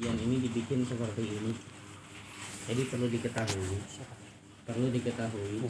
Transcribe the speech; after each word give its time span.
yang 0.00 0.16
ini 0.16 0.40
dibikin 0.40 0.88
seperti 0.88 1.20
ini 1.20 1.52
jadi 2.64 2.82
perlu 2.88 3.12
diketahui 3.12 3.76
perlu 4.64 4.88
diketahui 4.88 5.60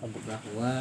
bahwa 0.00 0.72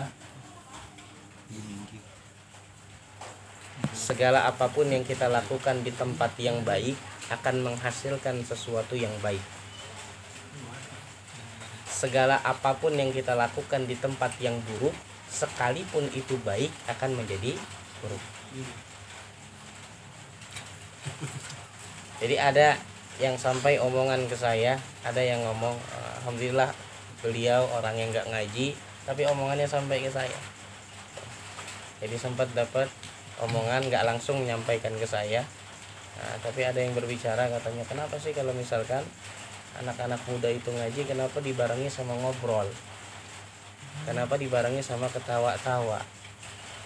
segala 3.92 4.48
apa 4.48 4.72
pun 4.72 4.88
yang 4.88 5.04
kita 5.04 5.28
lakukan 5.28 5.84
di 5.84 5.92
tempat 5.92 6.32
yang 6.40 6.64
baik 6.64 6.96
akan 7.34 7.66
menghasilkan 7.66 8.46
sesuatu 8.46 8.94
yang 8.94 9.12
baik. 9.20 9.42
Segala 11.90 12.38
apa 12.46 12.78
pun 12.78 12.94
yang 12.94 13.10
kita 13.10 13.34
lakukan 13.34 13.90
di 13.90 13.98
tempat 13.98 14.38
yang 14.38 14.62
buruk, 14.62 14.94
sekalipun 15.32 16.06
itu 16.14 16.38
baik 16.46 16.70
akan 16.86 17.18
menjadi 17.18 17.58
buruk. 18.04 18.24
Jadi 22.24 22.36
ada 22.40 22.80
yang 23.20 23.36
sampai 23.40 23.80
omongan 23.80 24.28
ke 24.28 24.36
saya, 24.36 24.80
ada 25.04 25.20
yang 25.20 25.44
ngomong, 25.44 25.76
alhamdulillah 26.24 26.72
beliau 27.24 27.68
orang 27.76 27.96
yang 27.96 28.10
nggak 28.12 28.28
ngaji, 28.28 28.76
tapi 29.08 29.22
omongannya 29.28 29.68
sampai 29.68 30.04
ke 30.04 30.12
saya. 30.12 30.40
Jadi 32.00 32.16
sempat 32.20 32.52
dapat 32.52 32.92
omongan 33.40 33.88
nggak 33.88 34.04
langsung 34.04 34.44
menyampaikan 34.44 34.96
ke 34.96 35.08
saya. 35.08 35.44
Nah, 36.16 36.36
tapi 36.40 36.64
ada 36.64 36.80
yang 36.80 36.96
berbicara 36.96 37.52
katanya 37.52 37.84
kenapa 37.84 38.16
sih 38.16 38.32
kalau 38.32 38.56
misalkan 38.56 39.04
anak-anak 39.84 40.20
muda 40.32 40.48
itu 40.48 40.72
ngaji 40.72 41.04
kenapa 41.04 41.44
dibarengi 41.44 41.92
sama 41.92 42.16
ngobrol? 42.16 42.68
Kenapa 44.08 44.40
dibarengi 44.40 44.80
sama 44.80 45.12
ketawa-tawa? 45.12 46.00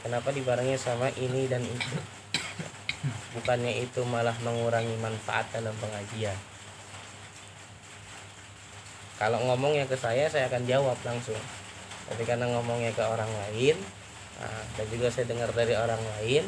Kenapa 0.02 0.30
dibarengi 0.34 0.78
sama 0.78 1.14
ini 1.18 1.46
dan 1.46 1.62
itu 1.62 2.19
bukannya 3.36 3.84
itu 3.84 4.02
malah 4.08 4.36
mengurangi 4.44 4.96
manfaat 5.00 5.48
dalam 5.56 5.76
pengajian 5.80 6.36
kalau 9.20 9.40
ngomongnya 9.44 9.88
ke 9.88 9.96
saya 9.96 10.28
saya 10.32 10.48
akan 10.48 10.64
jawab 10.68 10.98
langsung 11.04 11.40
tapi 12.10 12.26
karena 12.26 12.50
ngomongnya 12.50 12.92
ke 12.96 13.04
orang 13.06 13.30
lain 13.48 13.78
Nah, 14.40 14.62
dan 14.80 14.86
juga 14.88 15.08
saya 15.12 15.28
dengar 15.28 15.52
dari 15.52 15.76
orang 15.76 16.00
lain. 16.00 16.48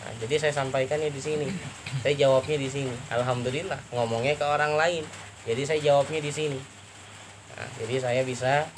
Nah, 0.00 0.12
jadi 0.20 0.34
saya 0.36 0.52
sampaikannya 0.52 1.08
di 1.08 1.20
sini. 1.20 1.48
Saya 2.04 2.14
jawabnya 2.16 2.56
di 2.60 2.68
sini. 2.68 2.92
Alhamdulillah, 3.08 3.80
ngomongnya 3.96 4.36
ke 4.36 4.44
orang 4.44 4.76
lain. 4.76 5.04
Jadi 5.48 5.62
saya 5.64 5.80
jawabnya 5.80 6.20
di 6.20 6.32
sini. 6.32 6.60
Nah, 7.56 7.68
jadi 7.80 7.96
saya 7.96 8.22
bisa 8.24 8.68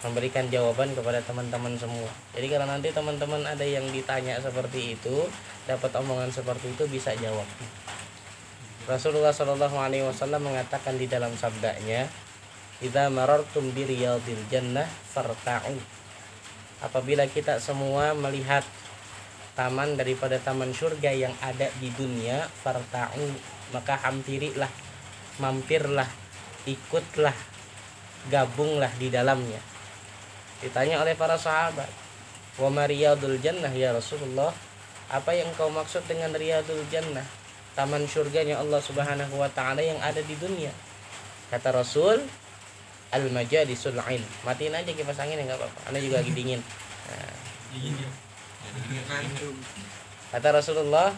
memberikan 0.00 0.48
jawaban 0.48 0.92
kepada 0.96 1.20
teman-teman 1.20 1.76
semua. 1.76 2.08
Jadi 2.32 2.46
kalau 2.48 2.66
nanti 2.68 2.88
teman-teman 2.88 3.44
ada 3.44 3.64
yang 3.64 3.84
ditanya 3.92 4.40
seperti 4.40 4.96
itu, 4.96 5.28
dapat 5.68 5.92
omongan 6.00 6.32
seperti 6.32 6.72
itu 6.72 6.84
bisa 6.88 7.12
jawab. 7.20 7.46
Rasulullah 8.88 9.30
Shallallahu 9.30 9.76
Alaihi 9.76 10.04
Wasallam 10.08 10.48
mengatakan 10.50 10.96
di 10.96 11.04
dalam 11.04 11.36
sabdanya, 11.36 12.08
"Idza 12.80 13.12
marartum 13.12 13.70
bi 13.76 13.84
riyadil 13.84 14.40
jannah 14.48 14.88
farta'u." 15.12 16.00
apabila 16.80 17.28
kita 17.28 17.60
semua 17.60 18.16
melihat 18.16 18.64
taman 19.52 20.00
daripada 20.00 20.40
taman 20.40 20.72
surga 20.72 21.12
yang 21.12 21.34
ada 21.44 21.68
di 21.76 21.92
dunia 21.92 22.48
farta'u 22.64 23.28
maka 23.76 24.00
hampirilah 24.00 24.70
mampirlah 25.36 26.08
ikutlah 26.64 27.36
gabunglah 28.32 28.90
di 28.96 29.12
dalamnya 29.12 29.60
ditanya 30.60 31.00
oleh 31.00 31.16
para 31.16 31.40
sahabat 31.40 31.88
wa 32.60 32.68
mariyadul 32.68 33.40
jannah 33.40 33.72
ya 33.72 33.96
Rasulullah? 33.96 34.52
Apa 35.10 35.34
yang 35.34 35.50
kau 35.58 35.72
maksud 35.72 36.06
dengan 36.06 36.30
riyadul 36.30 36.86
jannah? 36.92 37.26
Taman 37.74 38.06
surganya 38.06 38.62
Allah 38.62 38.78
Subhanahu 38.78 39.34
wa 39.40 39.50
taala 39.50 39.82
yang 39.82 39.98
ada 39.98 40.22
di 40.22 40.38
dunia. 40.38 40.70
Kata 41.50 41.74
Rasul 41.74 42.22
al 43.10 43.24
majalisul 43.34 43.98
ilm. 43.98 44.30
Matiin 44.46 44.74
aja 44.76 44.90
kipas 44.94 45.18
angin 45.18 45.42
ya 45.42 45.50
nggak 45.50 45.58
apa-apa. 45.58 45.80
Anda 45.90 45.98
juga 45.98 46.22
lagi 46.22 46.30
dingin. 46.30 46.62
Nah. 46.62 47.50
kata 50.30 50.48
Rasulullah 50.54 51.10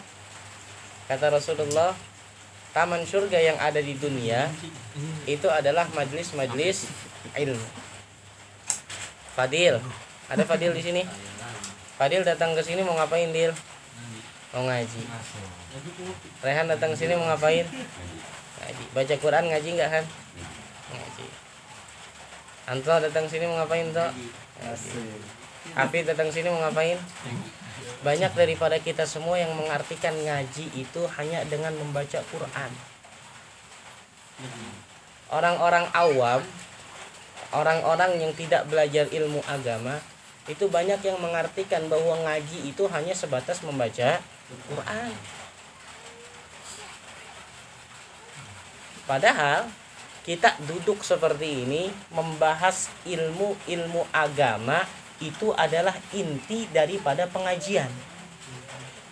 kata 1.05 1.33
Rasulullah 1.33 1.93
taman 2.73 3.05
surga 3.05 3.37
yang 3.41 3.57
ada 3.61 3.77
di 3.77 3.93
dunia 3.93 4.49
itu 5.29 5.45
adalah 5.49 5.85
majlis-majlis 5.93 6.89
ilmu 7.37 7.82
Fadil. 9.33 9.81
Ada 10.29 10.43
Fadil 10.45 10.71
di 10.77 10.81
sini? 10.81 11.01
Fadil 11.97 12.21
datang 12.21 12.53
ke 12.53 12.61
sini 12.61 12.85
mau 12.85 12.93
ngapain 12.97 13.33
Dil? 13.33 13.53
Mau 14.53 14.65
ngaji. 14.69 15.01
Rehan 16.45 16.69
datang 16.69 16.93
ke 16.93 16.97
sini 17.01 17.17
mau 17.17 17.25
ngapain? 17.25 17.65
Ngaji. 17.65 18.83
Baca 18.93 19.15
Quran 19.17 19.45
ngaji 19.49 19.69
nggak 19.73 19.89
kan 19.89 20.05
ngaji. 20.93 21.25
Anto 22.69 22.93
datang 22.95 23.25
sini 23.25 23.43
mau 23.49 23.57
ngapain 23.57 23.89
toh? 23.89 24.09
Afid 25.73 26.05
datang 26.05 26.29
sini 26.29 26.53
mau 26.53 26.61
ngapain? 26.61 27.01
Banyak 28.05 28.37
daripada 28.37 28.77
kita 28.77 29.07
semua 29.09 29.41
yang 29.41 29.55
mengartikan 29.57 30.13
ngaji 30.13 30.69
itu 30.77 31.01
hanya 31.17 31.41
dengan 31.49 31.73
membaca 31.73 32.21
Quran. 32.29 32.71
Orang-orang 35.33 35.89
awam, 35.97 36.45
orang-orang 37.53 38.19
yang 38.19 38.33
tidak 38.33 38.65
belajar 38.67 39.05
ilmu 39.13 39.39
agama, 39.45 40.01
itu 40.49 40.67
banyak 40.67 40.99
yang 40.99 41.17
mengartikan 41.23 41.87
bahwa 41.87 42.19
ngaji 42.27 42.67
itu 42.67 42.83
hanya 42.91 43.15
sebatas 43.15 43.63
membaca 43.63 44.19
Quran. 44.67 45.13
Padahal 49.07 49.67
kita 50.23 50.55
duduk 50.67 51.03
seperti 51.03 51.67
ini 51.67 51.91
membahas 52.11 52.87
ilmu-ilmu 53.03 54.07
agama 54.15 54.87
itu 55.19 55.51
adalah 55.55 55.95
inti 56.15 56.67
daripada 56.71 57.27
pengajian. 57.27 57.91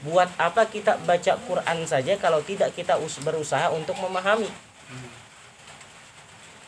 Buat 0.02 0.32
apa 0.40 0.66
kita 0.66 0.98
baca 1.04 1.38
Quran 1.46 1.80
saja 1.86 2.16
kalau 2.18 2.42
tidak 2.42 2.74
kita 2.74 2.98
berusaha 3.24 3.70
untuk 3.72 3.96
memahami? 4.00 4.50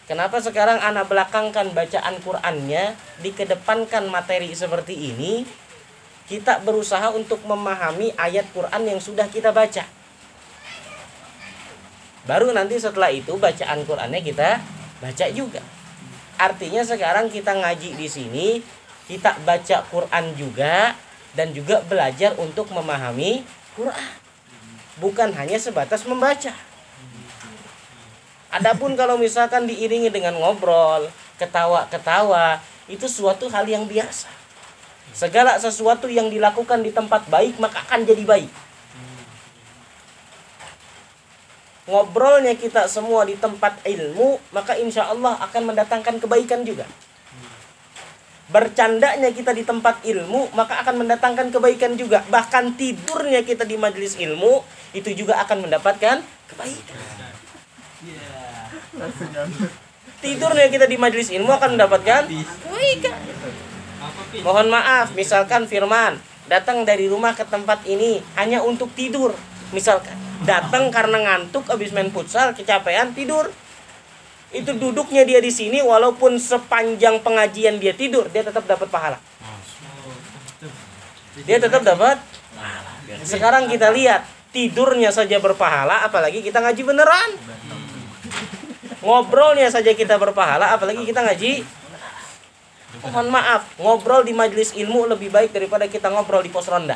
Kenapa 0.04 0.36
sekarang 0.44 0.84
anak 0.84 1.08
belakangkan 1.08 1.72
bacaan 1.72 2.20
Qurannya 2.20 2.92
dikedepankan 3.24 4.04
materi 4.12 4.52
seperti 4.52 4.92
ini? 4.92 5.48
Kita 6.28 6.60
berusaha 6.60 7.08
untuk 7.16 7.40
memahami 7.48 8.12
ayat 8.20 8.44
Quran 8.52 8.84
yang 8.84 9.00
sudah 9.00 9.32
kita 9.32 9.56
baca. 9.56 9.88
Baru 12.28 12.52
nanti 12.52 12.76
setelah 12.80 13.16
itu 13.16 13.40
bacaan 13.40 13.88
Qurannya 13.88 14.20
kita 14.20 14.60
baca 15.00 15.26
juga. 15.32 15.64
Artinya 16.36 16.84
sekarang 16.84 17.32
kita 17.32 17.56
ngaji 17.56 17.96
di 17.96 18.08
sini 18.12 18.48
kita 19.08 19.40
baca 19.48 19.88
Quran 19.88 20.36
juga 20.36 21.00
dan 21.32 21.56
juga 21.56 21.80
belajar 21.80 22.36
untuk 22.36 22.68
memahami 22.76 23.48
Quran. 23.80 24.12
Bukan 25.00 25.32
hanya 25.32 25.56
sebatas 25.56 26.04
membaca 26.04 26.52
Adapun 28.54 28.94
kalau 28.94 29.18
misalkan 29.18 29.66
diiringi 29.66 30.14
dengan 30.14 30.38
ngobrol, 30.38 31.10
ketawa-ketawa, 31.42 32.62
itu 32.86 33.10
suatu 33.10 33.50
hal 33.50 33.66
yang 33.66 33.90
biasa. 33.90 34.30
Segala 35.14 35.58
sesuatu 35.58 36.06
yang 36.06 36.30
dilakukan 36.30 36.86
di 36.86 36.94
tempat 36.94 37.26
baik 37.30 37.58
maka 37.58 37.82
akan 37.86 38.06
jadi 38.06 38.24
baik. 38.26 38.52
ngobrolnya 41.84 42.56
kita 42.56 42.88
semua 42.88 43.28
di 43.28 43.36
tempat 43.36 43.84
ilmu, 43.84 44.40
maka 44.56 44.80
insya 44.80 45.12
Allah 45.12 45.36
akan 45.44 45.74
mendatangkan 45.74 46.16
kebaikan 46.24 46.64
juga. 46.64 46.88
Bercandanya 48.52 49.34
kita 49.34 49.52
di 49.56 49.66
tempat 49.66 50.04
ilmu, 50.06 50.54
maka 50.54 50.80
akan 50.84 51.04
mendatangkan 51.04 51.50
kebaikan 51.50 51.98
juga. 52.00 52.22
Bahkan 52.30 52.78
tidurnya 52.80 53.42
kita 53.44 53.66
di 53.68 53.76
majelis 53.76 54.16
ilmu, 54.16 54.64
itu 54.94 55.10
juga 55.16 55.42
akan 55.44 55.68
mendapatkan 55.68 56.22
kebaikan. 56.54 56.98
Tidurnya 60.24 60.68
kita 60.72 60.86
di 60.88 60.96
majelis 60.96 61.34
ilmu 61.34 61.52
akan 61.52 61.76
mendapatkan 61.76 62.30
kebaikan. 62.30 63.20
Mohon 64.44 64.68
maaf, 64.72 65.12
misalkan 65.16 65.68
Firman 65.68 66.20
datang 66.48 66.84
dari 66.84 67.08
rumah 67.08 67.32
ke 67.32 67.48
tempat 67.48 67.88
ini 67.88 68.20
hanya 68.36 68.60
untuk 68.64 68.92
tidur, 68.96 69.32
misalkan 69.72 70.16
datang 70.44 70.92
karena 70.92 71.24
ngantuk 71.24 71.68
habis 71.72 71.96
main 71.96 72.12
futsal 72.12 72.52
kecapean 72.56 73.16
tidur. 73.16 73.52
Itu 74.54 74.78
duduknya 74.78 75.26
dia 75.26 75.42
di 75.42 75.50
sini 75.50 75.82
walaupun 75.82 76.38
sepanjang 76.38 77.26
pengajian 77.26 77.82
dia 77.82 77.98
tidur 77.98 78.30
dia 78.30 78.46
tetap 78.46 78.64
dapat 78.70 78.86
pahala. 78.86 79.18
Dia 81.44 81.58
tetap 81.58 81.82
dapat 81.82 82.22
sekarang 83.26 83.66
kita 83.66 83.90
lihat 83.90 84.24
tidurnya 84.54 85.10
saja 85.10 85.42
berpahala 85.42 86.06
apalagi 86.06 86.46
kita 86.46 86.62
ngaji 86.62 86.82
beneran 86.86 87.30
ngobrolnya 89.04 89.68
saja 89.68 89.92
kita 89.92 90.16
berpahala 90.16 90.72
apalagi 90.74 91.04
kita 91.04 91.22
ngaji 91.22 91.68
mohon 93.04 93.28
maaf 93.28 93.68
ngobrol 93.76 94.24
di 94.24 94.32
majelis 94.32 94.72
ilmu 94.74 95.12
lebih 95.12 95.28
baik 95.30 95.52
daripada 95.52 95.86
kita 95.92 96.08
ngobrol 96.08 96.40
di 96.40 96.50
pos 96.50 96.72
ronda 96.72 96.96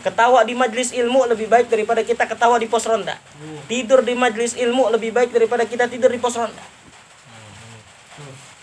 Ketawa 0.00 0.48
di 0.48 0.56
majlis 0.56 0.96
ilmu 0.96 1.28
lebih 1.28 1.44
baik 1.44 1.68
daripada 1.68 2.00
kita 2.00 2.24
ketawa 2.24 2.56
di 2.56 2.64
pos 2.64 2.88
ronda. 2.88 3.20
Tidur 3.68 4.00
di 4.00 4.16
majlis 4.16 4.56
ilmu 4.56 4.88
lebih 4.88 5.12
baik 5.12 5.28
daripada 5.28 5.68
kita 5.68 5.92
tidur 5.92 6.08
di 6.08 6.16
pos 6.16 6.40
ronda. 6.40 6.64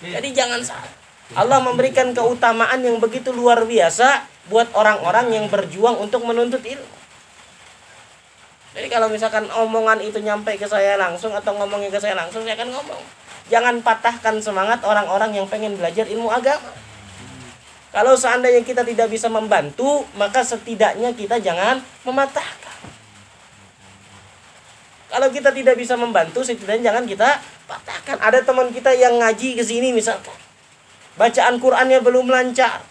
Jadi 0.01 0.33
jangan 0.33 0.65
salah. 0.65 0.89
Allah 1.37 1.61
memberikan 1.61 2.09
keutamaan 2.15 2.81
yang 2.81 2.97
begitu 2.97 3.29
luar 3.29 3.69
biasa 3.69 4.25
buat 4.49 4.73
orang-orang 4.73 5.37
yang 5.37 5.45
berjuang 5.45 6.01
untuk 6.01 6.25
menuntut 6.25 6.65
ilmu. 6.65 6.96
Jadi 8.77 8.93
kalau 8.93 9.09
misalkan 9.09 9.49
omongan 9.49 9.97
itu 10.05 10.21
nyampe 10.21 10.53
ke 10.53 10.69
saya 10.69 11.01
langsung 11.01 11.33
atau 11.33 11.57
ngomongnya 11.57 11.89
ke 11.89 11.97
saya 11.97 12.13
langsung, 12.13 12.45
saya 12.45 12.53
akan 12.53 12.69
ngomong. 12.77 13.01
Jangan 13.49 13.81
patahkan 13.81 14.37
semangat 14.37 14.85
orang-orang 14.85 15.33
yang 15.33 15.49
pengen 15.49 15.73
belajar 15.73 16.05
ilmu 16.05 16.29
agama. 16.29 16.69
Kalau 17.89 18.13
seandainya 18.13 18.61
kita 18.61 18.85
tidak 18.85 19.09
bisa 19.09 19.33
membantu, 19.33 20.05
maka 20.13 20.45
setidaknya 20.45 21.09
kita 21.17 21.41
jangan 21.41 21.81
mematahkan. 22.05 22.77
Kalau 25.09 25.33
kita 25.33 25.49
tidak 25.49 25.73
bisa 25.73 25.97
membantu, 25.97 26.45
setidaknya 26.45 26.93
jangan 26.93 27.09
kita 27.09 27.41
patahkan. 27.65 28.21
Ada 28.21 28.45
teman 28.45 28.69
kita 28.69 28.93
yang 28.93 29.17
ngaji 29.17 29.57
ke 29.57 29.63
sini 29.65 29.89
misalkan. 29.89 30.37
Bacaan 31.17 31.57
Qur'annya 31.57 31.97
belum 32.05 32.29
lancar. 32.29 32.85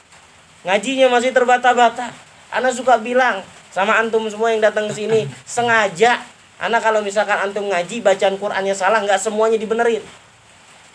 Ngajinya 0.66 1.06
masih 1.14 1.30
terbata-bata. 1.30 2.10
Anak 2.50 2.74
suka 2.74 2.98
bilang 2.98 3.46
sama 3.76 4.00
antum 4.00 4.24
semua 4.32 4.56
yang 4.56 4.64
datang 4.64 4.88
ke 4.88 5.04
sini, 5.04 5.28
sengaja 5.44 6.24
anak 6.56 6.80
kalau 6.80 7.04
misalkan 7.04 7.36
antum 7.36 7.68
ngaji 7.68 8.00
bacaan 8.00 8.40
Qur'annya 8.40 8.72
salah, 8.72 9.04
nggak 9.04 9.20
semuanya 9.20 9.60
dibenerin. 9.60 10.00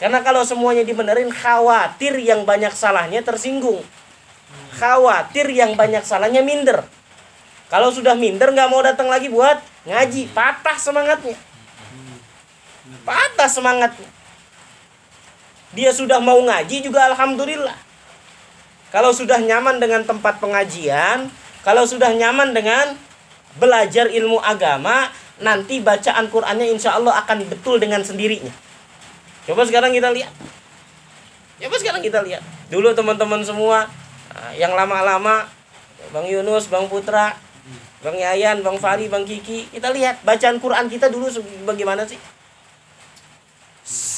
Karena 0.02 0.26
kalau 0.26 0.42
semuanya 0.42 0.82
dibenerin, 0.82 1.30
khawatir 1.30 2.18
yang 2.18 2.42
banyak 2.42 2.74
salahnya 2.74 3.22
tersinggung. 3.22 3.86
Khawatir 4.82 5.46
yang 5.54 5.78
banyak 5.78 6.02
salahnya 6.02 6.42
minder. 6.42 6.82
Kalau 7.70 7.94
sudah 7.94 8.18
minder 8.18 8.50
nggak 8.50 8.70
mau 8.74 8.82
datang 8.82 9.14
lagi 9.14 9.30
buat 9.30 9.62
ngaji, 9.86 10.34
patah 10.34 10.82
semangatnya. 10.82 11.38
Patah 13.06 13.46
semangatnya. 13.46 14.10
Dia 15.78 15.94
sudah 15.94 16.18
mau 16.18 16.42
ngaji 16.42 16.82
juga 16.82 17.14
alhamdulillah. 17.14 17.78
Kalau 18.90 19.14
sudah 19.14 19.38
nyaman 19.38 19.78
dengan 19.78 20.02
tempat 20.02 20.42
pengajian, 20.42 21.30
kalau 21.62 21.86
sudah 21.86 22.10
nyaman 22.14 22.58
dengan 22.58 22.98
belajar 23.58 24.10
ilmu 24.10 24.42
agama, 24.42 25.12
nanti 25.42 25.82
bacaan 25.82 26.30
Qur'annya 26.30 26.70
insya 26.70 26.98
Allah 26.98 27.22
akan 27.26 27.46
betul 27.50 27.78
dengan 27.78 28.02
sendirinya. 28.02 28.54
Coba 29.46 29.66
sekarang 29.66 29.94
kita 29.94 30.10
lihat. 30.14 30.34
Coba 31.62 31.76
sekarang 31.78 32.02
kita 32.02 32.22
lihat. 32.26 32.42
Dulu 32.74 32.94
teman-teman 32.98 33.46
semua 33.46 33.86
ah, 34.34 34.52
yang 34.58 34.74
lama-lama 34.74 35.46
Bang 36.10 36.26
Yunus, 36.26 36.66
Bang 36.66 36.90
Putra, 36.90 37.38
Bang 38.02 38.18
Yayan, 38.18 38.66
Bang 38.66 38.82
Fari, 38.82 39.06
Bang 39.06 39.22
Kiki, 39.22 39.70
kita 39.70 39.94
lihat 39.94 40.26
bacaan 40.26 40.58
Quran 40.58 40.90
kita 40.90 41.14
dulu 41.14 41.30
bagaimana 41.70 42.02
sih? 42.10 42.18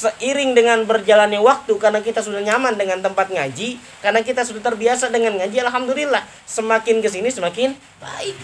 Seiring 0.04 0.52
dengan 0.52 0.84
berjalannya 0.84 1.40
waktu 1.40 1.72
karena 1.80 2.04
kita 2.04 2.20
sudah 2.20 2.44
nyaman 2.44 2.76
dengan 2.76 3.00
tempat 3.00 3.32
ngaji, 3.32 3.80
karena 4.04 4.20
kita 4.20 4.44
sudah 4.44 4.60
terbiasa 4.60 5.08
dengan 5.08 5.40
ngaji, 5.40 5.64
alhamdulillah 5.64 6.20
semakin 6.44 7.00
ke 7.00 7.08
sini 7.08 7.32
semakin 7.32 7.72
baik. 8.04 8.36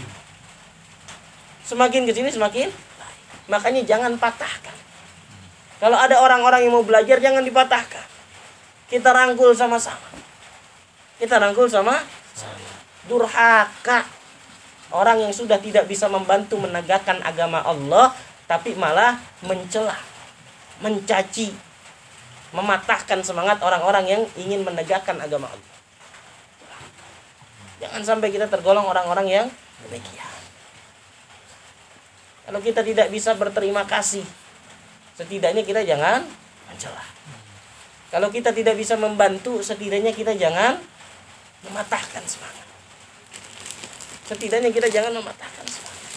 Semakin 1.69 2.09
ke 2.09 2.17
sini 2.17 2.33
semakin 2.33 2.73
baik. 2.73 3.19
Makanya 3.53 3.85
jangan 3.85 4.17
patahkan. 4.17 4.73
Kalau 5.85 6.01
ada 6.01 6.17
orang-orang 6.25 6.65
yang 6.65 6.73
mau 6.73 6.85
belajar 6.85 7.21
jangan 7.21 7.45
dipatahkan. 7.45 8.09
Kita 8.89 9.13
rangkul 9.13 9.53
sama-sama. 9.53 10.09
Kita 11.21 11.37
rangkul 11.37 11.69
sama 11.69 12.01
sama. 12.33 12.69
Durhaka. 13.05 14.09
Orang 14.91 15.21
yang 15.23 15.31
sudah 15.37 15.61
tidak 15.61 15.85
bisa 15.87 16.09
membantu 16.09 16.57
menegakkan 16.57 17.21
agama 17.21 17.61
Allah 17.63 18.17
tapi 18.51 18.75
malah 18.75 19.15
mencela, 19.47 19.95
mencaci, 20.81 21.53
mematahkan 22.53 23.21
semangat 23.23 23.63
orang-orang 23.63 24.05
yang 24.09 24.23
ingin 24.37 24.65
menegakkan 24.67 25.17
agama 25.21 25.49
Allah. 25.49 25.75
Jangan 27.81 28.03
sampai 28.05 28.29
kita 28.29 28.45
tergolong 28.49 28.85
orang-orang 28.85 29.27
yang 29.29 29.47
demikian. 29.89 30.29
Kalau 32.45 32.61
kita 32.61 32.83
tidak 32.83 33.09
bisa 33.09 33.33
berterima 33.39 33.87
kasih 33.87 34.27
setidaknya 35.21 35.61
kita 35.69 35.85
jangan 35.85 36.25
mencela. 36.73 37.05
Kalau 38.11 38.33
kita 38.33 38.51
tidak 38.51 38.75
bisa 38.75 38.99
membantu, 38.99 39.63
setidaknya 39.63 40.11
kita 40.11 40.35
jangan 40.35 40.81
mematahkan 41.63 42.25
semangat. 42.27 42.67
Setidaknya 44.27 44.73
kita 44.73 44.89
jangan 44.91 45.15
mematahkan 45.21 45.67
semangat. 45.69 46.09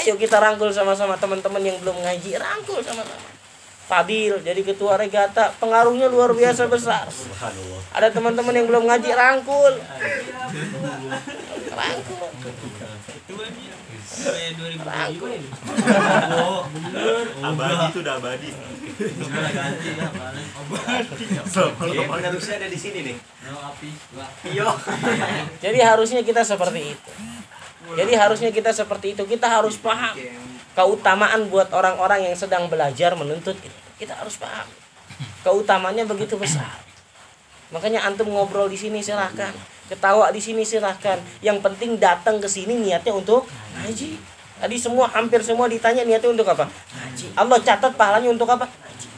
Ayo 0.00 0.14
kita 0.16 0.38
rangkul 0.38 0.70
sama-sama 0.72 1.18
teman-teman 1.18 1.60
yang 1.60 1.76
belum 1.82 1.98
ngaji, 2.00 2.38
rangkul 2.38 2.80
sama-sama. 2.80 3.37
Fadil 3.88 4.36
jadi 4.44 4.60
ketua 4.60 5.00
regata, 5.00 5.48
pengaruhnya 5.56 6.12
luar 6.12 6.36
biasa 6.36 6.68
besar. 6.68 7.08
Ada 7.96 8.12
teman-teman 8.12 8.52
yang 8.52 8.68
belum 8.68 8.84
ngaji, 8.84 9.10
rangkul. 9.16 9.74
Rangkul. 11.72 12.28
Rangkul. 14.84 15.32
abadi 17.38 17.84
itu 17.88 17.98
udah 18.02 18.14
abadi 18.18 18.50
Penerusnya 22.08 22.54
ada 22.58 22.68
di 22.68 22.78
sini 22.78 22.98
nih. 23.06 23.16
Iyo. 24.50 24.68
Jadi 25.62 25.78
harusnya 25.78 26.20
kita 26.26 26.42
seperti 26.42 26.98
itu. 26.98 27.10
Jadi 27.96 28.12
harusnya 28.12 28.50
kita 28.52 28.74
seperti 28.74 29.16
itu. 29.16 29.22
Kita 29.24 29.48
harus 29.48 29.80
paham 29.80 30.16
keutamaan 30.78 31.50
buat 31.50 31.74
orang-orang 31.74 32.30
yang 32.30 32.36
sedang 32.38 32.70
belajar 32.70 33.18
menuntut. 33.18 33.58
Kita 33.98 34.14
harus 34.14 34.38
paham. 34.38 34.70
Keutamanya 35.42 36.06
begitu 36.06 36.38
besar. 36.38 36.78
Makanya 37.74 38.06
antum 38.06 38.30
ngobrol 38.30 38.70
di 38.70 38.78
sini 38.78 39.02
silahkan, 39.02 39.50
ketawa 39.90 40.30
di 40.30 40.38
sini 40.38 40.62
silahkan. 40.62 41.18
Yang 41.42 41.58
penting 41.66 41.98
datang 41.98 42.38
ke 42.38 42.46
sini 42.46 42.78
niatnya 42.78 43.10
untuk 43.10 43.44
ngaji. 43.74 44.16
Tadi 44.58 44.76
semua 44.78 45.10
hampir 45.10 45.42
semua 45.42 45.66
ditanya 45.66 46.06
niatnya 46.06 46.30
untuk 46.30 46.46
apa? 46.46 46.70
Ngaji. 46.70 47.26
Allah 47.34 47.58
catat 47.58 47.92
pahalanya 47.98 48.30
untuk 48.30 48.46
apa? 48.46 48.70
Ngaji. 48.70 49.08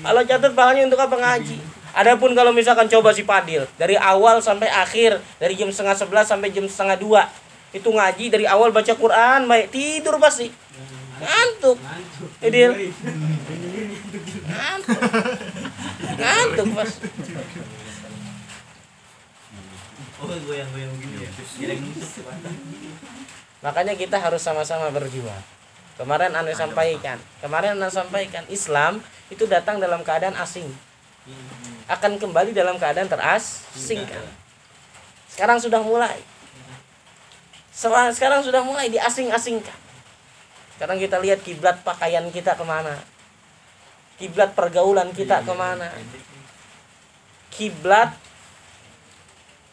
Allah 0.00 0.24
catat 0.24 0.52
pahalanya 0.56 0.88
untuk 0.88 1.00
apa 1.00 1.16
ngaji? 1.20 1.56
Adapun 1.92 2.32
kalau 2.32 2.56
misalkan 2.56 2.88
coba 2.88 3.12
si 3.12 3.20
Padil 3.20 3.68
dari 3.76 4.00
awal 4.00 4.40
sampai 4.40 4.72
akhir 4.72 5.20
dari 5.36 5.52
jam 5.52 5.68
setengah 5.68 5.92
sebelas 5.92 6.24
sampai 6.24 6.48
jam 6.48 6.64
setengah 6.64 6.96
dua 6.96 7.22
itu 7.72 7.84
ngaji 7.84 8.32
dari 8.32 8.44
awal 8.48 8.72
baca 8.72 8.96
Quran 8.96 9.44
baik 9.44 9.68
tidur 9.68 10.16
pasti. 10.16 10.48
Ngantuk. 11.20 11.76
Idil 12.40 12.70
ngantuk. 14.48 15.00
Ngantuk 16.16 16.68
pas 16.72 16.90
Oh, 20.22 20.30
goyang-goyang 20.30 20.94
gini 21.02 21.26
ya. 21.26 21.30
Makanya 23.58 23.98
kita 23.98 24.22
harus 24.22 24.38
sama-sama 24.38 24.86
berjuang. 24.94 25.42
Kemarin 25.98 26.30
anda 26.30 26.54
sampaikan. 26.54 27.18
kemarin 27.42 27.74
anda 27.74 27.90
sampaikan 27.90 28.46
Islam 28.46 29.02
itu 29.34 29.50
datang 29.50 29.82
dalam 29.82 30.06
keadaan 30.06 30.38
asing 30.38 30.70
akan 31.86 32.18
kembali 32.18 32.50
dalam 32.50 32.78
keadaan 32.78 33.06
terasingkan. 33.06 34.26
Sekarang 35.30 35.58
sudah 35.62 35.80
mulai. 35.80 36.18
Sekarang- 37.72 38.44
sudah 38.44 38.62
mulai 38.62 38.90
diasing-asingkan. 38.92 39.78
Sekarang 40.76 40.98
kita 40.98 41.16
lihat 41.22 41.40
kiblat 41.46 41.80
pakaian 41.86 42.26
kita 42.28 42.58
ke 42.58 42.64
mana. 42.66 42.98
Kiblat 44.18 44.52
pergaulan 44.52 45.10
kita 45.14 45.40
ke 45.46 45.54
mana. 45.54 45.88
kiblat 47.52 48.16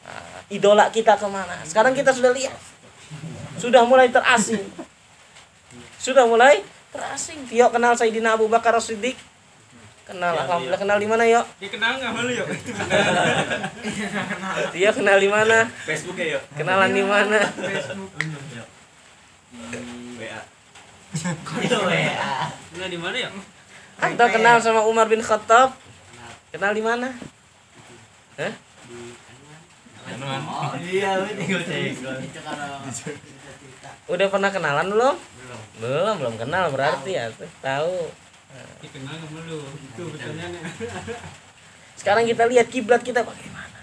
ah, 0.03 0.43
idola 0.51 0.91
kita 0.91 1.15
ke 1.15 1.27
mana. 1.31 1.55
Sekarang 1.63 1.95
kita 1.95 2.11
sudah 2.11 2.35
lihat. 2.35 2.59
Sudah 3.55 3.87
mulai 3.87 4.11
terasing. 4.11 4.67
Sudah 6.05 6.27
mulai 6.27 6.59
terasing. 6.91 7.47
Tio 7.47 7.71
kenal 7.71 7.95
Sayyidina 7.95 8.35
Abu 8.35 8.51
Bakar 8.51 8.75
Siddiq 8.83 9.15
kenal 10.09 10.33
alhamdulillah. 10.33 10.79
kenal 10.81 10.97
di 10.97 11.07
mana 11.07 11.23
yuk? 11.29 11.45
Dikenal 11.61 11.91
nggak 12.01 12.11
malu 12.17 12.31
yuk? 12.33 12.47
Tio 14.73 14.91
kenal 14.97 15.17
di 15.21 15.29
mana? 15.29 15.57
Facebooknya 15.85 16.25
yuk. 16.37 16.43
kenalan 16.57 16.91
di 16.91 17.03
mana? 17.05 17.39
WA. 20.17 20.41
Yo 21.61 21.77
WA. 21.85 22.33
Kenal 22.73 22.89
di 22.89 22.99
mana 22.99 23.17
ya? 23.17 23.29
atau 23.99 24.27
kenal 24.31 24.57
sama 24.63 24.81
Umar 24.87 25.11
bin 25.11 25.19
Khattab. 25.19 25.75
Kenal 26.49 26.71
di 26.73 26.81
mana? 26.81 27.13
Hah? 28.39 28.53
Oh, 30.09 30.73
iya, 30.89 31.21
udah 34.09 34.27
pernah 34.33 34.49
kenalan 34.49 34.89
belum? 34.89 35.15
Belum. 35.77 36.15
Belum 36.17 36.35
kenal 36.39 36.73
berarti 36.73 37.13
ya 37.13 37.29
tahu 37.61 38.09
Dikenal? 38.81 39.15
Itu 39.21 40.03
pertanyaannya. 40.09 40.61
sekarang 41.99 42.23
kita 42.25 42.47
lihat 42.47 42.67
kiblat 42.71 43.03
kita 43.03 43.27
bagaimana 43.27 43.75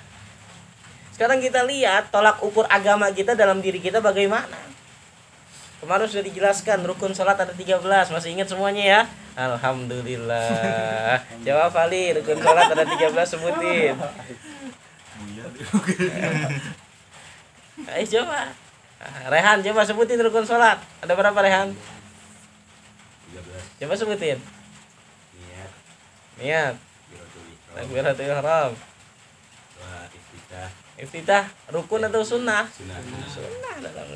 Sekarang 1.13 1.37
kita 1.41 1.65
lihat 1.69 2.09
tolak 2.09 2.41
ukur 2.45 2.65
agama 2.69 3.09
kita 3.13 3.33
dalam 3.33 3.65
diri 3.65 3.81
kita 3.81 4.05
bagaimana. 4.05 4.57
Kemarin 5.81 6.09
sudah 6.09 6.25
dijelaskan 6.25 6.85
rukun 6.89 7.13
salat 7.17 7.37
ada 7.37 7.53
13, 7.53 7.81
masih 8.13 8.37
ingat 8.37 8.49
semuanya 8.49 8.85
ya? 8.85 9.01
Alhamdulillah. 9.37 11.21
Jawab 11.45 11.73
Ali, 11.77 12.17
rukun 12.17 12.41
salat 12.41 12.69
ada 12.69 12.85
13 12.85 13.13
sebutin. 13.29 13.97
Ayo 17.93 18.05
coba. 18.09 18.41
Ah, 18.97 19.29
Rehan 19.29 19.61
coba 19.61 19.81
sebutin 19.85 20.21
rukun 20.21 20.49
salat. 20.49 20.81
Ada 21.05 21.13
berapa 21.13 21.39
Rehan? 21.45 21.77
13 23.33 23.81
Coba 23.85 23.93
sebutin. 23.97 24.56
Niat 26.41 26.75
takbiratul 27.77 28.25
ihram, 28.25 28.73
iftitah 30.13 30.71
iftitah, 30.97 31.45
rukun 31.69 32.09
atau 32.09 32.25
sunnah? 32.25 32.65
sunnah 32.73 33.01
Sunnah 33.29 33.75
dalam. 33.85 34.07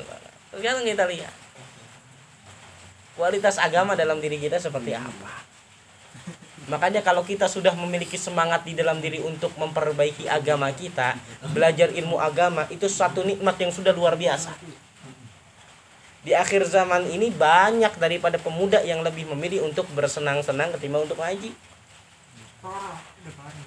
Sekarang 0.51 0.83
kita 0.83 1.05
lihat 1.07 1.33
kualitas 3.13 3.61
agama 3.61 3.93
dalam 3.93 4.17
diri 4.17 4.41
kita 4.41 4.57
seperti 4.57 4.97
apa. 4.97 5.45
Makanya 6.69 7.01
kalau 7.03 7.25
kita 7.25 7.49
sudah 7.49 7.73
memiliki 7.75 8.15
semangat 8.15 8.63
di 8.63 8.77
dalam 8.77 9.01
diri 9.01 9.19
untuk 9.19 9.51
memperbaiki 9.57 10.29
agama 10.29 10.71
kita, 10.71 11.17
belajar 11.51 11.91
ilmu 11.91 12.21
agama 12.21 12.65
itu 12.71 12.87
satu 12.87 13.25
nikmat 13.25 13.57
yang 13.59 13.73
sudah 13.73 13.91
luar 13.91 14.15
biasa. 14.15 14.55
Di 16.21 16.37
akhir 16.37 16.69
zaman 16.69 17.09
ini 17.09 17.33
banyak 17.33 17.97
daripada 17.97 18.37
pemuda 18.37 18.77
yang 18.85 19.01
lebih 19.01 19.25
memilih 19.33 19.65
untuk 19.65 19.89
bersenang-senang 19.97 20.69
ketimbang 20.77 21.09
untuk 21.09 21.17
ngaji. 21.17 21.49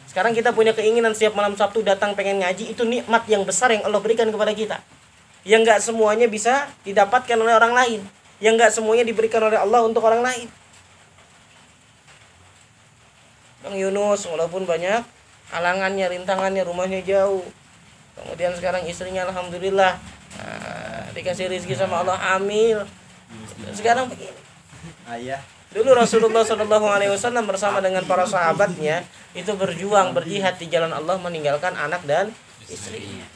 Sekarang 0.07 0.31
kita 0.31 0.55
punya 0.55 0.71
keinginan 0.71 1.11
setiap 1.11 1.35
malam 1.35 1.59
Sabtu 1.59 1.83
datang 1.83 2.15
pengen 2.15 2.39
ngaji 2.39 2.71
itu 2.71 2.87
nikmat 2.87 3.27
yang 3.27 3.43
besar 3.43 3.75
yang 3.75 3.83
Allah 3.83 3.99
berikan 3.99 4.31
kepada 4.31 4.55
kita. 4.55 4.79
Yang 5.43 5.61
nggak 5.67 5.81
semuanya 5.83 6.27
bisa 6.31 6.71
didapatkan 6.87 7.35
oleh 7.35 7.55
orang 7.55 7.75
lain. 7.75 8.01
Yang 8.39 8.55
nggak 8.63 8.73
semuanya 8.79 9.05
diberikan 9.05 9.43
oleh 9.43 9.59
Allah 9.59 9.83
untuk 9.83 10.07
orang 10.07 10.23
lain. 10.23 10.47
Bang 13.67 13.75
Yunus 13.75 14.29
walaupun 14.29 14.69
banyak 14.69 15.03
halangannya, 15.51 16.07
rintangannya, 16.15 16.63
rumahnya 16.63 17.01
jauh. 17.03 17.43
Kemudian 18.15 18.55
sekarang 18.55 18.87
istrinya 18.87 19.27
alhamdulillah 19.27 19.99
nah, 20.39 21.11
dikasih 21.17 21.51
rezeki 21.51 21.75
sama 21.75 22.07
Allah 22.07 22.15
hamil. 22.15 22.87
Sekarang 23.75 24.07
begini. 24.07 24.39
ayah 25.11 25.43
Dulu 25.75 25.91
Rasulullah 25.91 26.47
Shallallahu 26.47 26.87
Alaihi 26.87 27.11
Wasallam 27.11 27.51
bersama 27.51 27.83
dengan 27.83 28.07
para 28.07 28.23
sahabatnya 28.23 29.03
itu 29.35 29.51
berjuang 29.59 30.15
berjihad 30.15 30.55
di 30.55 30.71
jalan 30.71 30.95
Allah 30.95 31.19
meninggalkan 31.19 31.75
anak 31.75 32.07
dan 32.07 32.31
istrinya. 32.71 33.27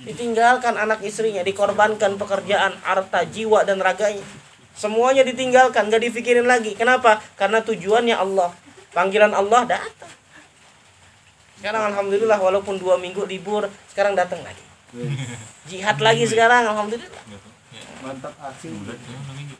Ditinggalkan 0.00 0.80
anak 0.80 1.04
istrinya, 1.04 1.44
dikorbankan 1.44 2.16
pekerjaan, 2.16 2.80
harta, 2.80 3.28
jiwa 3.28 3.68
dan 3.68 3.76
raganya. 3.84 4.24
Semuanya 4.72 5.20
ditinggalkan, 5.20 5.92
gak 5.92 6.00
dipikirin 6.00 6.48
lagi. 6.48 6.72
Kenapa? 6.72 7.20
Karena 7.36 7.60
tujuannya 7.60 8.16
Allah. 8.16 8.56
Panggilan 8.96 9.36
Allah 9.36 9.68
datang. 9.68 10.08
Sekarang 11.60 11.92
alhamdulillah 11.92 12.40
walaupun 12.40 12.80
dua 12.80 12.96
minggu 12.96 13.28
libur, 13.28 13.68
sekarang 13.92 14.16
datang 14.16 14.40
lagi. 14.40 14.64
Jihad 15.68 16.00
lagi 16.00 16.24
sekarang 16.24 16.64
alhamdulillah. 16.64 17.20
mantap 18.00 18.32
aksi 18.40 18.72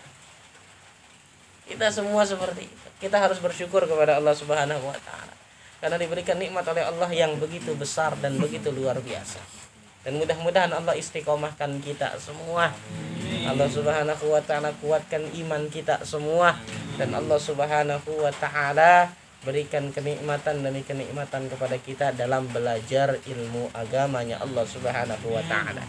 Kita 1.66 1.90
semua 1.94 2.22
seperti 2.26 2.66
itu. 2.66 2.86
Kita 3.06 3.22
harus 3.22 3.38
bersyukur 3.38 3.86
kepada 3.86 4.18
Allah 4.18 4.34
Subhanahu 4.34 4.82
wa 4.82 4.98
taala. 4.98 5.30
Karena 5.78 5.94
diberikan 6.00 6.40
nikmat 6.40 6.66
oleh 6.66 6.82
Allah 6.82 7.06
yang 7.14 7.38
begitu 7.38 7.70
besar 7.78 8.18
dan 8.18 8.34
begitu 8.42 8.74
luar 8.74 8.98
biasa. 8.98 9.38
Dan 10.02 10.18
mudah-mudahan 10.22 10.72
Allah 10.74 10.98
istiqomahkan 10.98 11.78
kita 11.82 12.18
semua. 12.18 12.74
Allah 13.46 13.68
Subhanahu 13.70 14.34
wa 14.34 14.42
taala 14.42 14.74
kuatkan 14.82 15.22
iman 15.46 15.70
kita 15.70 16.02
semua 16.02 16.58
dan 16.98 17.14
Allah 17.14 17.38
Subhanahu 17.38 18.26
wa 18.26 18.34
taala 18.34 19.14
berikan 19.46 19.94
kenikmatan 19.94 20.66
demi 20.66 20.82
kenikmatan 20.82 21.46
kepada 21.46 21.78
kita 21.78 22.10
dalam 22.10 22.50
belajar 22.50 23.14
ilmu 23.22 23.70
agamanya 23.70 24.42
Allah 24.42 24.66
Subhanahu 24.66 25.30
wa 25.30 25.46
taala. 25.46 25.86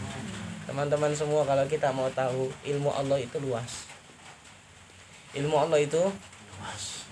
Teman-teman 0.68 1.08
semua 1.16 1.48
kalau 1.48 1.64
kita 1.64 1.88
mau 1.96 2.12
tahu 2.12 2.52
ilmu 2.60 2.92
Allah 2.92 3.16
itu 3.16 3.40
luas. 3.40 3.88
Ilmu 5.32 5.56
Allah 5.56 5.80
itu 5.80 5.96
luas. 6.60 7.08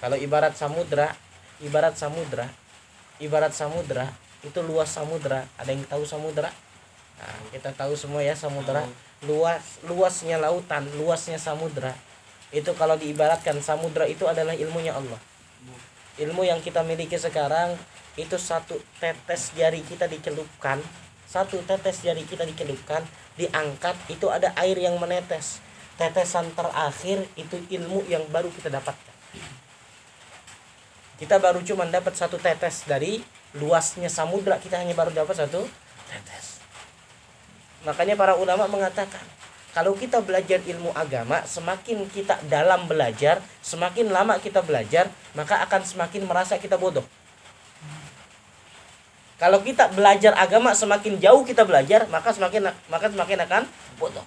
Kalau 0.00 0.16
ibarat 0.16 0.56
samudra, 0.56 1.12
ibarat 1.60 1.92
samudra, 1.92 2.48
ibarat 3.20 3.52
samudra 3.52 4.08
itu 4.40 4.64
luas 4.64 4.88
samudra. 4.88 5.44
Ada 5.60 5.76
yang 5.76 5.84
tahu 5.84 6.08
samudra? 6.08 6.48
Nah, 7.20 7.36
kita 7.52 7.76
tahu 7.76 7.92
semua 7.92 8.24
ya 8.24 8.32
samudra. 8.32 8.88
Luas 9.28 9.76
luasnya 9.84 10.40
lautan, 10.40 10.88
luasnya 10.96 11.36
samudra. 11.36 11.92
Itu 12.48 12.72
kalau 12.80 12.96
diibaratkan 12.96 13.60
samudra 13.60 14.08
itu 14.08 14.24
adalah 14.24 14.56
ilmunya 14.56 14.96
Allah. 14.96 15.20
Ilmu 16.16 16.48
yang 16.48 16.64
kita 16.64 16.80
miliki 16.80 17.20
sekarang 17.20 17.76
itu 18.16 18.40
satu 18.40 18.80
tetes 18.96 19.52
jari 19.52 19.84
kita 19.84 20.08
dicelupkan 20.08 20.80
satu 21.36 21.60
tetes 21.68 22.00
jari 22.00 22.24
kita 22.24 22.48
dicelupkan 22.48 23.04
diangkat 23.36 23.92
itu 24.08 24.32
ada 24.32 24.56
air 24.56 24.80
yang 24.80 24.96
menetes. 24.96 25.60
Tetesan 26.00 26.48
terakhir 26.56 27.28
itu 27.36 27.60
ilmu 27.76 28.08
yang 28.08 28.24
baru 28.32 28.48
kita 28.48 28.72
dapatkan. 28.72 29.16
Kita 31.20 31.36
baru 31.40 31.60
cuma 31.64 31.84
dapat 31.88 32.16
satu 32.16 32.40
tetes 32.40 32.88
dari 32.88 33.20
luasnya 33.56 34.08
samudra 34.08 34.56
kita 34.60 34.80
hanya 34.80 34.96
baru 34.96 35.12
dapat 35.12 35.36
satu 35.44 35.64
tetes. 36.08 36.60
Makanya 37.84 38.16
para 38.16 38.36
ulama 38.36 38.68
mengatakan 38.68 39.24
kalau 39.76 39.92
kita 39.92 40.24
belajar 40.24 40.60
ilmu 40.64 40.92
agama 40.96 41.44
semakin 41.44 42.08
kita 42.08 42.40
dalam 42.48 42.88
belajar 42.88 43.44
semakin 43.60 44.08
lama 44.08 44.40
kita 44.40 44.64
belajar 44.64 45.12
maka 45.36 45.60
akan 45.68 45.84
semakin 45.84 46.24
merasa 46.24 46.56
kita 46.56 46.80
bodoh 46.80 47.04
kalau 49.36 49.60
kita 49.60 49.92
belajar 49.92 50.32
agama 50.32 50.72
semakin 50.72 51.20
jauh 51.20 51.44
kita 51.44 51.68
belajar, 51.68 52.08
maka 52.08 52.32
semakin 52.32 52.72
maka 52.88 53.12
semakin 53.12 53.38
akan 53.44 53.62
bodoh. 54.00 54.24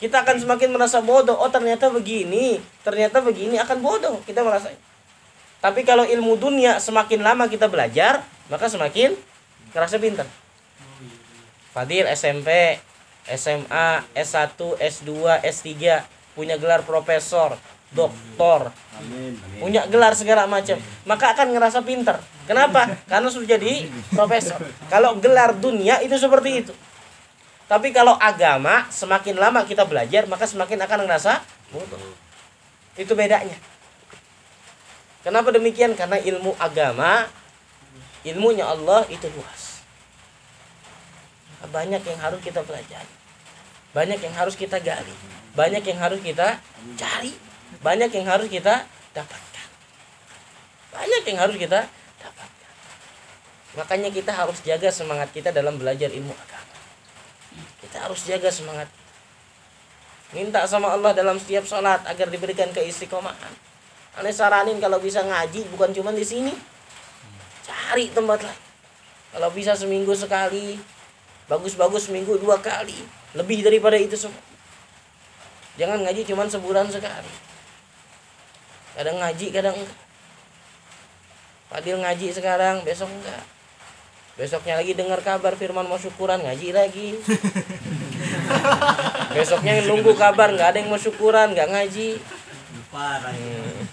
Kita 0.00 0.24
akan 0.24 0.40
semakin 0.40 0.72
merasa 0.72 1.04
bodoh. 1.04 1.36
Oh 1.36 1.52
ternyata 1.52 1.92
begini, 1.92 2.58
ternyata 2.80 3.20
begini 3.20 3.60
akan 3.60 3.84
bodoh 3.84 4.24
kita 4.24 4.40
merasa. 4.40 4.72
Tapi 5.60 5.84
kalau 5.84 6.02
ilmu 6.08 6.40
dunia 6.40 6.80
semakin 6.80 7.20
lama 7.22 7.46
kita 7.46 7.68
belajar, 7.68 8.24
maka 8.48 8.66
semakin 8.72 9.14
merasa 9.76 10.00
pintar. 10.00 10.26
Fadil 11.76 12.08
SMP, 12.08 12.80
SMA, 13.28 13.88
S1, 14.16 14.58
S2, 14.80 15.12
S3 15.44 15.70
punya 16.32 16.56
gelar 16.56 16.82
profesor, 16.82 17.54
doktor, 17.92 18.72
amin 18.96 19.36
punya 19.60 19.84
gelar 19.86 20.16
segala 20.16 20.48
macam 20.48 20.80
maka 21.04 21.36
akan 21.36 21.52
ngerasa 21.52 21.84
pinter 21.84 22.16
kenapa? 22.52 22.82
Karena 23.08 23.28
sudah 23.32 23.48
jadi 23.56 23.88
profesor. 24.12 24.60
Kalau 24.92 25.16
gelar 25.16 25.56
dunia 25.56 26.04
itu 26.04 26.14
seperti 26.20 26.62
itu. 26.62 26.74
Tapi 27.66 27.88
kalau 27.88 28.12
agama 28.20 28.84
semakin 28.92 29.40
lama 29.40 29.64
kita 29.64 29.88
belajar 29.88 30.28
maka 30.28 30.44
semakin 30.44 30.84
akan 30.84 31.08
ngerasa 31.08 31.40
bodoh. 31.72 32.12
Itu 33.00 33.16
bedanya. 33.16 33.56
Kenapa 35.24 35.48
demikian? 35.48 35.96
Karena 35.96 36.20
ilmu 36.20 36.52
agama 36.60 37.32
ilmunya 38.28 38.68
Allah 38.68 39.08
itu 39.08 39.24
luas. 39.32 39.80
Banyak 41.62 42.04
yang 42.04 42.20
harus 42.20 42.42
kita 42.44 42.60
pelajari. 42.60 43.14
Banyak 43.96 44.20
yang 44.20 44.34
harus 44.36 44.58
kita 44.58 44.76
gali. 44.82 45.14
Banyak 45.56 45.80
yang 45.84 45.98
harus 46.00 46.20
kita 46.20 46.60
cari. 47.00 47.32
Banyak 47.80 48.10
yang 48.12 48.26
harus 48.28 48.52
kita 48.52 48.84
dapatkan. 49.16 49.68
Banyak 50.92 51.22
yang 51.24 51.38
harus 51.40 51.56
kita 51.56 51.88
makanya 53.72 54.12
kita 54.12 54.32
harus 54.32 54.60
jaga 54.60 54.92
semangat 54.92 55.32
kita 55.32 55.48
dalam 55.48 55.80
belajar 55.80 56.12
ilmu 56.12 56.32
agama. 56.36 56.76
Kita 57.80 58.08
harus 58.08 58.20
jaga 58.24 58.48
semangat. 58.52 58.88
Minta 60.32 60.64
sama 60.64 60.92
Allah 60.92 61.12
dalam 61.12 61.36
setiap 61.36 61.64
sholat 61.68 62.00
agar 62.08 62.28
diberikan 62.32 62.72
keistiqomahan. 62.72 63.52
Aneh 64.16 64.32
saranin 64.32 64.80
kalau 64.80 65.00
bisa 65.00 65.20
ngaji 65.24 65.68
bukan 65.72 65.92
cuma 65.92 66.12
di 66.12 66.24
sini. 66.24 66.52
Cari 67.64 68.08
tempat 68.12 68.44
lain. 68.44 68.60
Kalau 69.32 69.48
bisa 69.52 69.72
seminggu 69.72 70.12
sekali 70.12 70.76
bagus-bagus 71.48 72.08
seminggu 72.08 72.36
dua 72.40 72.60
kali 72.60 72.96
lebih 73.36 73.64
daripada 73.64 73.96
itu 73.96 74.16
semua. 74.16 74.40
Jangan 75.80 76.04
ngaji 76.04 76.28
cuma 76.28 76.44
sebulan 76.48 76.92
sekali. 76.92 77.32
Kadang 78.92 79.16
ngaji 79.20 79.46
kadang 79.52 79.76
enggak. 79.76 80.00
Fadil 81.72 81.96
ngaji 82.04 82.28
sekarang 82.36 82.84
besok 82.84 83.08
enggak 83.08 83.61
besoknya 84.36 84.80
lagi 84.80 84.96
dengar 84.96 85.20
kabar 85.20 85.52
firman 85.54 85.84
mau 85.84 86.00
syukuran 86.00 86.40
ngaji 86.40 86.68
lagi. 86.72 87.08
Besoknya 89.36 89.84
nunggu 89.88 90.12
kabar 90.16 90.52
nggak 90.52 90.68
ada 90.72 90.78
yang 90.80 90.92
mau 90.92 91.00
syukuran 91.00 91.56
nggak 91.56 91.68
ngaji. 91.72 92.20
Parah 92.92 93.32
Hmm. 93.32 93.88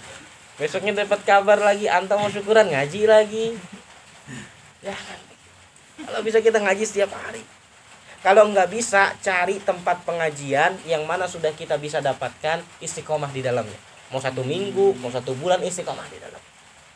besoknya 0.60 0.92
dapat 0.92 1.24
kabar 1.24 1.56
lagi 1.56 1.88
antum 1.88 2.20
mau 2.20 2.28
syukuran 2.28 2.68
ngaji 2.68 3.08
lagi. 3.08 3.56
Jangan 4.84 5.18
kalau 6.04 6.20
bisa 6.20 6.44
kita 6.44 6.60
ngaji 6.60 6.84
setiap 6.84 7.08
hari. 7.16 7.40
Kalau 8.20 8.44
nggak 8.52 8.68
bisa 8.68 9.16
cari 9.24 9.56
tempat 9.64 10.04
pengajian 10.04 10.76
yang 10.84 11.08
mana 11.08 11.24
sudah 11.24 11.56
kita 11.56 11.80
bisa 11.80 12.04
dapatkan 12.04 12.60
istiqomah 12.84 13.32
di 13.32 13.40
dalamnya. 13.40 13.80
Mau 14.12 14.20
satu 14.20 14.44
minggu 14.44 15.00
mau 15.00 15.08
satu 15.08 15.32
bulan 15.32 15.64
istiqomah 15.64 16.04
di 16.12 16.20
dalam. 16.20 16.40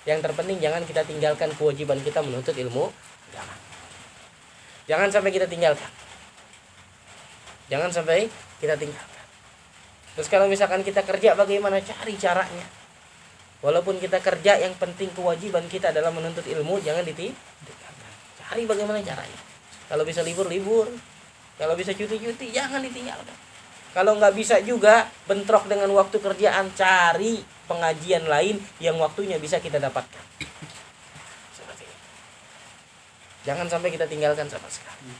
Yang 0.04 0.28
terpenting 0.28 0.60
jangan 0.60 0.84
kita 0.84 1.00
tinggalkan 1.08 1.48
kewajiban 1.56 1.96
kita 2.04 2.20
menuntut 2.20 2.52
ilmu 2.52 2.92
jangan 4.84 5.08
sampai 5.08 5.30
kita 5.32 5.46
tinggalkan. 5.48 5.90
Jangan 7.72 7.90
sampai 7.90 8.28
kita 8.60 8.76
tinggalkan. 8.76 9.24
Terus 10.14 10.28
kalau 10.30 10.46
misalkan 10.46 10.84
kita 10.84 11.02
kerja 11.02 11.34
bagaimana 11.34 11.80
cari 11.80 12.14
caranya? 12.14 12.66
Walaupun 13.64 13.96
kita 13.96 14.20
kerja 14.20 14.60
yang 14.60 14.76
penting 14.76 15.08
kewajiban 15.16 15.64
kita 15.72 15.90
adalah 15.90 16.12
menuntut 16.12 16.44
ilmu 16.44 16.78
jangan 16.84 17.02
ditinggalkan. 17.02 18.12
Cari 18.44 18.68
bagaimana 18.68 19.00
caranya. 19.00 19.40
Kalau 19.88 20.04
bisa 20.04 20.20
libur 20.20 20.46
libur 20.46 20.88
kalau 21.54 21.78
bisa 21.78 21.94
cuti-cuti 21.94 22.50
jangan 22.50 22.82
ditinggalkan. 22.82 23.36
Kalau 23.94 24.18
nggak 24.18 24.34
bisa 24.34 24.58
juga 24.60 25.06
bentrok 25.24 25.70
dengan 25.70 25.86
waktu 25.94 26.18
kerjaan 26.18 26.74
cari 26.74 27.40
pengajian 27.70 28.26
lain 28.26 28.58
yang 28.82 28.98
waktunya 28.98 29.38
bisa 29.38 29.62
kita 29.62 29.78
dapatkan 29.80 30.24
jangan 33.44 33.68
sampai 33.68 33.92
kita 33.92 34.08
tinggalkan 34.08 34.48
sama 34.48 34.66
sekali. 34.66 35.12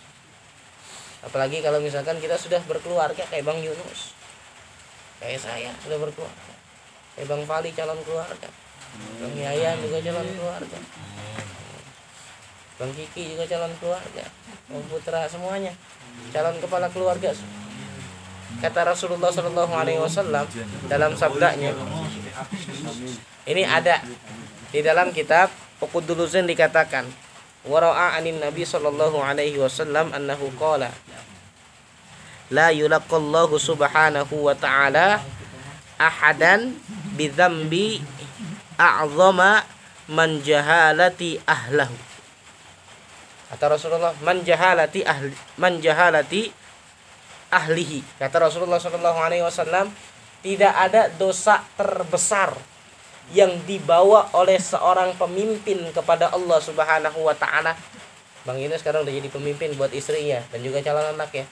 Apalagi 1.24 1.64
kalau 1.64 1.80
misalkan 1.80 2.20
kita 2.20 2.36
sudah 2.36 2.60
berkeluarga 2.68 3.24
kayak 3.24 3.48
Bang 3.48 3.56
Yunus 3.64 4.12
kayak 5.24 5.40
saya 5.40 5.72
sudah 5.80 5.96
berkeluarga 5.96 6.52
kayak 7.16 7.28
Bang 7.32 7.42
Fali 7.48 7.72
calon 7.72 7.96
keluarga 8.04 8.48
Bang 9.16 9.32
Yayan 9.32 9.80
juga 9.80 10.04
calon 10.04 10.28
keluarga 10.36 10.78
Bang 12.76 12.92
Kiki 12.92 13.32
juga 13.32 13.44
calon 13.48 13.72
keluarga 13.80 14.24
Bang 14.68 14.84
Putra 14.92 15.24
semuanya 15.24 15.72
calon 16.28 16.60
kepala 16.60 16.92
keluarga 16.92 17.32
kata 18.60 18.80
Rasulullah 18.84 19.32
Shallallahu 19.32 19.72
Alaihi 19.72 20.04
Wasallam 20.04 20.44
dalam 20.92 21.16
sabdanya 21.16 21.72
ini 23.48 23.64
ada 23.64 24.04
di 24.68 24.84
dalam 24.84 25.08
kitab 25.16 25.48
Ukudulusin 25.80 26.44
dikatakan 26.44 27.08
wara'a 27.64 28.20
Nabi 28.20 28.62
sallallahu 28.64 29.16
alaihi 29.20 29.56
wasallam 29.56 30.12
annahu 30.12 30.52
qala 30.60 30.92
la 32.52 32.68
yulaqallahu 32.68 33.56
subhanahu 33.56 34.44
wa 34.44 34.52
ta'ala 34.52 35.24
ahadan 35.96 36.76
bidzambi 37.16 38.04
a'zama 38.76 39.64
man 40.12 40.44
jahalati 40.44 41.40
ahlahu 41.48 41.96
kata 43.48 43.64
Rasulullah 43.72 44.12
man 44.20 44.44
jahalati 44.44 45.06
ahli 45.06 45.32
man 45.56 45.80
jahalati 45.80 46.52
ahlihi 47.48 48.04
kata 48.20 48.44
Rasulullah 48.44 48.82
sallallahu 48.82 49.16
alaihi 49.16 49.46
wasallam 49.46 49.88
tidak 50.44 50.74
ada 50.76 51.08
dosa 51.16 51.64
terbesar 51.80 52.52
yang 53.32 53.56
dibawa 53.64 54.28
oleh 54.36 54.60
seorang 54.60 55.16
pemimpin 55.16 55.80
kepada 55.94 56.28
Allah 56.28 56.60
Subhanahu 56.60 57.24
wa 57.24 57.32
taala. 57.32 57.72
Bang 58.44 58.60
Yunus 58.60 58.84
sekarang 58.84 59.08
udah 59.08 59.14
jadi 59.14 59.28
pemimpin 59.32 59.72
buat 59.80 59.88
istrinya 59.96 60.44
dan 60.52 60.60
juga 60.60 60.84
calon 60.84 61.16
anak 61.16 61.32
ya. 61.32 61.46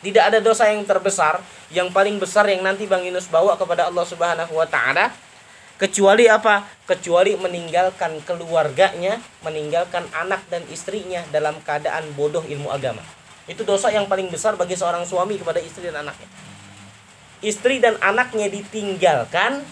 Tidak 0.00 0.24
ada 0.32 0.40
dosa 0.40 0.66
yang 0.66 0.82
terbesar, 0.82 1.38
yang 1.70 1.92
paling 1.92 2.16
besar 2.18 2.48
yang 2.48 2.64
nanti 2.64 2.88
Bang 2.88 3.04
Yunus 3.06 3.30
bawa 3.30 3.54
kepada 3.54 3.86
Allah 3.86 4.02
Subhanahu 4.02 4.58
wa 4.58 4.66
taala 4.66 5.14
kecuali 5.80 6.26
apa? 6.26 6.66
Kecuali 6.84 7.38
meninggalkan 7.38 8.18
keluarganya, 8.26 9.22
meninggalkan 9.46 10.04
anak 10.10 10.42
dan 10.50 10.66
istrinya 10.68 11.22
dalam 11.30 11.56
keadaan 11.62 12.10
bodoh 12.18 12.42
ilmu 12.42 12.68
agama. 12.68 13.04
Itu 13.48 13.64
dosa 13.64 13.88
yang 13.88 14.04
paling 14.10 14.28
besar 14.28 14.54
bagi 14.60 14.76
seorang 14.76 15.08
suami 15.08 15.40
kepada 15.40 15.62
istri 15.62 15.88
dan 15.88 16.04
anaknya. 16.04 16.28
Istri 17.40 17.80
dan 17.80 17.96
anaknya 18.04 18.52
ditinggalkan 18.52 19.64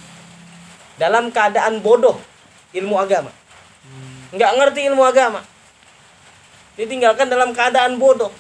dalam 0.99 1.31
keadaan 1.31 1.81
bodoh 1.81 2.19
ilmu 2.75 2.99
agama. 2.99 3.33
Nggak 4.35 4.53
ngerti 4.61 4.81
ilmu 4.93 5.03
agama. 5.07 5.41
Ditinggalkan 6.77 7.33
dalam 7.33 7.57
keadaan 7.57 7.97
bodoh. 7.97 8.31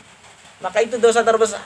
Maka 0.60 0.84
itu 0.84 1.00
dosa 1.00 1.24
terbesar. 1.24 1.62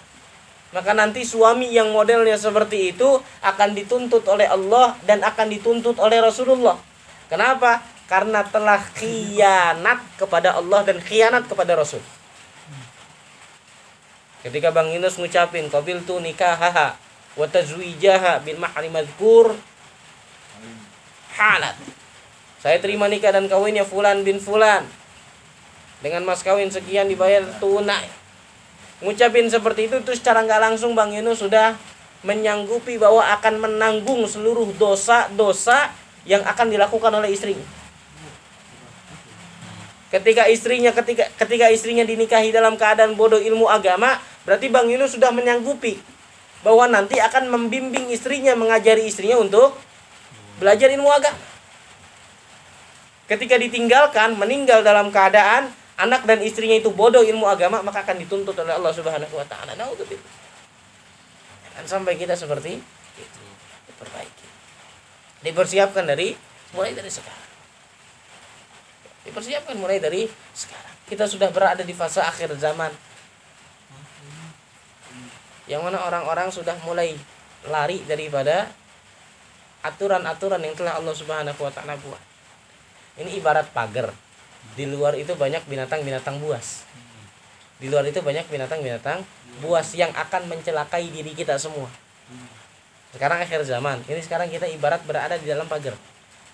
Maka 0.73 0.97
nanti 0.97 1.21
suami 1.21 1.69
yang 1.69 1.93
modelnya 1.93 2.37
seperti 2.41 2.97
itu 2.97 3.21
akan 3.45 3.77
dituntut 3.77 4.25
oleh 4.25 4.49
Allah 4.49 4.97
dan 5.05 5.21
akan 5.21 5.53
dituntut 5.53 6.01
oleh 6.01 6.17
Rasulullah. 6.25 6.81
Kenapa? 7.29 7.85
Karena 8.09 8.45
telah 8.45 8.81
khianat 8.97 10.01
kepada 10.17 10.57
Allah 10.57 10.81
dan 10.85 10.97
khianat 11.01 11.45
kepada 11.45 11.77
Rasul. 11.77 12.01
Ketika 14.43 14.73
Bang 14.73 14.91
Yunus 14.91 15.21
ngucapin 15.21 15.69
qabil 15.69 16.03
tu 16.09 16.19
nikahaha 16.19 16.97
wa 17.37 17.47
tazwijaha 17.49 18.43
bil 18.43 18.59
mahri 18.59 18.89
madhkur 18.89 19.55
halat. 21.35 21.77
Saya 22.63 22.79
terima 22.79 23.11
nikah 23.11 23.35
dan 23.35 23.51
kawinnya 23.51 23.83
fulan 23.83 24.23
bin 24.23 24.39
fulan. 24.39 24.87
Dengan 26.03 26.23
mas 26.27 26.43
kawin 26.47 26.71
sekian 26.71 27.07
dibayar 27.11 27.43
tunai. 27.59 28.07
Ngucapin 29.03 29.51
seperti 29.51 29.91
itu 29.91 29.99
terus 30.07 30.23
secara 30.23 30.47
nggak 30.47 30.63
langsung 30.63 30.95
Bang 30.95 31.11
Yunus 31.11 31.43
sudah 31.43 31.75
menyanggupi 32.23 33.03
bahwa 33.03 33.23
akan 33.35 33.59
menanggung 33.59 34.23
seluruh 34.31 34.71
dosa-dosa 34.79 35.91
yang 36.23 36.47
akan 36.47 36.71
dilakukan 36.71 37.11
oleh 37.11 37.35
istrinya. 37.35 37.67
Ketika 40.15 40.47
istrinya 40.47 40.95
ketika 40.95 41.27
ketika 41.35 41.67
istrinya 41.73 42.07
dinikahi 42.07 42.55
dalam 42.55 42.79
keadaan 42.79 43.19
bodoh 43.19 43.43
ilmu 43.43 43.67
agama, 43.67 44.23
berarti 44.47 44.71
Bang 44.71 44.87
Yunus 44.87 45.19
sudah 45.19 45.35
menyanggupi 45.35 45.99
bahwa 46.63 46.87
nanti 46.87 47.19
akan 47.19 47.51
membimbing 47.51 48.07
istrinya, 48.15 48.55
mengajari 48.55 49.11
istrinya 49.11 49.43
untuk 49.43 49.75
belajar 50.63 50.89
ilmu 50.95 51.11
agama. 51.11 51.43
Ketika 53.27 53.59
ditinggalkan, 53.59 54.39
meninggal 54.39 54.87
dalam 54.87 55.11
keadaan 55.11 55.75
anak 55.99 56.23
dan 56.23 56.39
istrinya 56.47 56.79
itu 56.79 56.95
bodoh 56.95 57.27
ilmu 57.27 57.51
agama, 57.51 57.83
maka 57.83 58.07
akan 58.07 58.23
dituntut 58.23 58.55
oleh 58.55 58.79
Allah 58.79 58.95
Subhanahu 58.95 59.35
wa 59.35 59.47
taala. 59.51 59.75
Nauzubillah. 59.75 60.33
Jangan 61.73 61.87
sampai 61.89 62.15
kita 62.15 62.39
seperti 62.39 62.79
itu. 63.19 63.43
Diperbaiki. 63.91 64.47
Dipersiapkan 65.43 66.05
dari 66.07 66.39
mulai 66.77 66.95
dari 66.95 67.11
sekarang. 67.11 67.51
Dipersiapkan 69.27 69.75
mulai 69.79 69.99
dari 69.99 70.29
sekarang. 70.55 70.95
Kita 71.09 71.25
sudah 71.27 71.51
berada 71.51 71.83
di 71.83 71.95
fase 71.97 72.23
akhir 72.23 72.55
zaman. 72.61 72.93
Yang 75.71 75.81
mana 75.89 75.99
orang-orang 76.05 76.51
sudah 76.53 76.77
mulai 76.85 77.15
lari 77.71 78.03
daripada 78.05 78.69
aturan-aturan 79.83 80.63
yang 80.63 80.75
telah 80.79 80.97
Allah 80.97 81.15
Subhanahu 81.15 81.59
wa 81.59 81.73
taala 81.75 81.99
buat. 81.99 82.23
Ini 83.19 83.43
ibarat 83.43 83.69
pagar. 83.75 84.15
Di 84.79 84.87
luar 84.89 85.19
itu 85.19 85.35
banyak 85.35 85.67
binatang-binatang 85.67 86.39
buas. 86.39 86.87
Di 87.83 87.91
luar 87.91 88.07
itu 88.07 88.23
banyak 88.23 88.47
binatang-binatang 88.47 89.27
buas 89.59 89.91
yang 89.99 90.15
akan 90.15 90.47
mencelakai 90.49 91.11
diri 91.11 91.35
kita 91.35 91.59
semua. 91.59 91.91
Sekarang 93.11 93.43
akhir 93.43 93.67
zaman. 93.67 94.01
Ini 94.07 94.23
sekarang 94.23 94.49
kita 94.49 94.71
ibarat 94.71 95.03
berada 95.05 95.35
di 95.37 95.45
dalam 95.51 95.67
pagar. 95.67 95.99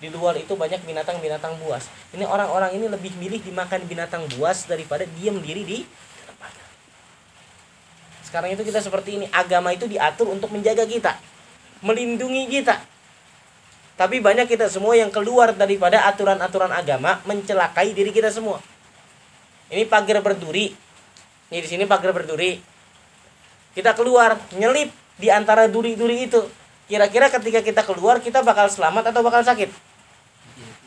Di 0.01 0.09
luar 0.09 0.35
itu 0.41 0.57
banyak 0.57 0.81
binatang-binatang 0.83 1.61
buas. 1.61 1.87
Ini 2.11 2.25
orang-orang 2.25 2.75
ini 2.75 2.89
lebih 2.89 3.13
milih 3.21 3.45
dimakan 3.45 3.85
binatang 3.85 4.25
buas 4.35 4.65
daripada 4.65 5.05
diam 5.05 5.37
diri 5.39 5.63
di 5.63 5.77
dalam 6.25 6.35
pagar. 6.41 6.67
Sekarang 8.25 8.49
itu 8.51 8.65
kita 8.65 8.81
seperti 8.81 9.21
ini. 9.21 9.25
Agama 9.29 9.69
itu 9.71 9.85
diatur 9.85 10.33
untuk 10.33 10.49
menjaga 10.49 10.83
kita. 10.89 11.13
Melindungi 11.85 12.49
kita 12.51 12.98
tapi 13.99 14.23
banyak 14.23 14.47
kita 14.47 14.71
semua 14.71 14.95
yang 14.95 15.11
keluar 15.11 15.51
daripada 15.51 16.07
aturan-aturan 16.07 16.71
agama 16.71 17.19
mencelakai 17.27 17.91
diri 17.91 18.15
kita 18.15 18.31
semua. 18.31 18.63
Ini 19.67 19.83
pagar 19.91 20.23
berduri. 20.23 20.71
Ini 21.51 21.59
di 21.59 21.67
sini 21.67 21.83
pagar 21.83 22.15
berduri. 22.15 22.63
Kita 23.75 23.91
keluar, 23.99 24.39
nyelip 24.55 24.87
di 25.19 25.27
antara 25.27 25.67
duri-duri 25.67 26.31
itu. 26.31 26.39
Kira-kira 26.87 27.27
ketika 27.27 27.59
kita 27.59 27.83
keluar 27.83 28.23
kita 28.23 28.39
bakal 28.39 28.71
selamat 28.71 29.11
atau 29.11 29.19
bakal 29.19 29.43
sakit? 29.43 29.67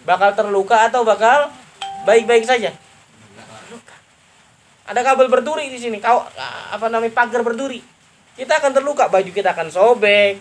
Bakal 0.08 0.32
terluka 0.32 0.88
atau 0.88 1.04
bakal 1.04 1.52
baik-baik 2.08 2.48
saja? 2.48 2.72
Ada 4.88 5.04
kabel 5.04 5.28
berduri 5.28 5.68
di 5.68 5.76
sini. 5.76 6.00
Kau 6.00 6.24
apa 6.72 6.88
namanya 6.88 7.12
pagar 7.12 7.44
berduri. 7.44 7.84
Kita 8.40 8.56
akan 8.56 8.72
terluka, 8.72 9.12
baju 9.12 9.28
kita 9.28 9.52
akan 9.52 9.68
sobek, 9.68 10.40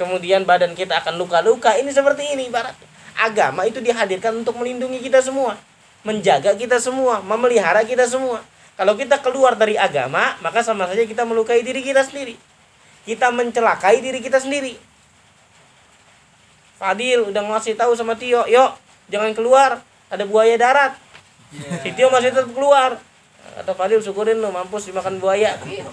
kemudian 0.00 0.48
badan 0.48 0.72
kita 0.72 1.04
akan 1.04 1.20
luka-luka. 1.20 1.76
Ini 1.76 1.92
seperti 1.92 2.32
ini 2.32 2.48
ibarat. 2.48 2.72
Agama 3.20 3.68
itu 3.68 3.84
dihadirkan 3.84 4.40
untuk 4.40 4.56
melindungi 4.56 5.04
kita 5.04 5.20
semua, 5.20 5.60
menjaga 6.00 6.56
kita 6.56 6.80
semua, 6.80 7.20
memelihara 7.20 7.84
kita 7.84 8.08
semua. 8.08 8.40
Kalau 8.80 8.96
kita 8.96 9.20
keluar 9.20 9.52
dari 9.60 9.76
agama, 9.76 10.40
maka 10.40 10.64
sama 10.64 10.88
saja 10.88 11.04
kita 11.04 11.28
melukai 11.28 11.60
diri 11.60 11.84
kita 11.84 12.00
sendiri. 12.00 12.40
Kita 13.04 13.28
mencelakai 13.28 14.00
diri 14.00 14.24
kita 14.24 14.40
sendiri. 14.40 14.80
Fadil 16.80 17.28
udah 17.28 17.44
ngasih 17.44 17.76
tahu 17.76 17.92
sama 17.92 18.16
Tio 18.16 18.40
yuk 18.48 18.72
jangan 19.12 19.36
keluar 19.36 19.84
ada 20.08 20.24
buaya 20.24 20.56
darat 20.56 20.96
si 21.84 21.92
Tio 21.92 22.08
masih 22.08 22.32
tetap 22.32 22.48
keluar 22.56 22.96
kata 23.60 23.76
Fadil 23.76 24.00
syukurin 24.00 24.40
lu 24.40 24.48
mampus 24.48 24.88
dimakan 24.88 25.20
buaya 25.20 25.60
Ya. 25.68 25.84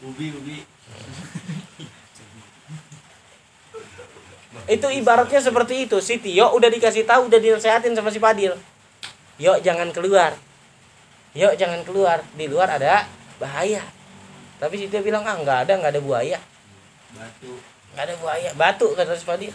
Ubi 0.00 0.32
ubi. 0.32 0.62
Itu 4.70 4.86
ibaratnya 4.86 5.42
seperti 5.42 5.90
itu. 5.90 5.98
Si 5.98 6.22
Tio 6.22 6.54
udah 6.54 6.70
dikasih 6.70 7.02
tahu 7.02 7.26
udah 7.26 7.42
dinasehatin 7.42 7.90
sama 7.98 8.14
si 8.14 8.22
Fadil. 8.22 8.54
Yuk 9.42 9.58
jangan 9.66 9.90
keluar. 9.90 10.38
Yuk 11.34 11.58
jangan 11.58 11.82
keluar. 11.82 12.22
Di 12.38 12.46
luar 12.46 12.78
ada 12.78 13.10
bahaya. 13.42 13.82
Tapi 14.62 14.78
si 14.78 14.86
Tio 14.86 15.02
bilang 15.02 15.26
ah 15.26 15.34
nggak 15.34 15.66
ada 15.66 15.72
nggak 15.74 15.92
ada 15.98 16.02
buaya. 16.02 16.38
Batu. 17.10 17.52
nggak 17.98 18.04
ada 18.06 18.14
buaya. 18.22 18.50
Batu 18.54 18.86
kata 18.94 19.18
si 19.18 19.26
Fadil. 19.26 19.50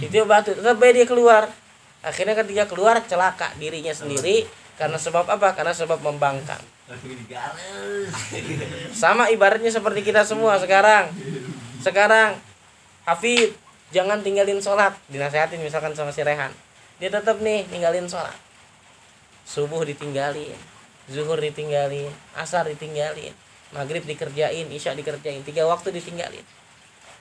Si 0.00 0.08
Tio 0.08 0.24
batu. 0.24 0.56
Aja 0.56 0.72
dia 0.72 1.04
keluar. 1.04 1.52
Akhirnya 2.00 2.32
ketika 2.32 2.64
keluar 2.64 3.04
celaka 3.04 3.52
dirinya 3.60 3.92
sendiri. 3.92 4.48
Karena 4.80 4.98
sebab 4.98 5.28
apa? 5.28 5.54
Karena 5.54 5.76
sebab 5.76 6.00
membangkang. 6.00 6.58
Sama 8.96 9.28
ibaratnya 9.28 9.68
seperti 9.68 10.00
kita 10.00 10.24
semua 10.24 10.56
sekarang. 10.56 11.12
Sekarang 11.84 12.40
Hafid 13.04 13.52
jangan 13.94 14.18
tinggalin 14.26 14.58
sholat. 14.58 14.98
Dinasehatin 15.06 15.62
misalkan 15.62 15.94
sama 15.94 16.10
si 16.10 16.26
Rehan. 16.26 16.50
Dia 16.98 17.14
tetap 17.14 17.38
nih 17.38 17.70
ninggalin 17.70 18.10
sholat. 18.10 18.34
Subuh 19.46 19.86
ditinggalin 19.86 20.58
zuhur 21.04 21.36
ditinggalin 21.36 22.08
asar 22.32 22.64
ditinggalin 22.64 23.36
maghrib 23.76 24.00
dikerjain 24.08 24.64
isya 24.72 24.96
dikerjain 24.96 25.46
tiga 25.46 25.68
waktu 25.70 25.94
ditinggalin. 25.94 26.42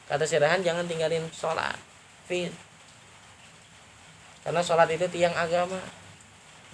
Kata 0.09 0.25
si 0.25 0.41
Rehan 0.41 0.65
jangan 0.65 0.89
tinggalin 0.89 1.21
sholat. 1.29 1.77
Fit 2.25 2.51
karena 4.43 4.59
sholat 4.59 4.91
itu 4.91 5.07
tiang 5.07 5.31
agama. 5.31 5.79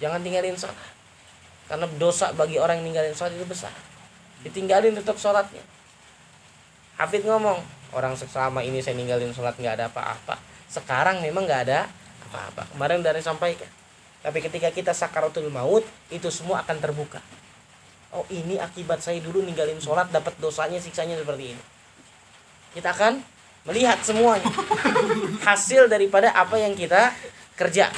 Jangan 0.02 0.20
tinggalin 0.26 0.58
sholat. 0.58 0.90
Karena 1.70 1.86
dosa 2.02 2.34
bagi 2.34 2.58
orang 2.58 2.82
yang 2.82 2.90
ninggalin 2.90 3.14
sholat 3.14 3.38
itu 3.38 3.46
besar. 3.46 3.70
Ditinggalin 4.42 4.98
tetap 4.98 5.14
sholatnya. 5.14 5.62
Hafid 6.98 7.22
ngomong 7.24 7.62
orang 7.96 8.14
selama 8.14 8.60
ini 8.62 8.82
saya 8.84 8.98
ninggalin 8.98 9.34
sholat 9.34 9.56
nggak 9.58 9.74
ada 9.80 9.86
apa-apa. 9.90 10.38
Sekarang 10.70 11.22
memang 11.22 11.46
nggak 11.46 11.62
ada 11.70 11.90
apa-apa. 12.30 12.68
Kemarin 12.74 13.02
dari 13.02 13.22
sampaikan 13.22 13.80
tapi 14.20 14.44
ketika 14.44 14.68
kita 14.68 14.92
sakaratul 14.92 15.48
maut 15.48 15.84
itu 16.12 16.28
semua 16.28 16.60
akan 16.60 16.76
terbuka. 16.76 17.24
Oh 18.12 18.26
ini 18.28 18.60
akibat 18.60 19.00
saya 19.00 19.22
dulu 19.22 19.40
ninggalin 19.40 19.80
sholat 19.80 20.12
dapat 20.12 20.36
dosanya 20.36 20.76
siksanya 20.76 21.16
seperti 21.16 21.56
ini. 21.56 21.62
Kita 22.76 22.92
akan 22.92 23.24
melihat 23.64 23.96
semuanya. 24.04 24.44
Hasil 25.48 25.88
daripada 25.88 26.36
apa 26.36 26.60
yang 26.60 26.76
kita 26.76 27.16
kerja. 27.56 27.88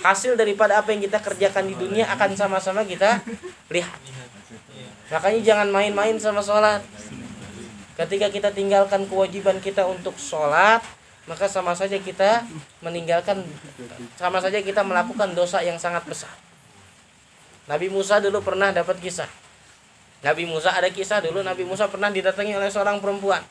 Hasil 0.00 0.38
daripada 0.38 0.78
apa 0.78 0.94
yang 0.94 1.02
kita 1.02 1.18
kerjakan 1.20 1.68
di 1.68 1.74
dunia 1.74 2.06
akan 2.14 2.38
sama-sama 2.38 2.86
kita 2.86 3.20
lihat. 3.68 3.98
Makanya 5.10 5.40
jangan 5.42 5.68
main-main 5.74 6.14
sama 6.22 6.38
sholat 6.38 6.86
ketika 8.00 8.32
kita 8.32 8.48
tinggalkan 8.48 9.04
kewajiban 9.04 9.60
kita 9.60 9.84
untuk 9.84 10.16
sholat 10.16 10.80
maka 11.28 11.44
sama 11.46 11.76
saja 11.76 12.00
kita 12.00 12.48
meninggalkan 12.80 13.44
sama 14.16 14.40
saja 14.40 14.56
kita 14.64 14.80
melakukan 14.80 15.36
dosa 15.36 15.60
yang 15.60 15.76
sangat 15.76 16.02
besar. 16.08 16.32
Nabi 17.68 17.92
Musa 17.92 18.18
dulu 18.18 18.40
pernah 18.42 18.72
dapat 18.72 18.98
kisah. 18.98 19.28
Nabi 20.24 20.48
Musa 20.48 20.72
ada 20.74 20.88
kisah 20.88 21.22
dulu 21.22 21.44
Nabi 21.44 21.62
Musa 21.62 21.86
pernah 21.86 22.08
didatangi 22.08 22.56
oleh 22.56 22.72
seorang 22.72 22.98
perempuan. 22.98 23.44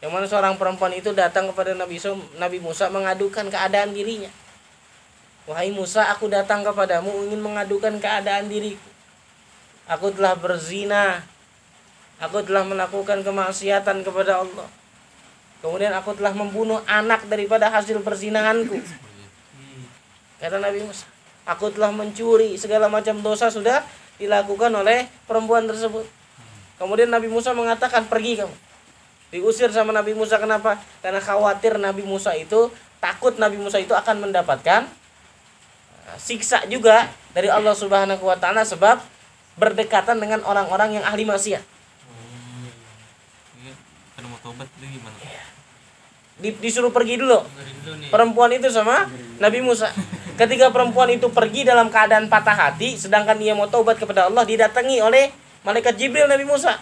Yang 0.00 0.10
mana 0.10 0.26
seorang 0.26 0.54
perempuan 0.56 0.94
itu 0.96 1.12
datang 1.12 1.50
kepada 1.52 1.76
Nabi 1.76 2.00
Musa, 2.00 2.10
Nabi 2.40 2.58
Musa 2.58 2.84
mengadukan 2.88 3.46
keadaan 3.52 3.92
dirinya. 3.92 4.32
Wahai 5.44 5.70
Musa 5.70 6.08
aku 6.08 6.26
datang 6.26 6.64
kepadamu 6.64 7.14
ingin 7.30 7.40
mengadukan 7.40 7.94
keadaan 8.00 8.48
diriku. 8.50 8.88
Aku 9.88 10.12
telah 10.12 10.36
berzina 10.36 11.24
Aku 12.18 12.42
telah 12.42 12.66
melakukan 12.66 13.22
kemaksiatan 13.22 14.02
kepada 14.02 14.42
Allah. 14.42 14.66
Kemudian 15.62 15.90
aku 15.94 16.14
telah 16.18 16.34
membunuh 16.34 16.82
anak 16.86 17.26
daripada 17.30 17.70
hasil 17.70 18.02
perzinahanku. 18.02 18.78
Kata 20.38 20.62
Nabi 20.62 20.86
Musa, 20.86 21.06
aku 21.42 21.74
telah 21.74 21.90
mencuri 21.90 22.54
segala 22.54 22.86
macam 22.86 23.18
dosa 23.18 23.50
sudah 23.50 23.82
dilakukan 24.22 24.70
oleh 24.70 25.10
perempuan 25.26 25.66
tersebut. 25.66 26.06
Kemudian 26.78 27.10
Nabi 27.10 27.26
Musa 27.26 27.50
mengatakan 27.54 28.06
pergi 28.06 28.38
kamu. 28.38 28.54
Diusir 29.34 29.68
sama 29.74 29.90
Nabi 29.90 30.14
Musa 30.14 30.38
kenapa? 30.38 30.78
Karena 31.02 31.18
khawatir 31.18 31.74
Nabi 31.76 32.06
Musa 32.06 32.32
itu 32.38 32.70
takut 33.02 33.34
Nabi 33.38 33.58
Musa 33.58 33.82
itu 33.82 33.92
akan 33.92 34.30
mendapatkan 34.30 34.86
uh, 36.06 36.18
siksa 36.18 36.66
juga 36.70 37.10
dari 37.34 37.50
Allah 37.50 37.74
Subhanahu 37.74 38.24
wa 38.24 38.38
taala 38.38 38.62
sebab 38.62 39.02
berdekatan 39.58 40.22
dengan 40.22 40.40
orang-orang 40.46 41.02
yang 41.02 41.04
ahli 41.04 41.26
maksiat. 41.26 41.77
Tobat 44.48 44.64
itu 44.80 44.96
gimana? 44.96 45.16
Di- 46.40 46.56
disuruh 46.56 46.88
pergi 46.88 47.20
dulu 47.20 47.36
Dengerin 47.44 47.76
dulu 47.84 47.94
nih. 48.00 48.08
perempuan 48.08 48.50
itu 48.56 48.68
sama 48.72 49.04
Nabi 49.36 49.60
Musa. 49.60 49.92
Ketika 50.40 50.72
perempuan 50.72 51.12
itu 51.12 51.28
pergi 51.28 51.68
dalam 51.68 51.92
keadaan 51.92 52.32
patah 52.32 52.56
hati, 52.56 52.96
sedangkan 52.96 53.36
dia 53.36 53.52
mau 53.52 53.68
taubat 53.68 54.00
kepada 54.00 54.30
Allah, 54.32 54.48
didatangi 54.48 55.04
oleh 55.04 55.28
malaikat 55.68 56.00
Jibril 56.00 56.30
Nabi 56.30 56.48
Musa. 56.48 56.80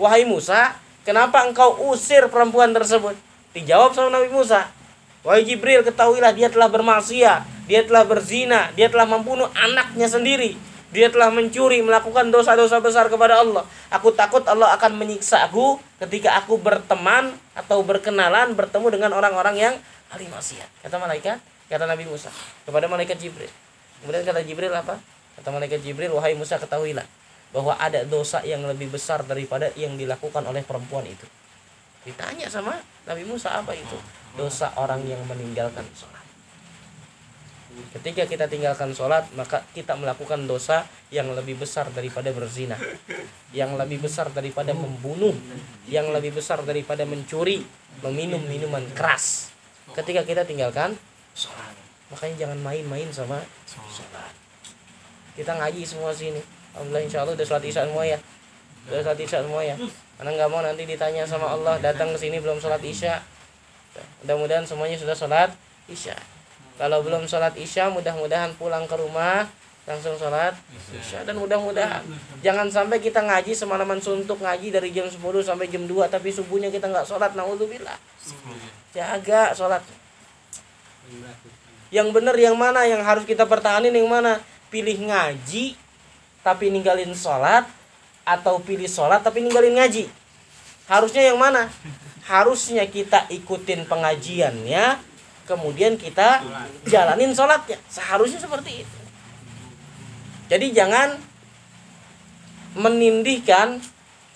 Wahai 0.00 0.24
Musa, 0.24 0.72
kenapa 1.04 1.44
engkau 1.44 1.92
usir 1.92 2.24
perempuan 2.32 2.72
tersebut? 2.72 3.18
Dijawab 3.52 3.92
sama 3.92 4.08
Nabi 4.14 4.32
Musa. 4.32 4.70
Wahai 5.26 5.44
Jibril, 5.44 5.84
ketahuilah 5.84 6.32
dia 6.32 6.48
telah 6.48 6.72
bermaksiat, 6.72 7.68
dia 7.68 7.82
telah 7.84 8.06
berzina, 8.06 8.70
dia 8.78 8.88
telah 8.88 9.04
membunuh 9.04 9.50
anaknya 9.52 10.08
sendiri. 10.08 10.54
Dia 10.96 11.12
telah 11.12 11.28
mencuri, 11.28 11.84
melakukan 11.84 12.32
dosa-dosa 12.32 12.80
besar 12.80 13.12
kepada 13.12 13.44
Allah. 13.44 13.68
Aku 13.92 14.16
takut 14.16 14.40
Allah 14.48 14.72
akan 14.80 14.96
menyiksa 14.96 15.44
aku 15.44 15.76
ketika 16.00 16.40
aku 16.40 16.56
berteman 16.56 17.36
atau 17.52 17.84
berkenalan, 17.84 18.56
bertemu 18.56 18.96
dengan 18.96 19.12
orang-orang 19.12 19.60
yang 19.60 19.74
ahli 20.08 20.24
maksiat. 20.32 20.88
Kata 20.88 20.96
malaikat, 20.96 21.36
kata 21.68 21.84
Nabi 21.84 22.08
Musa 22.08 22.32
kepada 22.64 22.88
malaikat 22.88 23.20
Jibril. 23.20 23.52
Kemudian 24.00 24.24
kata 24.24 24.40
Jibril 24.40 24.72
apa? 24.72 24.96
Kata 25.36 25.52
malaikat 25.52 25.84
Jibril, 25.84 26.16
wahai 26.16 26.32
Musa 26.32 26.56
ketahuilah 26.56 27.04
bahwa 27.52 27.76
ada 27.76 28.00
dosa 28.08 28.40
yang 28.48 28.64
lebih 28.64 28.88
besar 28.88 29.20
daripada 29.20 29.68
yang 29.76 30.00
dilakukan 30.00 30.48
oleh 30.48 30.64
perempuan 30.64 31.04
itu. 31.04 31.28
Ditanya 32.08 32.48
sama 32.48 32.72
Nabi 33.04 33.28
Musa 33.28 33.52
apa 33.52 33.76
itu? 33.76 34.00
Dosa 34.32 34.72
orang 34.80 35.04
yang 35.04 35.20
meninggalkan 35.28 35.84
sholat. 35.92 36.15
Ketika 37.76 38.24
kita 38.24 38.48
tinggalkan 38.48 38.96
sholat, 38.96 39.28
maka 39.36 39.60
kita 39.76 39.96
melakukan 39.96 40.48
dosa 40.48 40.88
yang 41.12 41.28
lebih 41.36 41.60
besar 41.60 41.88
daripada 41.92 42.32
berzina, 42.32 42.76
yang 43.52 43.76
lebih 43.76 44.00
besar 44.04 44.32
daripada 44.32 44.72
membunuh, 44.72 45.36
yang 45.84 46.08
lebih 46.08 46.36
besar 46.40 46.64
daripada 46.64 47.04
mencuri, 47.04 47.64
meminum 48.00 48.40
minuman 48.48 48.84
keras. 48.96 49.52
Ketika 49.92 50.24
kita 50.24 50.48
tinggalkan 50.48 50.96
sholat, 51.36 51.76
makanya 52.08 52.48
jangan 52.48 52.58
main-main 52.64 53.08
sama 53.12 53.44
sholat. 53.68 54.32
Kita 55.36 55.52
ngaji 55.52 55.84
semua 55.84 56.16
sini. 56.16 56.40
Alhamdulillah 56.72 57.04
insya 57.04 57.18
Allah 57.24 57.36
udah 57.36 57.46
sholat 57.48 57.64
isya 57.64 57.82
semua 57.84 58.04
ya. 58.08 58.18
Udah 58.88 59.00
sholat 59.04 59.20
isya 59.20 59.38
semua 59.44 59.60
ya. 59.60 59.76
Karena 60.16 60.30
nggak 60.32 60.48
mau 60.48 60.64
nanti 60.64 60.88
ditanya 60.88 61.28
sama 61.28 61.52
Allah 61.52 61.76
datang 61.80 62.12
ke 62.12 62.18
sini 62.20 62.40
belum 62.40 62.56
sholat 62.56 62.80
isya. 62.80 63.20
Mudah-mudahan 64.24 64.64
semuanya 64.64 64.96
sudah 64.96 65.12
sholat 65.12 65.52
isya. 65.92 66.16
Kalau 66.76 67.00
belum 67.00 67.24
sholat 67.24 67.56
isya, 67.56 67.88
mudah-mudahan 67.88 68.52
pulang 68.60 68.84
ke 68.84 68.96
rumah 69.00 69.48
langsung 69.86 70.18
sholat 70.18 70.52
isya. 70.92 71.22
Dan 71.24 71.40
mudah-mudahan 71.40 72.02
jangan 72.42 72.68
sampai 72.68 72.98
kita 72.98 73.22
ngaji 73.22 73.56
semalaman 73.56 74.02
suntuk 74.02 74.42
ngaji 74.42 74.74
dari 74.74 74.92
jam 74.92 75.06
10 75.08 75.16
sampai 75.40 75.70
jam 75.70 75.86
2 75.86 76.10
tapi 76.12 76.28
subuhnya 76.28 76.68
kita 76.68 76.90
nggak 76.90 77.06
sholat 77.06 77.32
naudzubillah. 77.38 77.96
Jaga 78.92 79.54
sholat. 79.54 79.80
Yang 81.94 82.08
benar 82.10 82.34
yang 82.34 82.58
mana? 82.58 82.82
Yang 82.84 83.02
harus 83.06 83.24
kita 83.24 83.46
pertahanin 83.46 83.94
yang 83.94 84.10
mana? 84.10 84.42
Pilih 84.68 85.06
ngaji 85.06 85.78
tapi 86.42 86.70
ninggalin 86.74 87.14
sholat 87.14 87.64
atau 88.26 88.58
pilih 88.58 88.90
sholat 88.90 89.22
tapi 89.22 89.40
ninggalin 89.40 89.78
ngaji. 89.78 90.10
Harusnya 90.90 91.30
yang 91.30 91.38
mana? 91.38 91.70
Harusnya 92.26 92.82
kita 92.90 93.30
ikutin 93.30 93.86
pengajiannya 93.86 94.98
kemudian 95.46 95.94
kita 95.96 96.42
jalanin 96.84 97.32
sholatnya. 97.32 97.78
Seharusnya 97.86 98.42
seperti 98.42 98.82
itu. 98.84 98.98
Jadi 100.46 100.74
jangan 100.74 101.16
menindihkan 102.76 103.80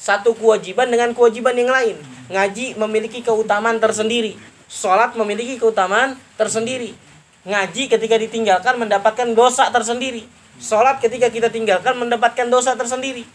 satu 0.00 0.32
kewajiban 0.32 0.88
dengan 0.88 1.12
kewajiban 1.12 1.52
yang 1.52 1.68
lain. 1.68 2.00
Ngaji 2.32 2.78
memiliki 2.80 3.20
keutamaan 3.20 3.76
tersendiri. 3.82 4.38
Sholat 4.70 5.18
memiliki 5.18 5.60
keutamaan 5.60 6.16
tersendiri. 6.38 6.96
Ngaji 7.44 7.90
ketika 7.90 8.16
ditinggalkan 8.16 8.80
mendapatkan 8.80 9.28
dosa 9.36 9.68
tersendiri. 9.68 10.24
Sholat 10.56 11.02
ketika 11.02 11.28
kita 11.28 11.52
tinggalkan 11.52 11.98
mendapatkan 11.98 12.48
dosa 12.48 12.78
tersendiri. 12.78 13.26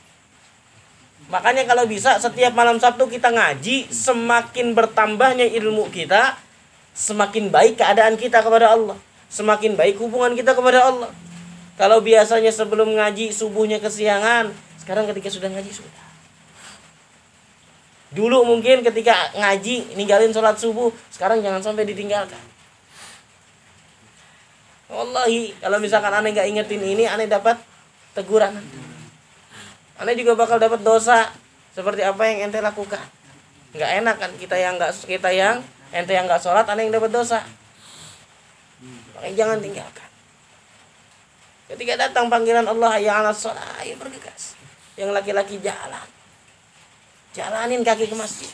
Makanya 1.25 1.65
kalau 1.65 1.89
bisa 1.89 2.21
setiap 2.21 2.53
malam 2.53 2.77
Sabtu 2.77 3.09
kita 3.09 3.33
ngaji 3.33 3.89
semakin 3.89 4.77
bertambahnya 4.77 5.49
ilmu 5.57 5.89
kita 5.89 6.37
semakin 6.95 7.51
baik 7.51 7.77
keadaan 7.77 8.15
kita 8.15 8.39
kepada 8.39 8.71
Allah. 8.71 8.95
Semakin 9.27 9.75
baik 9.75 9.99
hubungan 9.99 10.31
kita 10.33 10.55
kepada 10.55 10.87
Allah. 10.87 11.11
Kalau 11.75 11.99
biasanya 11.99 12.55
sebelum 12.55 12.95
ngaji 12.95 13.35
subuhnya 13.35 13.83
kesiangan 13.83 14.55
sekarang 14.79 15.11
ketika 15.11 15.27
sudah 15.27 15.51
ngaji 15.51 15.75
sudah. 15.75 16.05
Dulu 18.15 18.47
mungkin 18.47 18.79
ketika 18.79 19.11
ngaji 19.35 19.99
ninggalin 19.99 20.31
sholat 20.31 20.55
subuh 20.55 20.87
sekarang 21.11 21.43
jangan 21.43 21.59
sampai 21.59 21.83
ditinggalkan. 21.83 22.39
Wallahi 24.87 25.51
kalau 25.59 25.83
misalkan 25.83 26.15
aneh 26.15 26.31
nggak 26.31 26.47
ingetin 26.47 26.79
ini 26.79 27.03
aneh 27.03 27.27
dapat 27.27 27.59
teguran. 28.15 28.55
Aneh 29.99 30.15
juga 30.15 30.39
bakal 30.39 30.63
dapat 30.63 30.79
dosa 30.79 31.27
seperti 31.75 32.07
apa 32.07 32.23
yang 32.23 32.47
ente 32.47 32.63
lakukan. 32.63 33.03
Nggak 33.75 33.91
enak 33.99 34.15
kan 34.15 34.31
kita 34.39 34.55
yang 34.55 34.79
nggak 34.79 34.95
kita 35.03 35.29
yang 35.35 35.59
ente 35.95 36.11
yang 36.11 36.27
nggak 36.27 36.43
sholat 36.43 36.67
aneh 36.67 36.91
yang 36.91 36.99
dapat 36.99 37.11
dosa. 37.15 37.39
Makanya 39.15 39.35
jangan 39.39 39.57
tinggalkan. 39.63 40.09
Ketika 41.71 41.93
datang 41.95 42.27
panggilan 42.27 42.67
Allah 42.67 42.99
ya 42.99 43.23
anak 43.23 43.39
sholat 43.39 43.63
ayo 43.79 43.95
bergegas 43.95 44.59
yang 44.99 45.15
laki-laki 45.15 45.55
jalan. 45.63 46.07
Jalanin 47.31 47.81
kaki 47.87 48.11
ke 48.11 48.15
masjid. 48.15 48.51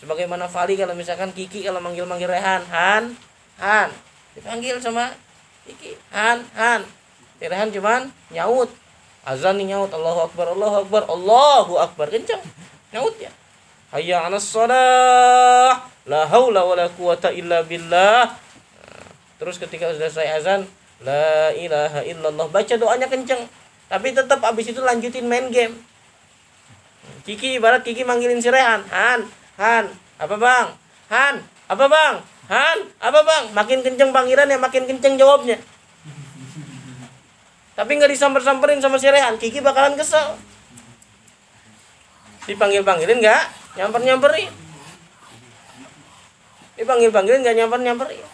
Sebagaimana 0.00 0.48
Fali 0.48 0.80
kalau 0.80 0.96
misalkan 0.96 1.28
Kiki 1.36 1.60
kalau 1.60 1.84
manggil-manggil 1.84 2.28
Rehan 2.28 2.64
Han 2.72 3.12
Han. 3.60 3.92
Dipanggil 4.32 4.80
sama 4.80 5.12
Kiki 5.68 5.92
Han 6.16 6.40
Han. 6.56 6.88
Rehan 7.36 7.68
cuman 7.68 8.08
nyaut. 8.32 8.72
Azan 9.28 9.60
nih 9.60 9.76
nyaut 9.76 9.92
Allahu 9.92 10.24
Akbar 10.24 10.56
Allahu 10.56 10.76
Akbar 10.88 11.02
Allahu 11.04 11.72
Akbar. 11.76 12.08
Kencang 12.08 12.40
nyaut 12.96 13.12
ya 13.20 13.28
hayya 13.94 14.26
'alas 14.26 14.48
shalah. 14.48 15.84
La 16.08 16.24
haula 16.24 16.64
wala 16.64 16.88
quwata 16.88 17.28
illa 17.32 17.60
billah. 17.64 18.32
Terus 19.36 19.60
ketika 19.60 19.92
sudah 19.92 20.08
selesai 20.08 20.40
azan 20.40 20.60
la 21.04 21.52
ilaha 21.52 22.00
illallah. 22.02 22.48
Baca 22.48 22.74
doanya 22.74 23.06
kenceng. 23.06 23.44
Tapi 23.88 24.12
tetap 24.16 24.40
abis 24.44 24.72
itu 24.72 24.80
lanjutin 24.80 25.28
main 25.28 25.52
game. 25.52 25.76
Kiki 27.28 27.60
ibarat 27.60 27.84
Kiki 27.84 28.08
manggilin 28.08 28.40
si 28.40 28.48
Rehan. 28.48 28.84
Han 28.88 29.28
Han 29.60 29.84
apa 30.16 30.36
bang? 30.40 30.66
Han 31.12 31.34
apa 31.68 31.84
bang? 31.86 32.14
Han 32.48 32.78
apa 33.04 33.20
bang? 33.20 33.44
Makin 33.52 33.78
kenceng 33.84 34.10
panggilan 34.16 34.48
ya 34.48 34.56
makin 34.56 34.88
kenceng 34.88 35.20
jawabnya. 35.20 35.60
Tapi 37.78 37.90
nggak 37.94 38.10
disamper-samperin 38.10 38.80
sama 38.82 38.96
si 38.96 39.06
Rehan. 39.06 39.36
Kiki 39.36 39.60
bakalan 39.60 39.94
kesel. 39.94 40.34
Dipanggil-panggilin 42.48 43.20
nggak 43.20 43.42
nyamper-nyamperin 43.78 44.50
dipanggil-panggilin 46.74 47.40
nggak 47.46 47.56
nyamper-nyamperin 47.62 48.26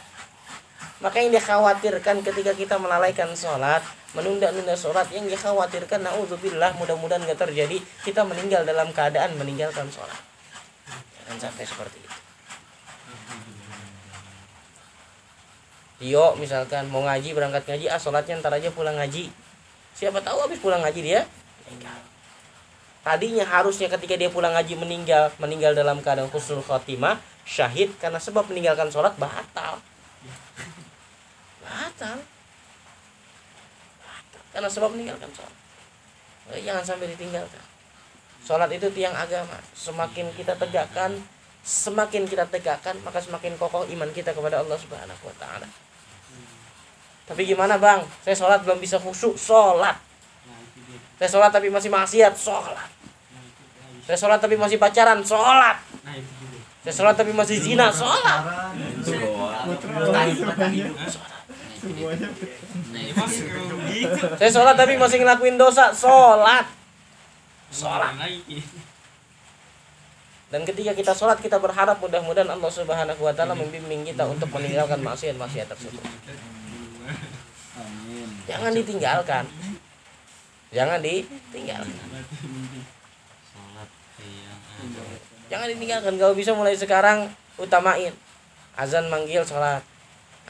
maka 1.04 1.20
yang 1.20 1.36
dikhawatirkan 1.36 2.24
ketika 2.24 2.56
kita 2.56 2.80
melalaikan 2.80 3.28
sholat 3.36 3.84
menunda-nunda 4.14 4.72
sholat 4.78 5.10
yang 5.10 5.26
dikhawatirkan 5.26 6.00
naudzubillah 6.00 6.72
mudah-mudahan 6.80 7.26
nggak 7.28 7.36
terjadi 7.36 7.76
kita 8.06 8.22
meninggal 8.22 8.62
dalam 8.62 8.94
keadaan 8.94 9.34
meninggalkan 9.34 9.90
sholat. 9.90 10.16
Jangan 11.20 11.50
sampai 11.50 11.64
seperti 11.66 11.98
itu. 11.98 12.18
Tio 15.94 16.38
misalkan 16.38 16.88
mau 16.88 17.02
ngaji 17.02 17.34
berangkat 17.34 17.66
ngaji 17.66 17.86
ah 17.90 17.98
sholatnya 17.98 18.38
ntar 18.38 18.54
aja 18.54 18.70
pulang 18.70 18.94
ngaji. 18.96 19.28
Siapa 19.98 20.22
tahu 20.22 20.46
habis 20.46 20.62
pulang 20.62 20.80
ngaji 20.80 21.00
dia 21.02 21.20
tadinya 23.04 23.44
harusnya 23.44 23.92
ketika 23.92 24.16
dia 24.16 24.32
pulang 24.32 24.56
ngaji 24.56 24.74
meninggal 24.80 25.28
meninggal 25.36 25.76
dalam 25.76 26.00
keadaan 26.00 26.32
khusnul 26.32 26.64
khotimah 26.64 27.20
syahid 27.44 27.92
karena 28.00 28.16
sebab 28.16 28.48
meninggalkan 28.48 28.88
sholat 28.88 29.12
batal. 29.20 29.78
Batal. 31.60 32.18
Batal. 34.00 34.42
Karena 34.50 34.68
sebab 34.72 34.96
meninggalkan 34.96 35.28
sholat. 35.36 35.56
Eh, 36.56 36.60
jangan 36.64 36.84
sampai 36.84 37.12
ditinggalkan. 37.12 37.64
Sholat 38.44 38.68
itu 38.72 38.88
tiang 38.92 39.16
agama. 39.16 39.56
Semakin 39.76 40.32
kita 40.36 40.56
tegakkan 40.56 41.16
semakin 41.64 42.28
kita 42.28 42.44
tegakkan 42.44 42.92
maka 43.00 43.16
semakin 43.24 43.56
kokoh 43.56 43.88
iman 43.88 44.10
kita 44.12 44.36
kepada 44.36 44.60
Allah 44.60 44.76
Subhanahu 44.76 45.24
wa 45.24 45.36
taala. 45.40 45.68
Tapi 47.24 47.48
gimana, 47.48 47.80
Bang? 47.80 48.04
Saya 48.20 48.36
sholat 48.36 48.60
belum 48.68 48.84
bisa 48.84 49.00
khusyuk, 49.00 49.40
sholat. 49.40 49.96
Saya 51.14 51.28
sholat 51.30 51.50
tapi 51.54 51.70
masih 51.70 51.90
maksiat, 51.94 52.34
sholat. 52.34 52.90
Saya 54.04 54.18
sholat 54.18 54.38
tapi 54.42 54.58
masih 54.58 54.76
pacaran, 54.76 55.22
sholat. 55.22 55.78
Saya 56.84 56.94
sholat 56.94 57.14
tapi 57.16 57.32
masih 57.32 57.56
zina, 57.56 57.88
sholat. 57.88 58.42
Saya 64.36 64.50
sholat 64.50 64.74
tapi 64.76 64.94
masih 64.98 65.22
ngelakuin 65.22 65.56
dosa, 65.56 65.94
sholat. 65.94 66.66
Sholat. 67.70 68.12
Dan 70.52 70.62
ketika 70.62 70.92
kita 70.94 71.12
sholat 71.16 71.42
kita 71.42 71.58
berharap 71.58 71.98
mudah-mudahan 71.98 72.46
Allah 72.46 72.70
Subhanahu 72.70 73.22
wa 73.26 73.34
taala 73.34 73.58
membimbing 73.58 74.06
kita 74.06 74.22
untuk 74.22 74.46
meninggalkan 74.54 75.02
maksiat-maksiat 75.02 75.66
tersebut. 75.66 76.04
Amin. 77.74 78.28
Jangan 78.46 78.70
ditinggalkan. 78.70 79.50
Jangan 80.74 80.98
ditinggalkan. 80.98 81.94
Jangan 85.46 85.66
ditinggalkan 85.70 86.14
kalau 86.18 86.34
bisa 86.34 86.50
mulai 86.50 86.74
sekarang 86.74 87.30
utamain. 87.56 88.10
Azan 88.74 89.06
manggil 89.06 89.46
sholat. 89.46 89.86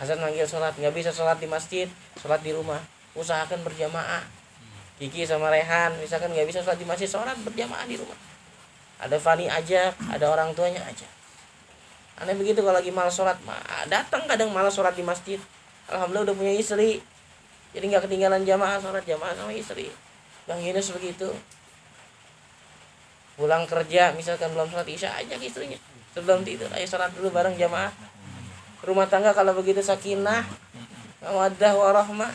Azan 0.00 0.18
manggil 0.24 0.48
sholat. 0.48 0.72
Nggak 0.80 0.96
bisa 0.96 1.12
sholat 1.12 1.36
di 1.36 1.44
masjid, 1.44 1.86
sholat 2.16 2.40
di 2.40 2.56
rumah. 2.56 2.80
Usahakan 3.12 3.60
berjamaah. 3.62 4.24
Kiki 4.94 5.26
sama 5.26 5.50
Rehan, 5.50 5.98
misalkan 5.98 6.30
nggak 6.30 6.46
bisa 6.46 6.62
sholat 6.62 6.78
di 6.78 6.86
masjid, 6.86 7.10
sholat 7.10 7.34
berjamaah 7.42 7.82
di 7.84 7.98
rumah. 7.98 8.14
Ada 9.02 9.18
Fani 9.18 9.50
aja, 9.50 9.90
ada 9.90 10.24
orang 10.30 10.54
tuanya 10.54 10.80
aja. 10.86 11.04
Aneh 12.22 12.38
begitu 12.38 12.62
kalau 12.62 12.78
lagi 12.78 12.94
malas 12.94 13.10
sholat, 13.10 13.34
datang 13.90 14.22
kadang 14.30 14.54
malas 14.54 14.70
sholat 14.70 14.94
di 14.94 15.02
masjid. 15.02 15.42
Alhamdulillah 15.90 16.30
udah 16.30 16.36
punya 16.38 16.54
istri, 16.54 17.02
jadi 17.74 17.84
nggak 17.90 18.06
ketinggalan 18.06 18.46
jamaah 18.46 18.78
sholat 18.78 19.02
jamaah 19.02 19.34
sama 19.34 19.50
istri. 19.50 19.90
Bang 20.44 20.60
Yunus 20.60 20.92
begitu. 20.92 21.32
Pulang 23.34 23.66
kerja, 23.66 24.14
misalkan 24.14 24.52
belum 24.54 24.70
sholat 24.70 24.86
isya 24.86 25.10
aja 25.16 25.34
ke 25.34 25.50
istrinya. 25.50 25.80
Sebelum 26.14 26.46
tidur, 26.46 26.70
ayo 26.70 26.86
sholat 26.86 27.10
dulu 27.16 27.34
bareng 27.34 27.58
jamaah. 27.58 27.90
Rumah 28.84 29.08
tangga 29.10 29.34
kalau 29.34 29.56
begitu 29.56 29.82
sakinah, 29.82 30.46
mawaddah 31.24 31.74
warahmah. 31.74 32.30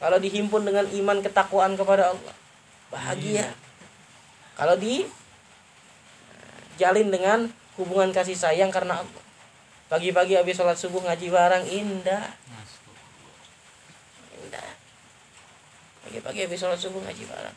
Kalau 0.00 0.16
dihimpun 0.22 0.62
dengan 0.64 0.86
iman 0.86 1.18
ketakwaan 1.20 1.74
kepada 1.74 2.14
Allah, 2.14 2.34
bahagia. 2.92 3.52
Kalau 4.54 4.76
di 4.76 5.08
jalin 6.80 7.08
dengan 7.12 7.48
hubungan 7.80 8.12
kasih 8.12 8.36
sayang 8.36 8.72
karena 8.72 9.00
Allah. 9.02 9.24
Pagi-pagi 9.90 10.38
habis 10.38 10.54
sholat 10.54 10.78
subuh 10.78 11.02
ngaji 11.02 11.28
bareng. 11.32 11.64
Indah. 11.66 12.38
Pagi-pagi 16.10 16.42
habis 16.42 16.58
sholat 16.58 16.74
subuh 16.74 16.98
ngaji 17.06 17.22
bareng. 17.22 17.54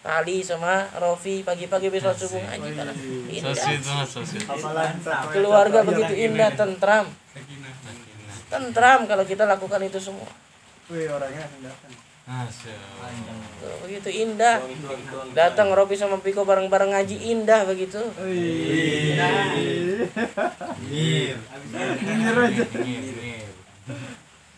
Tali 0.00 0.40
sama 0.40 0.88
Rofi 0.96 1.44
pagi-pagi 1.44 1.92
habis 1.92 2.00
sholat 2.00 2.16
subuh 2.16 2.40
ngaji 2.40 2.68
bareng. 2.72 2.96
Indah. 3.28 3.52
Hafalan 4.48 4.96
satu. 5.04 5.36
Keluarga 5.36 5.84
begitu 5.84 6.16
indah, 6.16 6.48
tentram. 6.56 7.12
Tentram 8.48 9.04
kalau 9.04 9.28
kita 9.28 9.44
lakukan 9.44 9.84
itu 9.84 10.00
semua. 10.00 10.32
Wih 10.88 11.12
orangnya 11.12 11.44
begitu 13.84 14.08
indah. 14.08 14.64
Datang 15.36 15.68
Rofi 15.76 16.00
sama 16.00 16.16
Piko 16.24 16.48
bareng-bareng 16.48 16.96
ngaji 16.96 17.36
indah 17.36 17.68
begitu. 17.68 18.00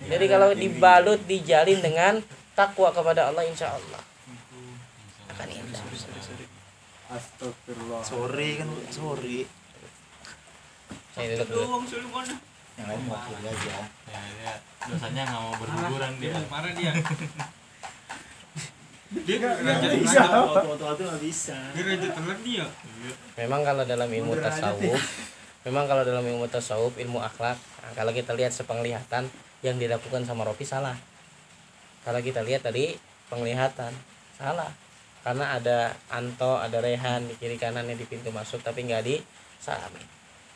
Jadi 0.06 0.24
kalau 0.30 0.54
dibalut 0.54 1.18
dijalin 1.26 1.82
dengan 1.82 2.22
takwa 2.52 2.88
kepada 2.90 3.28
Allah 3.28 3.44
insya 3.44 3.72
Allah 3.72 4.00
akan 5.28 5.48
indah. 5.48 5.80
Astagfirullah. 7.08 8.00
Sorry 8.00 8.50
kan, 8.56 8.68
sorry. 8.88 9.44
Saya 11.12 11.36
duduk 11.36 11.48
dulu. 11.68 11.84
Yang 12.72 12.86
lain 12.88 13.00
mau 13.04 13.20
aja. 13.20 13.76
ya 14.08 14.52
dosanya 14.82 15.22
nggak 15.28 15.40
mau 15.40 15.52
berguguran 15.54 16.12
dia 16.16 16.32
parah 16.48 16.72
dia. 16.72 16.92
Dia 19.12 19.36
Nggak- 19.42 20.00
bisa. 20.00 20.20
Waktu-waktu 20.24 21.02
nggak 21.04 21.22
bisa. 21.22 21.56
Dia 21.76 21.82
raja 21.84 22.08
telat 22.16 22.38
dia. 22.40 22.64
Memang 23.36 23.60
kalau 23.60 23.84
dalam 23.84 24.08
ilmu 24.08 24.32
tasawuf, 24.40 25.00
memang 25.62 25.84
kalau 25.84 26.02
dalam 26.02 26.24
ilmu 26.24 26.46
tasawuf, 26.48 26.96
ilmu 26.96 27.20
akhlak, 27.20 27.60
kalau 27.92 28.12
kita 28.12 28.32
lihat 28.32 28.56
sepenglihatan 28.56 29.28
yang 29.60 29.76
dilakukan 29.76 30.24
sama 30.24 30.48
Rofi 30.48 30.64
salah. 30.64 30.96
Kalau 32.02 32.20
kita 32.20 32.42
lihat 32.42 32.66
tadi 32.66 32.98
penglihatan. 33.30 33.94
Salah. 34.36 34.70
Karena 35.22 35.54
ada 35.54 35.94
Anto, 36.10 36.58
ada 36.58 36.82
Rehan 36.82 37.30
di 37.30 37.38
kiri 37.38 37.54
kanannya 37.54 37.94
di 37.94 38.02
pintu 38.10 38.34
masuk 38.34 38.58
tapi 38.66 38.82
nggak 38.82 39.02
di 39.06 39.22
salamin. 39.62 40.02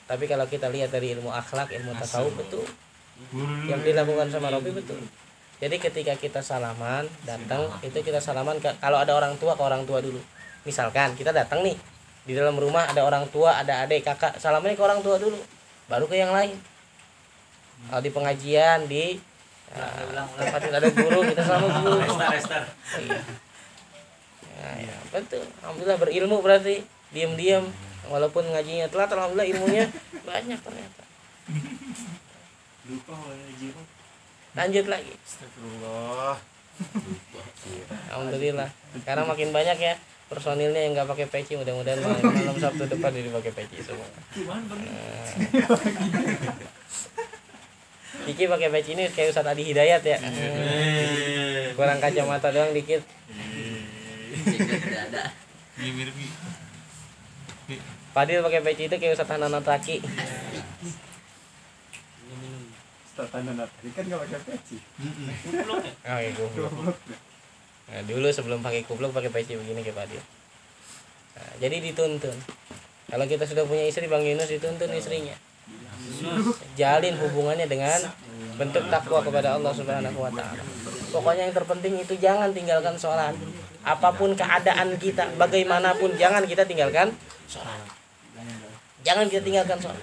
tapi 0.06 0.30
kalau 0.30 0.46
kita 0.46 0.70
lihat 0.70 0.94
dari 0.94 1.18
ilmu 1.18 1.35
akhlak 1.35 1.70
ilmu 1.70 1.90
tasawuf 1.98 2.35
betul. 2.38 2.62
Yang 3.66 3.90
dilakukan 3.90 4.30
sama 4.30 4.54
Robi 4.54 4.70
betul. 4.70 5.02
Jadi 5.59 5.82
ketika 5.82 6.14
kita 6.14 6.40
salaman 6.44 7.11
datang 7.26 7.66
itu 7.82 7.98
kita 8.04 8.22
salaman 8.22 8.61
ke, 8.62 8.70
kalau 8.78 9.02
ada 9.02 9.16
orang 9.16 9.35
tua 9.40 9.59
ke 9.59 9.62
orang 9.66 9.82
tua 9.82 9.98
dulu. 9.98 10.22
Misalkan 10.62 11.18
kita 11.18 11.35
datang 11.35 11.66
nih 11.66 11.74
di 12.22 12.38
dalam 12.38 12.54
rumah 12.54 12.87
ada 12.87 13.02
orang 13.02 13.26
tua 13.35 13.59
ada 13.59 13.82
adik 13.82 14.06
kakak 14.06 14.38
salamannya 14.38 14.78
ke 14.78 14.85
orang 14.85 15.02
tua 15.02 15.18
dulu. 15.18 15.38
Baru 15.90 16.06
ke 16.06 16.18
yang 16.18 16.30
lain. 16.30 16.54
Kalau 17.90 18.02
di 18.02 18.11
pengajian 18.14 18.87
di 18.87 19.18
uh, 19.74 20.26
tempat 20.38 20.61
ada 20.62 20.88
guru 20.94 21.20
kita 21.26 21.42
sama 21.42 21.66
guru 21.83 21.98
restart. 22.35 22.66
Iya. 23.00 23.20
Ya, 24.57 24.70
ya, 24.88 24.96
betul. 25.12 25.44
Alhamdulillah 25.64 25.98
berilmu 26.00 26.37
berarti 26.40 26.85
diam-diam 27.11 27.66
walaupun 28.07 28.46
ngajinya 28.50 28.87
telat 28.88 29.11
alhamdulillah 29.12 29.48
ilmunya 29.50 29.85
banyak 30.22 30.59
ternyata. 30.62 31.02
Lupa. 32.87 33.14
Lanjut 34.57 34.87
lagi. 34.88 35.12
Astagfirullah. 35.20 36.37
Alhamdulillah. 38.14 38.68
Sekarang 38.96 39.26
makin 39.29 39.50
banyak 39.52 39.79
ya 39.81 39.94
personilnya 40.26 40.81
yang 40.83 40.92
nggak 40.98 41.07
pakai 41.07 41.26
peci 41.31 41.55
mudah-mudahan 41.55 42.02
malam, 42.02 42.35
malam 42.35 42.57
Sabtu 42.59 42.90
depan 42.90 43.14
ini 43.14 43.31
pakai 43.31 43.52
peci 43.55 43.79
semua. 43.79 44.07
Nah. 44.11 44.66
Kiki 48.26 48.50
pakai 48.50 48.68
peci 48.74 48.98
ini 48.98 49.06
kayak 49.06 49.30
Ustadz 49.30 49.54
Adi 49.54 49.62
Hidayat 49.70 50.02
ya. 50.02 50.18
Eh. 50.18 51.70
Kurang 51.78 52.02
kacamata 52.02 52.50
doang 52.50 52.74
dikit. 52.74 53.06
Mirip 55.78 56.14
Ki. 56.18 56.26
Fadil 58.10 58.42
pakai 58.42 58.60
peci 58.66 58.90
itu 58.90 58.96
kayak 58.98 59.14
Ustadz 59.14 59.30
Hanan 59.30 59.62
Taki. 59.62 60.02
Tatanan 63.16 63.56
tadi 63.56 63.88
kan 63.96 64.04
gak 64.12 64.20
pakai 64.28 64.40
peci. 64.44 64.76
Goblok. 66.36 66.96
Nah, 67.86 68.02
dulu 68.04 68.28
sebelum 68.28 68.60
pakai 68.60 68.84
kupluk 68.84 69.14
pakai 69.14 69.30
peci 69.32 69.56
begini 69.56 69.80
kayak 69.80 69.96
Fadil. 69.96 70.22
Nah, 71.38 71.52
jadi 71.62 71.76
dituntun. 71.80 72.36
Kalau 73.06 73.24
kita 73.24 73.46
sudah 73.46 73.64
punya 73.64 73.86
istri 73.86 74.10
Bang 74.10 74.26
Yunus 74.26 74.50
dituntun 74.50 74.90
istrinya. 74.92 75.32
Jalin 76.78 77.14
hubungannya 77.18 77.66
dengan 77.68 77.98
bentuk 78.56 78.84
takwa 78.88 79.20
kepada 79.20 79.56
Allah 79.60 79.72
Subhanahu 79.72 80.18
wa 80.18 80.32
taala. 80.32 80.62
Pokoknya 81.12 81.48
yang 81.48 81.54
terpenting 81.56 82.00
itu 82.00 82.14
jangan 82.16 82.50
tinggalkan 82.52 82.96
sholat. 82.96 83.36
Apa 83.86 84.10
pun 84.16 84.34
keadaan 84.34 84.98
kita, 84.98 85.30
bagaimanapun 85.38 86.18
jangan 86.18 86.42
kita 86.48 86.66
tinggalkan 86.66 87.12
sholat. 87.46 87.80
Jangan 89.06 89.30
kita 89.30 89.42
tinggalkan 89.44 89.78
sholat. 89.78 90.02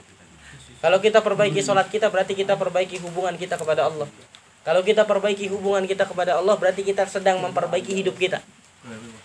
Kalau 0.84 1.00
kita 1.00 1.20
perbaiki 1.24 1.64
sholat 1.64 1.88
kita 1.88 2.12
berarti 2.12 2.36
kita 2.36 2.60
perbaiki 2.60 3.00
hubungan 3.00 3.36
kita 3.40 3.56
kepada 3.56 3.88
Allah. 3.88 4.08
Kalau 4.64 4.80
kita 4.80 5.04
perbaiki 5.04 5.52
hubungan 5.52 5.84
kita 5.84 6.08
kepada 6.08 6.40
Allah 6.40 6.56
berarti 6.56 6.88
kita 6.88 7.04
sedang 7.08 7.44
memperbaiki 7.44 7.92
hidup 7.92 8.16
kita. 8.16 8.40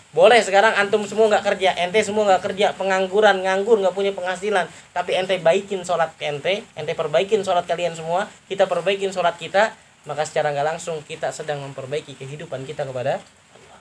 Boleh 0.09 0.41
sekarang 0.41 0.73
antum 0.73 1.05
semua 1.05 1.29
nggak 1.29 1.45
kerja, 1.53 1.69
ente 1.77 2.01
semua 2.01 2.25
nggak 2.25 2.41
kerja, 2.49 2.73
pengangguran, 2.73 3.45
nganggur, 3.45 3.77
nggak 3.77 3.93
punya 3.93 4.09
penghasilan, 4.09 4.65
tapi 4.89 5.13
ente 5.13 5.37
baikin 5.37 5.85
sholat 5.85 6.09
ente, 6.17 6.65
ente 6.73 6.93
perbaikin 6.97 7.45
sholat 7.45 7.69
kalian 7.69 7.93
semua, 7.93 8.25
kita 8.49 8.65
perbaikin 8.65 9.13
sholat 9.13 9.37
kita, 9.37 9.69
maka 10.09 10.25
secara 10.25 10.49
nggak 10.49 10.65
langsung 10.65 10.97
kita 11.05 11.29
sedang 11.29 11.61
memperbaiki 11.61 12.17
kehidupan 12.17 12.65
kita 12.65 12.89
kepada 12.89 13.21
Allah. 13.53 13.79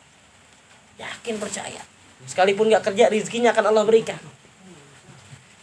Yakin 1.00 1.40
percaya. 1.40 1.80
Sekalipun 2.28 2.68
nggak 2.68 2.92
kerja, 2.92 3.08
rizkinya 3.08 3.56
akan 3.56 3.72
Allah 3.72 3.88
berikan. 3.88 4.20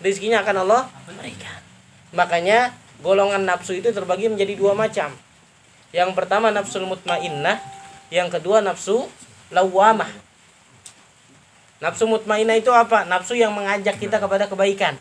Rizkinya 0.02 0.42
akan 0.42 0.66
Allah 0.66 0.90
berikan. 1.06 1.62
Makanya 2.10 2.74
golongan 3.06 3.46
nafsu 3.46 3.78
itu 3.78 3.94
terbagi 3.94 4.34
menjadi 4.34 4.58
dua 4.58 4.74
macam. 4.74 5.14
Yang 5.94 6.10
pertama 6.18 6.50
nafsul 6.50 6.90
mutmainnah, 6.90 7.62
yang 8.10 8.34
kedua 8.34 8.66
nafsu 8.66 9.06
lawamah. 9.54 10.10
Nafsu 11.84 12.08
mutmainnah 12.08 12.56
itu 12.56 12.72
apa? 12.72 13.04
Nafsu 13.04 13.36
yang 13.36 13.52
mengajak 13.52 14.00
kita 14.00 14.16
kepada 14.20 14.48
kebaikan. 14.48 14.96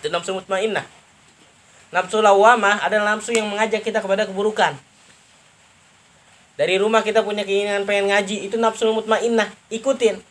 Itu 0.00 0.08
nafsu 0.08 0.32
mutmainnah. 0.32 0.84
Nafsu 1.92 2.24
lawamah 2.24 2.82
adalah 2.82 3.16
nafsu 3.16 3.36
yang 3.36 3.46
mengajak 3.46 3.84
kita 3.84 4.00
kepada 4.00 4.24
keburukan. 4.24 4.74
Dari 6.54 6.78
rumah 6.78 7.02
kita 7.02 7.26
punya 7.26 7.42
keinginan 7.42 7.82
pengen 7.82 8.14
ngaji, 8.14 8.46
itu 8.46 8.56
nafsu 8.56 8.88
mutmainnah, 8.94 9.50
ikutin. 9.70 10.22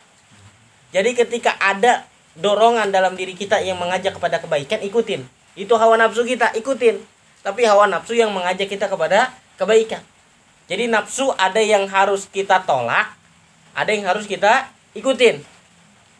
Jadi 0.94 1.10
ketika 1.12 1.58
ada 1.60 2.06
dorongan 2.38 2.90
dalam 2.90 3.14
diri 3.14 3.34
kita 3.34 3.60
yang 3.62 3.76
mengajak 3.78 4.16
kepada 4.16 4.40
kebaikan, 4.42 4.82
ikutin. 4.82 5.26
Itu 5.54 5.78
hawa 5.78 5.94
nafsu 6.00 6.26
kita, 6.26 6.54
ikutin. 6.58 6.98
Tapi 7.44 7.62
hawa 7.68 7.86
nafsu 7.86 8.16
yang 8.16 8.32
mengajak 8.32 8.66
kita 8.66 8.88
kepada 8.88 9.30
kebaikan. 9.60 10.00
Jadi 10.64 10.88
nafsu 10.88 11.28
ada 11.36 11.60
yang 11.60 11.84
harus 11.90 12.24
kita 12.24 12.64
tolak, 12.64 13.12
ada 13.76 13.90
yang 13.92 14.08
harus 14.08 14.24
kita 14.24 14.68
ikutin. 14.96 15.44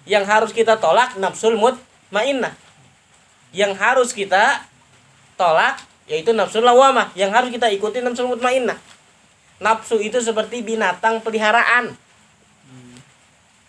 Yang 0.05 0.25
harus 0.29 0.51
kita 0.53 0.77
tolak 0.77 1.17
nafsul 1.17 1.57
mutmainnah. 1.57 2.53
Yang 3.57 3.73
harus 3.81 4.11
kita 4.13 4.61
tolak 5.41 5.81
yaitu 6.05 6.37
nafsul 6.37 6.61
lawamah. 6.61 7.09
Yang 7.17 7.31
harus 7.33 7.49
kita 7.49 7.73
ikuti 7.73 8.05
nafsul 8.05 8.29
mutmainnah. 8.29 8.77
Nafsu 9.65 9.97
itu 9.97 10.21
seperti 10.21 10.61
binatang 10.61 11.25
peliharaan. 11.25 11.97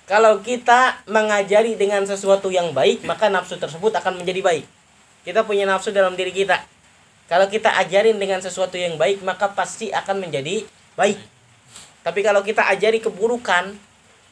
Kalau 0.05 0.43
kita 0.43 1.01
mengajari 1.09 1.73
dengan 1.73 2.05
sesuatu 2.05 2.53
yang 2.53 2.77
baik, 2.77 3.01
maka 3.09 3.25
nafsu 3.31 3.57
tersebut 3.57 3.89
akan 3.89 4.21
menjadi 4.21 4.43
baik. 4.43 4.65
Kita 5.25 5.41
punya 5.41 5.65
nafsu 5.65 5.89
dalam 5.89 6.13
diri 6.13 6.29
kita. 6.29 6.61
Kalau 7.25 7.49
kita 7.49 7.73
ajarin 7.81 8.21
dengan 8.21 8.37
sesuatu 8.37 8.77
yang 8.77 9.01
baik, 9.01 9.25
maka 9.25 9.49
pasti 9.49 9.89
akan 9.89 10.21
menjadi 10.29 10.61
baik. 10.93 11.17
Tapi 12.05 12.21
kalau 12.21 12.45
kita 12.45 12.61
ajari 12.69 13.01
keburukan, 13.01 13.73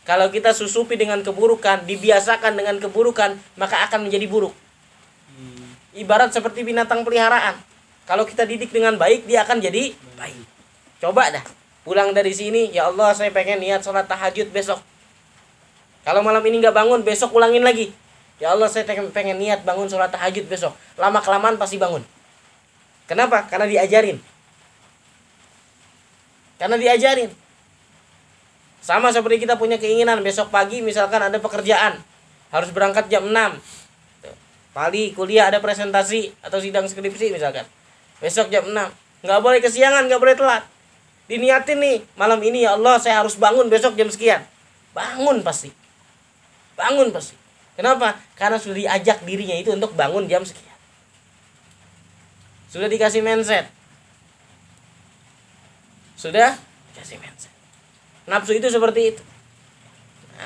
kalau 0.05 0.29
kita 0.29 0.53
susupi 0.53 0.93
dengan 0.93 1.25
keburukan, 1.25 1.89
dibiasakan 1.89 2.53
dengan 2.53 2.77
keburukan, 2.77 3.33
maka 3.57 3.89
akan 3.89 4.05
menjadi 4.05 4.29
buruk. 4.29 4.53
Ibarat 5.97 6.29
seperti 6.29 6.61
binatang 6.61 7.01
peliharaan. 7.01 7.57
Kalau 8.05 8.29
kita 8.29 8.45
didik 8.45 8.69
dengan 8.69 8.93
baik, 8.99 9.25
dia 9.25 9.41
akan 9.41 9.57
jadi 9.57 9.95
baik. 10.19 10.45
Coba 11.01 11.33
dah, 11.33 11.41
pulang 11.81 12.13
dari 12.13 12.35
sini, 12.35 12.69
ya 12.69 12.93
Allah 12.93 13.09
saya 13.17 13.33
pengen 13.33 13.57
niat 13.57 13.81
sholat 13.81 14.05
tahajud 14.05 14.53
besok. 14.53 14.77
Kalau 16.05 16.21
malam 16.21 16.43
ini 16.45 16.61
nggak 16.61 16.75
bangun, 16.75 17.01
besok 17.01 17.33
ulangin 17.33 17.63
lagi. 17.65 17.89
Ya 18.37 18.51
Allah 18.51 18.67
saya 18.67 18.83
pengen, 18.83 19.09
pengen 19.09 19.39
niat 19.39 19.65
bangun 19.65 19.87
sholat 19.89 20.11
tahajud 20.11 20.45
besok. 20.45 20.75
Lama 20.99 21.23
kelamaan 21.23 21.55
pasti 21.55 21.79
bangun. 21.79 22.03
Kenapa? 23.07 23.45
Karena 23.47 23.67
diajarin. 23.67 24.17
Karena 26.57 26.79
diajarin. 26.79 27.29
Sama 28.83 29.11
seperti 29.15 29.47
kita 29.47 29.55
punya 29.55 29.79
keinginan 29.79 30.19
besok 30.23 30.51
pagi 30.51 30.83
misalkan 30.83 31.23
ada 31.23 31.39
pekerjaan. 31.39 31.99
Harus 32.51 32.69
berangkat 32.75 33.07
jam 33.07 33.27
6. 33.27 33.35
Tuh. 34.23 34.35
Pali 34.75 35.15
kuliah 35.15 35.47
ada 35.47 35.63
presentasi 35.63 36.35
atau 36.43 36.59
sidang 36.59 36.87
skripsi 36.87 37.31
misalkan. 37.31 37.63
Besok 38.19 38.51
jam 38.51 38.67
6. 38.67 38.75
Nggak 39.23 39.39
boleh 39.39 39.59
kesiangan, 39.63 40.07
nggak 40.11 40.19
boleh 40.19 40.35
telat. 40.35 40.63
Diniatin 41.31 41.79
nih, 41.79 42.03
malam 42.19 42.43
ini 42.43 42.67
ya 42.67 42.75
Allah 42.75 42.99
saya 42.99 43.23
harus 43.23 43.39
bangun 43.39 43.71
besok 43.71 43.95
jam 43.95 44.11
sekian. 44.11 44.43
Bangun 44.91 45.39
pasti. 45.41 45.71
Bangun 46.75 47.15
pasti. 47.15 47.39
Kenapa? 47.79 48.19
Karena 48.35 48.59
sudah 48.59 48.75
diajak 48.75 49.23
dirinya 49.23 49.55
itu 49.55 49.71
untuk 49.71 49.95
bangun 49.95 50.27
jam 50.27 50.43
sekian. 50.43 50.72
Sudah 52.73 52.89
dikasih 52.89 53.21
mindset. 53.21 53.69
Sudah 56.17 56.57
dikasih 56.89 57.21
mindset. 57.21 57.53
Nafsu 58.25 58.57
itu 58.57 58.65
seperti 58.65 59.13
itu. 59.13 59.21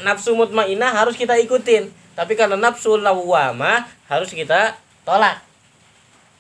Nafsu 0.03 0.35
mutmainah 0.35 0.91
harus 0.91 1.15
kita 1.15 1.39
ikutin. 1.39 1.87
Tapi 2.19 2.35
karena 2.35 2.59
nafsu 2.59 2.99
lawamah 2.99 3.87
harus 4.11 4.35
kita 4.35 4.75
tolak. 5.07 5.39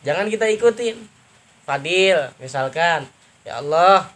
Jangan 0.03 0.27
kita 0.27 0.51
ikutin. 0.51 0.99
Fadil, 1.63 2.35
misalkan, 2.39 3.07
ya 3.47 3.63
Allah, 3.63 4.11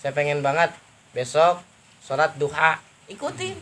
saya 0.00 0.16
pengen 0.16 0.40
banget 0.40 0.72
besok 1.12 1.60
sholat 2.00 2.32
duha. 2.40 2.80
Ikutin. 3.12 3.56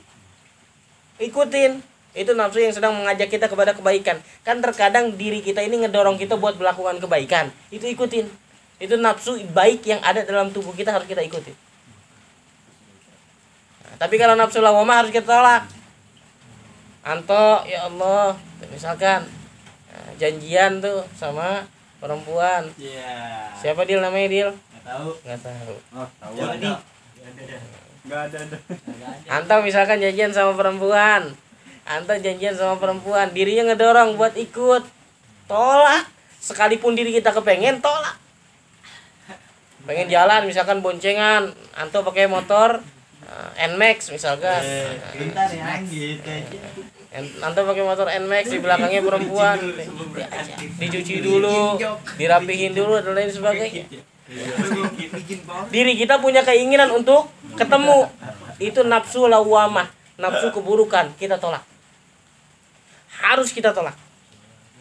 Ikutin. 1.19 1.83
Itu 2.11 2.35
nafsu 2.35 2.59
yang 2.59 2.75
sedang 2.75 2.99
mengajak 2.99 3.31
kita 3.31 3.47
kepada 3.47 3.71
kebaikan. 3.71 4.19
Kan 4.43 4.59
terkadang 4.59 5.15
diri 5.15 5.39
kita 5.39 5.63
ini 5.63 5.87
ngedorong 5.87 6.19
kita 6.19 6.35
buat 6.35 6.59
melakukan 6.59 6.99
kebaikan. 6.99 7.55
Itu 7.71 7.87
ikutin. 7.87 8.27
Itu 8.83 8.99
nafsu 8.99 9.39
baik 9.55 9.87
yang 9.87 10.03
ada 10.03 10.27
dalam 10.27 10.51
tubuh 10.51 10.75
kita 10.75 10.91
harus 10.91 11.07
kita 11.07 11.23
ikutin. 11.23 11.55
Nah, 13.87 13.95
tapi 14.01 14.19
kalau 14.19 14.35
nafsu 14.35 14.59
lawamah 14.59 15.07
harus 15.07 15.15
kita 15.15 15.29
tolak. 15.29 15.69
Anto, 17.01 17.65
ya 17.65 17.89
Allah, 17.89 18.37
misalkan 18.69 19.25
nah, 19.89 20.11
janjian 20.19 20.83
tuh 20.83 21.07
sama 21.15 21.65
perempuan. 22.01 22.67
Iya. 22.75 23.55
Siapa 23.57 23.87
Dil 23.87 24.03
namanya 24.03 24.29
Dil? 24.29 24.51
Nggak 24.51 24.85
tahu. 24.85 25.11
Nggak 25.25 25.41
tahu. 25.47 25.75
Oh, 25.95 26.09
tahu 26.19 26.35
Jadi. 26.35 26.67
ada. 26.67 26.73
Ada 28.01 28.17
ada 28.27 28.39
ada. 28.49 28.57
Anto 29.29 29.57
misalkan 29.63 30.03
janjian 30.03 30.33
sama 30.35 30.57
perempuan. 30.59 31.37
Anta 31.91 32.23
janjian 32.23 32.55
sama 32.55 32.79
perempuan, 32.79 33.35
dirinya 33.35 33.75
ngedorong 33.75 34.15
buat 34.15 34.39
ikut. 34.39 34.87
Tolak. 35.51 36.07
Sekalipun 36.39 36.95
diri 36.95 37.11
kita 37.11 37.35
kepengen, 37.35 37.83
tolak. 37.83 38.15
Pengen 39.83 40.07
jalan 40.07 40.47
misalkan 40.47 40.79
boncengan, 40.87 41.51
Anto 41.75 42.07
pakai 42.07 42.31
motor 42.31 42.79
eh, 43.27 43.67
Nmax 43.75 44.15
misalkan. 44.15 44.63
Bentar 45.19 45.51
ya, 45.51 45.83
Anto 47.43 47.61
pakai 47.67 47.83
motor 47.83 48.07
Nmax 48.07 48.45
di 48.55 48.63
belakangnya 48.63 49.03
perempuan. 49.03 49.59
Dicuci 50.79 51.19
dulu, 51.27 51.75
dirapihin 52.15 52.71
dulu 52.71 53.03
dan 53.03 53.19
lain 53.19 53.35
sebagainya. 53.35 53.91
Diri 55.75 55.93
kita 55.99 56.23
punya 56.23 56.47
keinginan 56.47 56.95
untuk 56.95 57.27
ketemu. 57.59 58.07
Itu 58.63 58.87
nafsu 58.87 59.27
lawamah, 59.27 59.91
nafsu 60.21 60.55
keburukan, 60.55 61.19
kita 61.19 61.41
tolak. 61.43 61.70
Harus 63.21 63.53
kita 63.53 63.77
tolak. 63.77 63.95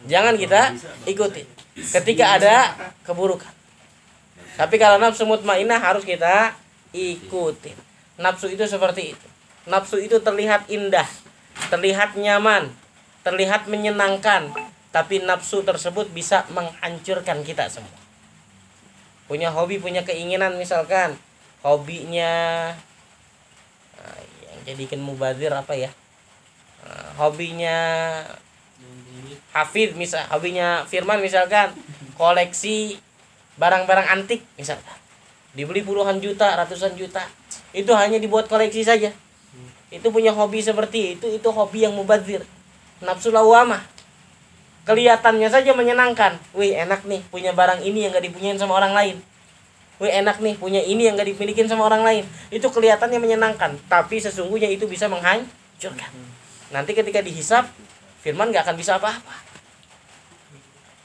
Jangan 0.08 0.34
kita 0.40 0.72
ikuti. 1.04 1.44
Ketika 1.76 2.40
ada 2.40 2.72
keburukan. 3.04 3.52
Tapi 4.56 4.76
kalau 4.76 5.00
nafsu 5.00 5.24
mutmainah 5.28 5.80
harus 5.80 6.04
kita 6.04 6.56
ikuti. 6.92 7.72
Nafsu 8.20 8.52
itu 8.52 8.64
seperti 8.68 9.16
itu. 9.16 9.26
Nafsu 9.68 10.00
itu 10.00 10.20
terlihat 10.20 10.68
indah, 10.68 11.08
terlihat 11.68 12.16
nyaman, 12.16 12.72
terlihat 13.24 13.68
menyenangkan, 13.68 14.52
tapi 14.90 15.22
nafsu 15.22 15.62
tersebut 15.62 16.10
bisa 16.12 16.44
menghancurkan 16.52 17.44
kita 17.46 17.68
semua. 17.68 17.96
Punya 19.30 19.52
hobi, 19.54 19.78
punya 19.78 20.02
keinginan 20.02 20.58
misalkan 20.58 21.14
hobinya 21.62 22.74
ah, 24.00 24.20
yang 24.44 24.58
jadikan 24.66 25.00
mubazir 25.00 25.52
apa 25.54 25.76
ya? 25.76 25.92
Ah, 26.80 27.12
hobinya 27.20 27.78
Hafid 29.50 29.98
misal 29.98 30.22
hobinya 30.30 30.86
Firman 30.86 31.18
misalkan 31.18 31.74
koleksi 32.14 32.96
barang-barang 33.58 34.06
antik 34.06 34.46
misalkan. 34.54 34.94
Dibeli 35.52 35.82
puluhan 35.82 36.22
juta 36.22 36.54
ratusan 36.54 36.94
juta. 36.94 37.26
Itu 37.74 37.92
hanya 37.98 38.22
dibuat 38.22 38.46
koleksi 38.46 38.86
saja. 38.86 39.10
Itu 39.90 40.14
punya 40.14 40.30
hobi 40.30 40.62
seperti 40.62 41.18
itu 41.18 41.26
itu 41.26 41.48
hobi 41.50 41.82
yang 41.82 41.98
mubazir. 41.98 42.46
Nafsu 43.02 43.34
lawamah 43.34 43.82
kelihatannya 44.86 45.50
saja 45.50 45.74
menyenangkan. 45.74 46.38
Wih 46.54 46.78
enak 46.78 47.02
nih 47.10 47.20
punya 47.28 47.50
barang 47.50 47.82
ini 47.82 48.06
yang 48.06 48.14
gak 48.14 48.24
dipunyain 48.30 48.56
sama 48.56 48.78
orang 48.78 48.94
lain. 48.94 49.16
Wih 49.98 50.14
enak 50.14 50.38
nih 50.38 50.54
punya 50.56 50.78
ini 50.78 51.10
yang 51.10 51.18
gak 51.18 51.26
dimilikin 51.26 51.66
sama 51.66 51.90
orang 51.90 52.06
lain. 52.06 52.24
Itu 52.54 52.70
kelihatannya 52.70 53.18
menyenangkan. 53.18 53.82
Tapi 53.90 54.22
sesungguhnya 54.22 54.70
itu 54.70 54.86
bisa 54.86 55.10
menghancurkan 55.10 56.39
nanti 56.70 56.94
ketika 56.94 57.20
dihisap 57.22 57.66
Firman 58.20 58.52
gak 58.52 58.68
akan 58.68 58.76
bisa 58.76 58.96
apa-apa 58.96 59.36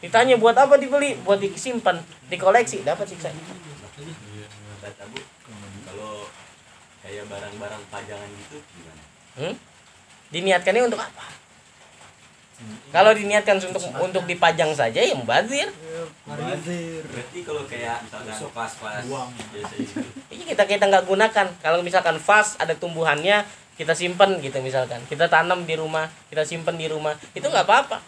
ditanya 0.04 0.38
buat 0.38 0.54
apa 0.54 0.78
dibeli 0.78 1.18
buat 1.26 1.42
disimpan 1.42 1.98
dikoleksi 2.30 2.86
dapat 2.86 3.10
siksa 3.10 3.34
Bu, 5.10 5.18
kalau 5.90 6.30
kayak 7.02 7.26
barang-barang 7.26 7.84
pajangan 7.90 8.30
gitu 8.46 8.58
gimana? 8.70 9.02
Hmm? 9.38 9.54
Diniatkannya 10.30 10.84
untuk 10.86 11.02
apa? 11.02 11.26
Kalau 12.90 13.12
diniatkan 13.12 13.60
untuk 13.60 13.84
untuk 14.00 14.24
dipajang 14.24 14.72
saja 14.72 15.04
ya 15.04 15.12
mubazir. 15.12 15.68
Berarti 16.24 17.40
kalau 17.44 17.68
kayak 17.68 18.08
misalkan 18.08 18.48
pas-pas 18.56 19.04
biasa 19.04 19.74
gitu. 19.76 20.00
Ini 20.32 20.44
kita 20.56 20.64
kita 20.64 20.88
nggak 20.88 21.04
gunakan. 21.04 21.48
Kalau 21.60 21.84
misalkan 21.84 22.16
vas 22.16 22.56
ada 22.56 22.72
tumbuhannya 22.72 23.44
kita 23.76 23.92
simpen 23.92 24.40
gitu 24.40 24.58
misalkan. 24.64 25.04
Kita 25.06 25.28
tanam 25.28 25.68
di 25.68 25.76
rumah, 25.76 26.08
kita 26.32 26.48
simpen 26.48 26.80
di 26.80 26.88
rumah. 26.88 27.16
Itu 27.36 27.52
nggak 27.52 27.68
apa-apa. 27.68 28.00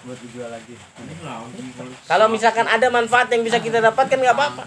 buat 0.00 0.16
dijual 0.16 0.48
lagi 0.48 0.80
Kalau 2.08 2.26
misalkan 2.32 2.64
ada 2.64 2.88
manfaat 2.88 3.28
yang 3.36 3.44
bisa 3.44 3.60
kita 3.60 3.84
dapatkan 3.84 4.16
nggak 4.16 4.32
apa-apa. 4.32 4.64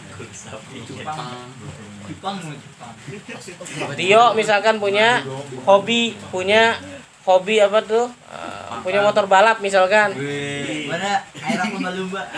Tio 3.98 4.24
misalkan 4.38 4.78
punya 4.78 5.26
hobi, 5.66 6.14
punya 6.30 6.78
hobi 7.24 7.60
apa 7.64 7.80
tuh? 7.84 8.12
Eh, 8.12 8.80
punya 8.84 9.00
motor 9.00 9.26
balap 9.28 9.64
misalkan. 9.64 10.12
Mana? 10.14 11.24
Air 11.24 11.60
aku 11.64 11.78
lumba. 11.80 12.22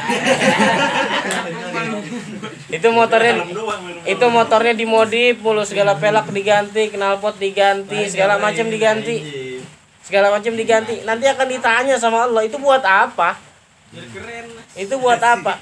Itu 2.65 2.87
motornya 2.91 3.45
itu 4.03 4.25
motornya 4.27 4.73
dimodif 4.75 5.39
mulu 5.39 5.63
segala 5.63 5.95
pelak 5.95 6.27
diganti 6.33 6.91
knalpot 6.91 7.37
diganti 7.37 8.09
segala 8.09 8.41
macam 8.41 8.67
diganti. 8.67 9.17
segala 10.05 10.29
macam 10.29 10.53
diganti. 10.53 11.01
Nanti 11.01 11.25
akan 11.25 11.47
ditanya 11.49 11.97
sama 11.97 12.29
Allah 12.29 12.45
itu 12.45 12.61
buat 12.61 12.85
apa? 12.85 13.41
Itu 14.77 15.01
buat 15.01 15.17
apa? 15.17 15.57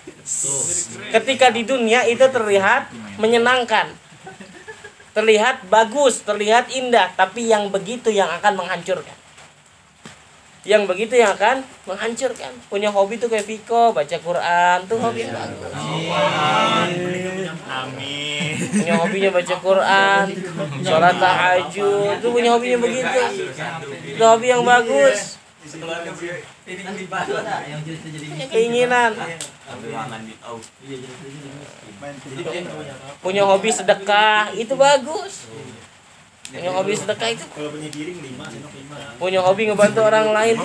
Ketika 1.15 1.47
di 1.47 1.63
dunia 1.63 2.03
itu 2.11 2.27
terlihat 2.27 2.91
menyenangkan 3.15 4.02
terlihat 5.13 5.69
bagus 5.69 6.25
terlihat 6.25 6.73
indah 6.73 7.13
tapi 7.13 7.45
yang 7.49 7.69
begitu 7.69 8.09
yang 8.09 8.29
akan 8.29 8.57
menghancurkan. 8.57 9.17
Yang 10.63 10.83
begitu 10.87 11.19
yang 11.19 11.35
akan 11.35 11.59
menghancurkan. 11.85 12.55
Punya 12.71 12.87
hobi 12.87 13.19
tuh 13.19 13.27
kayak 13.27 13.45
Viko 13.45 13.91
baca 13.91 14.17
Quran 14.17 14.77
tuh 14.87 14.97
hobi 14.97 15.27
yang 15.27 15.35
bagus. 15.35 15.71
Amin. 17.63 18.53
punya 18.53 18.93
hobinya 18.95 19.29
baca 19.33 19.55
Quran 19.59 20.25
sholat 20.85 21.15
tahajud 21.19 22.15
itu 22.21 22.27
punya 22.31 22.49
hobinya 22.53 22.79
begitu. 22.79 23.21
Itu 24.13 24.23
hobi 24.23 24.47
yang 24.49 24.63
bagus 24.63 25.41
Keinginan. 28.47 29.11
Di 29.11 30.35
tahu. 30.39 30.57
punya 33.19 33.43
hobi 33.43 33.69
sedekah. 33.71 34.55
Itu 34.55 34.79
bagus. 34.79 35.51
Punya 36.53 36.69
hobi 36.69 36.93
sedekah 36.93 37.33
itu 37.33 37.41
Kalau 37.49 37.73
punya 37.73 37.89
lima, 37.89 38.45
hobi 39.41 39.61
ngebantu 39.67 40.05
orang 40.05 40.31
lain. 40.31 40.55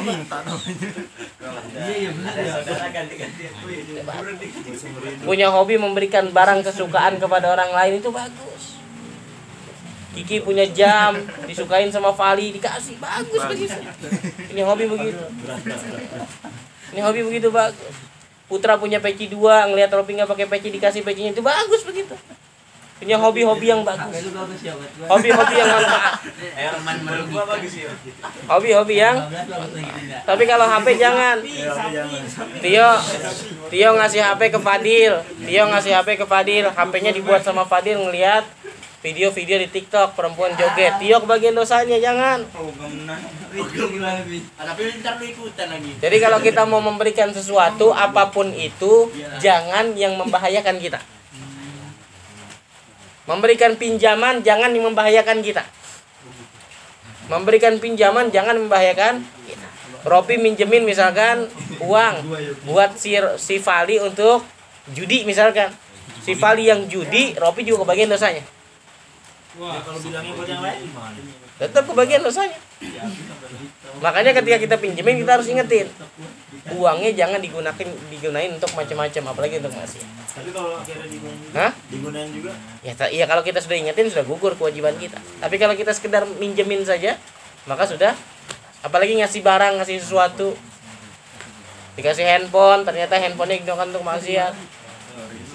Iya 1.75 1.95
iya 1.97 2.11
ya. 2.13 2.61
Punya 5.25 5.49
hobi 5.51 5.81
memberikan 5.81 6.31
barang 6.31 6.63
kesukaan 6.63 7.19
kepada 7.19 7.51
orang 7.57 7.75
lain 7.75 7.99
itu 7.99 8.13
bagus 8.15 8.78
Kiki 10.19 10.43
punya 10.43 10.67
jam 10.67 11.15
disukain 11.47 11.87
sama 11.95 12.11
Vali 12.11 12.51
dikasih 12.51 12.99
bagus 12.99 13.43
begitu 13.47 13.79
ini 14.51 14.67
hobi 14.67 14.91
begitu. 14.91 15.23
Ini 16.91 17.01
hobi 17.07 17.21
begitu 17.23 17.55
bagus 17.55 17.79
Putra 18.49 18.81
punya 18.81 18.97
peci 18.97 19.29
dua 19.29 19.69
ngelihat 19.69 19.93
Ropi 19.93 20.17
nggak 20.17 20.27
pakai 20.33 20.49
peci 20.49 20.73
dikasih 20.73 21.05
pecinya 21.05 21.37
itu 21.37 21.45
bagus 21.45 21.85
begitu. 21.85 22.17
Punya 22.99 23.15
hobi-hobi 23.15 23.71
yang 23.71 23.87
bagus. 23.87 24.11
Ya 24.67 24.75
hobi-hobi 25.07 25.55
yang 25.55 25.71
manfaat 25.71 26.19
Air 26.59 26.75
man 26.83 26.99
baru 27.07 27.25
gua 27.31 27.45
bagus 27.47 27.79
ya. 27.79 27.95
hobi-hobi 28.51 28.99
yang 28.99 29.23
15 29.23 29.55
bagus 29.55 29.71
lagi 29.71 29.91
enggak. 30.03 30.23
tapi 30.27 30.43
kalau 30.51 30.67
HP 30.67 30.87
jangan. 30.99 31.37
Tio 32.59 32.91
Tio 33.71 33.89
ngasih 33.95 34.21
HP 34.25 34.41
ke 34.51 34.59
Fadil. 34.59 35.13
Tio 35.47 35.63
ngasih 35.71 35.93
HP 35.95 36.09
ke 36.19 36.27
Fadil. 36.27 36.65
HP-nya 36.75 37.13
dibuat 37.15 37.47
sama 37.47 37.63
Fadil 37.63 38.03
ngelihat 38.03 38.43
video-video 38.99 39.63
di 39.63 39.69
TikTok 39.71 40.19
perempuan 40.19 40.59
joget. 40.59 40.99
Tio 40.99 41.23
kebagian 41.23 41.55
dosanya 41.55 41.99
jangan. 42.03 42.43
Tapi 44.59 44.83
ntar 44.99 45.15
lu 45.23 45.25
ikutan 45.27 45.67
lagi. 45.71 45.91
jadi 46.03 46.17
kalau 46.19 46.39
kita 46.43 46.63
mau 46.67 46.83
memberikan 46.83 47.31
sesuatu 47.31 47.95
apa 47.95 48.35
pun 48.35 48.51
itu 48.51 49.11
jangan 49.39 49.95
yang 49.95 50.19
membahayakan 50.19 50.83
kita. 50.83 50.99
Memberikan 53.29 53.77
pinjaman 53.77 54.41
jangan 54.43 54.73
yang 54.75 54.89
membahayakan 54.91 55.45
kita. 55.45 55.63
Memberikan 57.29 57.77
pinjaman 57.77 58.33
jangan 58.33 58.57
membahayakan 58.57 59.21
kita. 59.47 59.69
Ropi 60.09 60.41
minjemin 60.41 60.89
misalkan 60.89 61.45
uang 61.85 62.15
buat 62.65 62.97
si 62.97 63.15
si 63.37 63.61
Vali 63.61 64.01
untuk 64.01 64.43
judi 64.91 65.23
misalkan. 65.29 65.71
Si 66.25 66.35
Vali 66.35 66.67
yang 66.67 66.89
judi 66.89 67.37
Ropi 67.37 67.63
juga 67.63 67.85
kebagian 67.85 68.11
dosanya 68.11 68.58
Wah, 69.59 69.83
Kalau 69.83 69.99
bilangnya 69.99 70.33
buat 70.33 70.47
yang 70.47 70.63
lain 70.63 70.79
gimana? 70.85 71.19
tetap 71.59 71.85
kebagian 71.85 72.23
dosanya 72.23 72.55
makanya 73.99 74.31
ketika 74.33 74.57
kita 74.61 74.77
pinjemin 74.79 75.19
kita 75.19 75.33
harus 75.35 75.49
ingetin 75.49 75.91
uangnya 76.71 77.11
jangan 77.13 77.43
digunakan 77.43 77.75
digunain 78.09 78.51
untuk 78.53 78.71
macam-macam 78.73 79.23
apalagi 79.29 79.59
untuk 79.59 79.75
maksiat 79.75 80.07
Tapi 80.31 80.51
kalau 80.53 80.79
akhirnya 80.79 81.11
digunain, 81.11 81.51
Hah? 81.51 81.73
digunain 81.91 82.31
juga, 82.31 82.55
Ya, 82.79 82.95
ta- 82.95 83.11
iya 83.11 83.27
kalau 83.27 83.43
kita 83.43 83.59
sudah 83.59 83.75
ingetin 83.75 84.07
sudah 84.07 84.23
gugur 84.23 84.55
kewajiban 84.55 84.95
kita. 84.95 85.19
Tapi 85.19 85.59
kalau 85.59 85.75
kita 85.75 85.91
sekedar 85.91 86.23
minjemin 86.39 86.87
saja, 86.87 87.19
maka 87.67 87.83
sudah 87.83 88.15
apalagi 88.79 89.19
ngasih 89.19 89.43
barang, 89.43 89.83
ngasih 89.83 89.99
sesuatu. 89.99 90.55
Dikasih 91.97 92.23
handphone, 92.23 92.87
ternyata 92.87 93.19
handphonenya 93.19 93.67
digunakan 93.67 93.91
untuk 93.91 94.07
maksiat. 94.07 94.55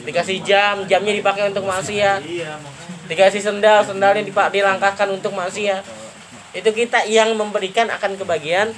Dikasih 0.04 0.44
jam, 0.44 0.84
jamnya 0.84 1.16
dipakai 1.16 1.48
untuk 1.48 1.64
maksiat. 1.64 2.20
Dikasih 3.14 3.46
sendal, 3.46 3.86
sendalnya 3.86 4.26
dipak 4.26 4.50
dilangkahkan 4.50 5.06
untuk 5.14 5.38
maksiat. 5.38 5.86
itu 6.54 6.70
kita 6.70 7.06
yang 7.06 7.38
memberikan 7.38 7.86
akan 7.94 8.18
kebahagiaan. 8.18 8.74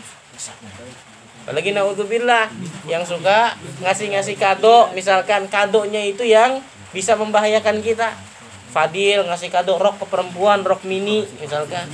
Apalagi 1.43 1.71
naudzubillah 1.71 2.51
yang 2.83 3.07
suka 3.07 3.55
ngasih-ngasih 3.79 4.35
kado. 4.35 4.91
Misalkan 4.91 5.47
kadonya 5.47 6.03
itu 6.03 6.27
yang 6.27 6.59
bisa 6.91 7.15
membahayakan 7.15 7.79
kita. 7.79 8.11
Fadil 8.75 9.23
ngasih 9.23 9.47
kado 9.47 9.79
rok 9.79 10.03
ke 10.03 10.05
perempuan 10.11 10.67
rok 10.67 10.83
mini 10.83 11.23
misalkan. 11.39 11.87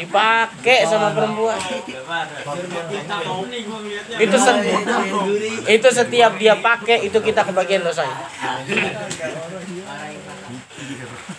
Dipakai 0.00 0.88
sama 0.88 1.12
perempuan. 1.12 1.60
Itu 4.16 4.36
itu 5.68 5.88
setiap 5.92 6.32
dia 6.40 6.56
pakai 6.56 7.04
itu 7.04 7.20
kita 7.20 7.44
kebagian 7.44 7.84
dosanya 7.84 8.24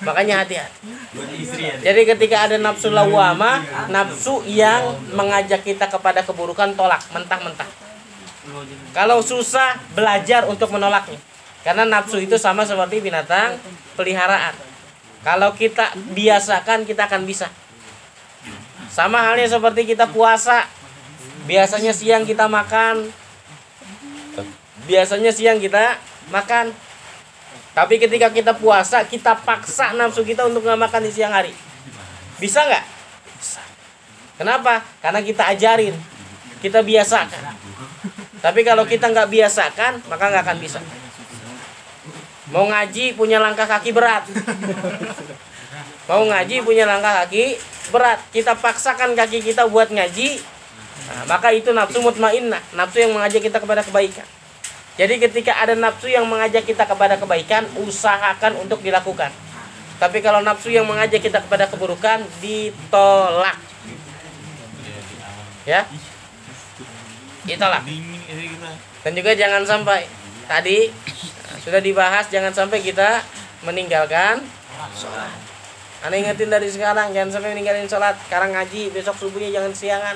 makanya 0.03 0.43
hati-hati. 0.43 0.79
Jadi 1.83 2.01
ketika 2.03 2.49
ada 2.49 2.57
nafsu 2.59 2.91
lawama 2.91 3.63
nafsu 3.87 4.43
yang 4.49 4.99
mengajak 5.15 5.63
kita 5.63 5.87
kepada 5.87 6.25
keburukan 6.25 6.75
tolak 6.75 6.99
mentah-mentah. 7.15 7.69
Kalau 8.91 9.23
susah 9.23 9.79
belajar 9.95 10.45
untuk 10.49 10.71
menolaknya. 10.75 11.17
Karena 11.65 11.81
nafsu 11.87 12.21
itu 12.21 12.37
sama 12.37 12.61
seperti 12.61 13.01
binatang 13.01 13.57
peliharaan. 13.97 14.53
Kalau 15.25 15.57
kita 15.57 15.97
biasakan 16.13 16.85
kita 16.85 17.09
akan 17.09 17.25
bisa. 17.25 17.49
Sama 18.93 19.25
halnya 19.25 19.49
seperti 19.49 19.89
kita 19.89 20.05
puasa. 20.13 20.69
Biasanya 21.49 21.89
siang 21.89 22.21
kita 22.21 22.45
makan. 22.45 23.09
Biasanya 24.85 25.33
siang 25.33 25.57
kita 25.57 25.97
makan 26.29 26.69
tapi 27.75 27.99
ketika 27.99 28.31
kita 28.31 28.55
puasa 28.55 29.03
kita 29.03 29.35
paksa 29.43 29.91
nafsu 29.99 30.23
kita 30.23 30.47
untuk 30.47 30.63
nggak 30.63 30.79
makan 30.79 31.01
di 31.03 31.11
siang 31.11 31.35
hari. 31.35 31.51
Bisa 32.39 32.63
nggak? 32.63 32.85
Bisa. 33.35 33.59
Kenapa? 34.39 34.79
Karena 35.03 35.19
kita 35.19 35.43
ajarin. 35.51 35.91
Kita 36.63 36.79
biasakan. 36.79 37.43
Tapi 38.39 38.63
kalau 38.63 38.87
kita 38.87 39.11
nggak 39.11 39.27
biasakan 39.27 40.07
maka 40.07 40.23
nggak 40.31 40.43
akan 40.47 40.57
bisa. 40.63 40.79
Mau 42.55 42.63
ngaji 42.63 43.11
punya 43.19 43.43
langkah 43.43 43.67
kaki 43.67 43.91
berat. 43.91 44.23
Mau 46.07 46.23
ngaji 46.31 46.63
punya 46.63 46.87
langkah 46.87 47.27
kaki 47.27 47.59
berat. 47.91 48.23
Kita 48.31 48.55
paksakan 48.55 49.19
kaki 49.19 49.43
kita 49.43 49.67
buat 49.67 49.91
ngaji. 49.91 50.39
Nah, 51.05 51.21
maka 51.27 51.51
itu 51.51 51.75
nafsu 51.75 51.99
mutmainnah. 51.99 52.63
Nafsu 52.71 53.03
yang 53.03 53.11
mengajak 53.11 53.43
kita 53.43 53.59
kepada 53.59 53.83
kebaikan 53.83 54.23
jadi 54.95 55.13
ketika 55.19 55.55
ada 55.59 55.75
nafsu 55.75 56.07
yang 56.07 56.23
mengajak 56.27 56.63
kita 56.63 56.87
kepada 56.87 57.19
kebaikan 57.19 57.67
usahakan 57.83 58.59
untuk 58.59 58.79
dilakukan 58.81 59.31
tapi 59.95 60.19
kalau 60.19 60.43
nafsu 60.43 60.71
yang 60.71 60.83
mengajak 60.87 61.23
kita 61.23 61.39
kepada 61.43 61.71
keburukan 61.71 62.23
ditolak 62.43 63.57
ya 65.63 65.87
ditolak 67.47 67.83
dan 69.05 69.11
juga 69.13 69.31
jangan 69.37 69.63
sampai 69.63 70.09
tadi 70.45 70.89
sudah 71.65 71.81
dibahas 71.81 72.29
jangan 72.29 72.53
sampai 72.53 72.81
kita 72.81 73.25
meninggalkan 73.65 74.45
sholat. 74.93 75.33
Anda 76.05 76.21
ingetin 76.21 76.53
dari 76.53 76.69
sekarang 76.69 77.09
jangan 77.17 77.33
sampai 77.33 77.57
meninggalin 77.57 77.89
sholat. 77.89 78.13
Sekarang 78.29 78.53
ngaji 78.53 78.93
besok 78.93 79.17
subuhnya 79.17 79.49
jangan 79.49 79.73
siangan. 79.73 80.15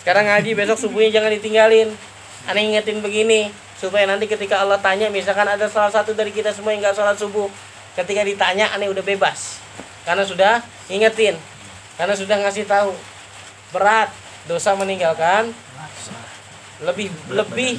Sekarang 0.00 0.24
ngaji 0.24 0.50
besok 0.56 0.78
subuhnya 0.80 1.20
jangan 1.20 1.30
ditinggalin. 1.36 1.92
Anda 2.46 2.58
ingetin 2.58 2.98
begini 2.98 3.54
supaya 3.78 4.06
nanti 4.06 4.26
ketika 4.26 4.62
Allah 4.62 4.78
tanya 4.78 5.10
misalkan 5.10 5.46
ada 5.46 5.66
salah 5.66 5.90
satu 5.90 6.14
dari 6.14 6.30
kita 6.34 6.54
semua 6.54 6.74
yang 6.74 6.82
nggak 6.82 6.94
sholat 6.94 7.18
subuh 7.18 7.46
ketika 7.98 8.22
ditanya 8.22 8.70
aneh 8.74 8.90
udah 8.90 9.02
bebas. 9.02 9.62
Karena 10.02 10.26
sudah 10.26 10.62
ingetin 10.90 11.38
karena 11.94 12.14
sudah 12.18 12.36
ngasih 12.42 12.66
tahu. 12.66 12.94
Berat 13.70 14.10
dosa 14.50 14.74
meninggalkan. 14.74 15.54
Lebih 16.82 17.14
lebih 17.30 17.78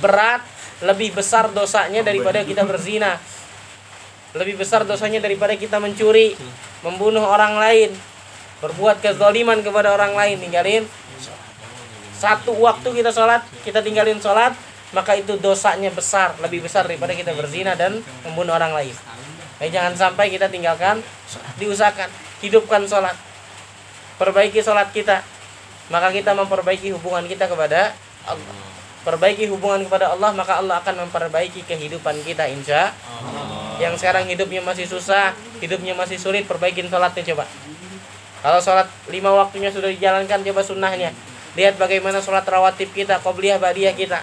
berat 0.00 0.40
lebih 0.80 1.12
besar 1.12 1.52
dosanya 1.52 2.00
daripada 2.00 2.40
kita 2.46 2.64
berzina. 2.64 3.20
Lebih 4.32 4.56
besar 4.60 4.88
dosanya 4.88 5.20
daripada 5.20 5.52
kita 5.52 5.76
mencuri 5.76 6.32
membunuh 6.80 7.24
orang 7.24 7.60
lain 7.60 7.90
berbuat 8.58 8.98
kezaliman 8.98 9.62
kepada 9.62 9.94
orang 9.94 10.18
lain 10.18 10.36
tinggalin 10.42 10.82
satu 12.18 12.50
waktu 12.58 12.88
kita 12.98 13.14
sholat 13.14 13.46
kita 13.62 13.78
tinggalin 13.78 14.18
sholat 14.18 14.50
maka 14.90 15.14
itu 15.14 15.38
dosanya 15.38 15.92
besar 15.94 16.34
lebih 16.42 16.66
besar 16.66 16.88
daripada 16.88 17.14
kita 17.14 17.30
berzina 17.36 17.78
dan 17.78 18.02
membunuh 18.26 18.58
orang 18.58 18.74
lain. 18.74 18.96
Jadi 19.62 19.70
jangan 19.74 19.94
sampai 19.94 20.32
kita 20.32 20.50
tinggalkan 20.50 20.98
diusahakan 21.60 22.08
hidupkan 22.42 22.82
sholat. 22.88 23.14
Perbaiki 24.18 24.64
sholat 24.64 24.90
kita. 24.90 25.22
Maka 25.88 26.12
kita 26.12 26.36
memperbaiki 26.36 26.92
hubungan 26.92 27.24
kita 27.30 27.48
kepada 27.48 27.94
Allah. 28.26 28.56
Perbaiki 29.06 29.48
hubungan 29.48 29.86
kepada 29.86 30.12
Allah 30.12 30.34
maka 30.34 30.58
Allah 30.58 30.82
akan 30.82 31.08
memperbaiki 31.08 31.64
kehidupan 31.64 32.18
kita 32.26 32.44
insya 32.50 32.92
yang 33.78 33.94
sekarang 33.94 34.26
hidupnya 34.26 34.58
masih 34.58 34.90
susah 34.90 35.32
hidupnya 35.62 35.94
masih 35.94 36.18
sulit 36.18 36.44
perbaikin 36.50 36.90
sholatnya 36.90 37.22
coba. 37.32 37.44
Kalau 38.42 38.58
sholat 38.58 38.88
lima 39.06 39.32
waktunya 39.32 39.70
sudah 39.70 39.90
dijalankan 39.92 40.42
coba 40.42 40.60
sunnahnya 40.64 41.14
lihat 41.54 41.80
bagaimana 41.80 42.20
sholat 42.20 42.44
rawatib 42.44 42.90
kita 42.92 43.22
qobliyah 43.22 43.56
ba'diyah 43.56 43.94
kita. 43.96 44.20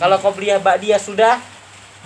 Kalau 0.00 0.16
qobliyah 0.16 0.62
ba'diyah 0.62 0.96
sudah 0.96 1.36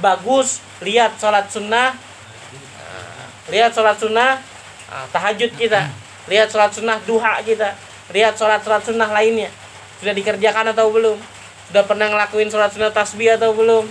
bagus 0.02 0.64
lihat 0.82 1.14
sholat 1.20 1.46
sunnah. 1.48 1.94
Nah, 1.94 3.26
lihat 3.52 3.70
sholat 3.70 3.96
sunnah 4.00 4.42
ah, 4.90 5.06
tahajud 5.14 5.54
kita. 5.54 5.86
Lihat 6.26 6.50
sholat 6.50 6.74
sunnah 6.74 6.98
duha 7.06 7.38
kita. 7.46 7.78
Lihat 8.10 8.34
sholat 8.34 8.60
sholat 8.66 8.82
sunnah 8.82 9.10
lainnya. 9.14 9.50
Sudah 10.02 10.12
dikerjakan 10.12 10.74
atau 10.74 10.90
belum? 10.90 11.18
Sudah 11.70 11.82
pernah 11.86 12.10
ngelakuin 12.10 12.50
sholat 12.50 12.74
sunnah 12.74 12.90
tasbih 12.90 13.38
atau 13.38 13.54
belum? 13.54 13.86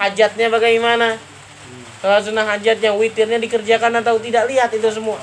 Hajatnya 0.00 0.48
bagaimana? 0.48 1.20
Sholat 2.00 2.24
sunnah 2.24 2.44
hajatnya 2.48 2.92
witirnya 2.96 3.36
dikerjakan 3.40 4.00
atau 4.00 4.16
tidak? 4.20 4.48
Lihat 4.48 4.72
itu 4.72 4.88
semua. 4.88 5.20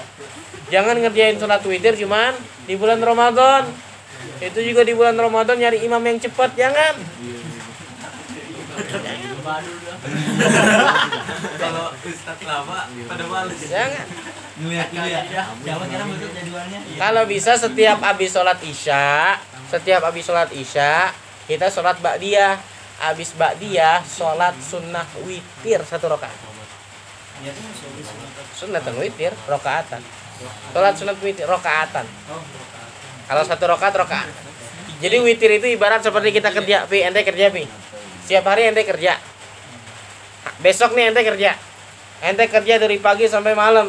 Jangan 0.72 0.96
ngerjain 0.98 1.36
sholat 1.36 1.62
witir 1.68 2.00
cuman 2.00 2.32
di 2.64 2.80
bulan 2.80 3.04
Ramadan 3.04 3.68
itu 4.42 4.60
juga 4.62 4.82
di 4.86 4.94
bulan 4.98 5.18
Ramadan 5.18 5.58
nyari 5.58 5.86
imam 5.86 6.02
yang 6.02 6.18
cepat 6.22 6.54
jangan 6.58 6.96
kalau 11.60 11.86
ustadz 12.08 12.46
lama 12.48 12.88
pada 12.88 13.24
males 13.28 13.60
jangan 13.68 14.08
ya. 14.62 15.44
Bentuk 15.66 16.32
jadwalnya? 16.38 16.80
Kalau 17.02 17.24
bisa 17.26 17.58
setiap 17.58 17.98
habis 18.06 18.30
sholat 18.30 18.60
isya, 18.62 19.42
setiap 19.74 20.06
habis 20.06 20.24
sholat 20.28 20.50
isya, 20.54 21.10
kita 21.50 21.72
sholat 21.74 21.98
ba'diyah. 21.98 22.62
Habis 23.02 23.34
ba'diyah, 23.34 24.06
sholat 24.06 24.54
sunnah 24.62 25.08
witir 25.26 25.82
satu 25.82 26.06
rakaat. 26.06 26.38
Sunnatan 28.54 28.94
witir, 29.02 29.34
rakaatan. 29.50 30.06
Sholat 30.70 30.94
sunat 30.94 31.18
witir, 31.26 31.50
rakaatan. 31.50 32.06
Kalau 33.32 33.48
satu 33.48 33.64
rakaat, 33.64 33.96
rakaat. 33.96 34.28
Jadi 35.00 35.24
witir 35.24 35.56
itu 35.56 35.72
ibarat 35.72 36.04
seperti 36.04 36.36
kita 36.36 36.52
kerja, 36.52 36.84
pi, 36.84 37.00
ente 37.00 37.24
kerja, 37.24 37.48
pi. 37.48 37.64
Setiap 38.28 38.44
hari 38.52 38.68
ente 38.68 38.84
kerja. 38.84 39.16
Besok 40.60 41.00
nih 41.00 41.16
ente 41.16 41.24
kerja. 41.24 41.56
Ente 42.28 42.52
kerja 42.52 42.76
dari 42.76 43.00
pagi 43.00 43.32
sampai 43.32 43.56
malam. 43.56 43.88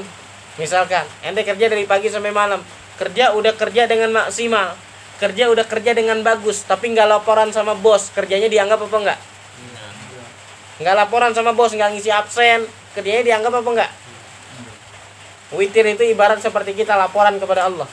Misalkan, 0.63 1.03
ente 1.27 1.43
kerja 1.43 1.67
dari 1.67 1.83
pagi 1.91 2.07
sampai 2.07 2.31
malam. 2.31 2.63
Kerja 3.03 3.35
udah 3.35 3.51
kerja 3.59 3.91
dengan 3.91 4.15
maksimal. 4.15 4.79
Kerja 5.19 5.51
udah 5.51 5.67
kerja 5.67 5.91
dengan 5.91 6.23
bagus, 6.23 6.63
tapi 6.63 6.95
nggak 6.95 7.11
laporan 7.11 7.51
sama 7.51 7.75
bos. 7.75 8.15
Kerjanya 8.15 8.47
dianggap 8.47 8.79
apa 8.79 8.95
enggak? 8.95 9.19
Nggak 10.79 10.95
laporan 11.03 11.35
sama 11.35 11.51
bos, 11.51 11.75
nggak 11.75 11.91
ngisi 11.99 12.15
absen. 12.15 12.63
Kerjanya 12.95 13.27
dianggap 13.27 13.59
apa 13.59 13.71
enggak? 13.75 13.91
Witir 15.59 15.83
itu 15.91 16.07
ibarat 16.07 16.39
seperti 16.39 16.79
kita 16.79 16.95
laporan 16.95 17.43
kepada 17.43 17.67
Allah. 17.67 17.91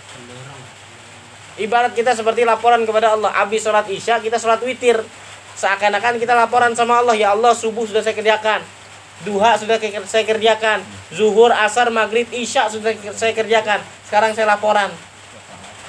Ibarat 1.60 1.91
kita 1.91 2.16
seperti 2.16 2.47
laporan 2.47 2.88
kepada 2.88 3.14
Allah. 3.14 3.36
Habis 3.36 3.68
sholat 3.68 3.84
isya, 3.86 4.18
kita 4.18 4.39
sholat 4.39 4.64
witir. 4.64 4.95
Seakan-akan 5.53 6.16
kita 6.16 6.32
laporan 6.32 6.72
sama 6.72 7.03
Allah. 7.03 7.14
Ya 7.14 7.36
Allah, 7.36 7.51
subuh 7.51 7.84
sudah 7.84 7.99
saya 7.99 8.16
kerjakan. 8.16 8.64
Duha 9.28 9.60
sudah 9.60 9.76
saya 10.07 10.24
kerjakan. 10.24 10.80
Zuhur, 11.12 11.51
asar, 11.51 11.91
maghrib, 11.91 12.32
isya 12.32 12.72
sudah 12.72 12.95
saya 13.12 13.36
kerjakan. 13.36 13.84
Sekarang 14.07 14.32
saya 14.32 14.47
laporan. 14.47 14.88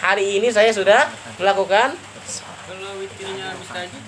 Hari 0.03 0.43
ini 0.43 0.51
saya 0.51 0.75
sudah 0.75 1.07
melakukan 1.39 1.95
Kalau 2.67 2.97
witirnya 2.99 3.53
habis 3.53 3.69
tahajud, 3.69 4.03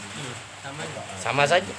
sama 0.62 0.82
aja. 0.82 1.00
sama 1.20 1.44
saja. 1.44 1.74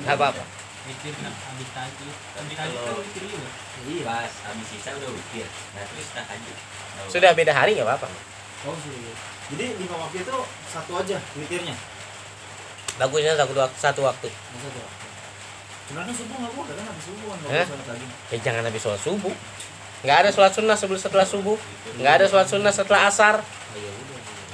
Nggak 0.00 0.16
apa-apa. 0.16 0.42
Witir 0.86 1.12
habis 1.18 1.68
tahajud. 1.74 2.14
Habis 2.36 2.56
Kalau- 2.56 2.84
kan 2.86 2.96
witir 3.02 3.22
juga. 3.26 3.50
iya 3.82 4.02
pas 4.06 4.32
habis 4.46 4.66
sisa 4.70 4.90
udah 4.94 5.10
witir 5.10 5.46
nah 5.74 5.82
terus 5.82 6.08
tahajud. 6.14 6.56
Sudah 7.10 7.30
beda 7.34 7.52
hari 7.52 7.74
nggak 7.74 7.88
apa-apa. 7.90 8.08
Oh, 8.62 8.76
sih. 8.78 8.94
Jadi 9.52 9.66
lima 9.74 9.96
waktu 9.98 10.22
itu 10.22 10.36
satu 10.70 10.92
aja 10.96 11.18
witirnya. 11.34 11.74
Bagusnya 12.96 13.34
satu 13.34 13.52
waktu. 13.58 13.76
Satu 13.76 14.00
waktu. 14.06 14.28
Yang 14.30 14.60
Satu. 14.70 14.80
Sebenarnya 15.82 16.14
subuh 16.14 16.36
nggak 16.38 16.52
boleh 16.54 16.74
kan 16.78 16.84
habis 16.88 17.04
subuh 17.04 17.26
kan 17.26 17.36
nggak 17.42 17.52
Eh? 17.52 17.66
Ya 18.32 18.38
jangan 18.40 18.62
habis 18.64 18.80
sholat 18.80 19.02
subuh. 19.02 19.34
nggak 20.02 20.18
ada 20.18 20.30
sholat 20.34 20.50
sunnah 20.50 20.74
sebelum 20.74 20.98
setelah 20.98 21.22
subuh 21.22 21.54
nggak 21.94 22.14
ada 22.18 22.26
sholat 22.26 22.48
sunnah 22.50 22.74
setelah 22.74 23.06
asar 23.06 23.38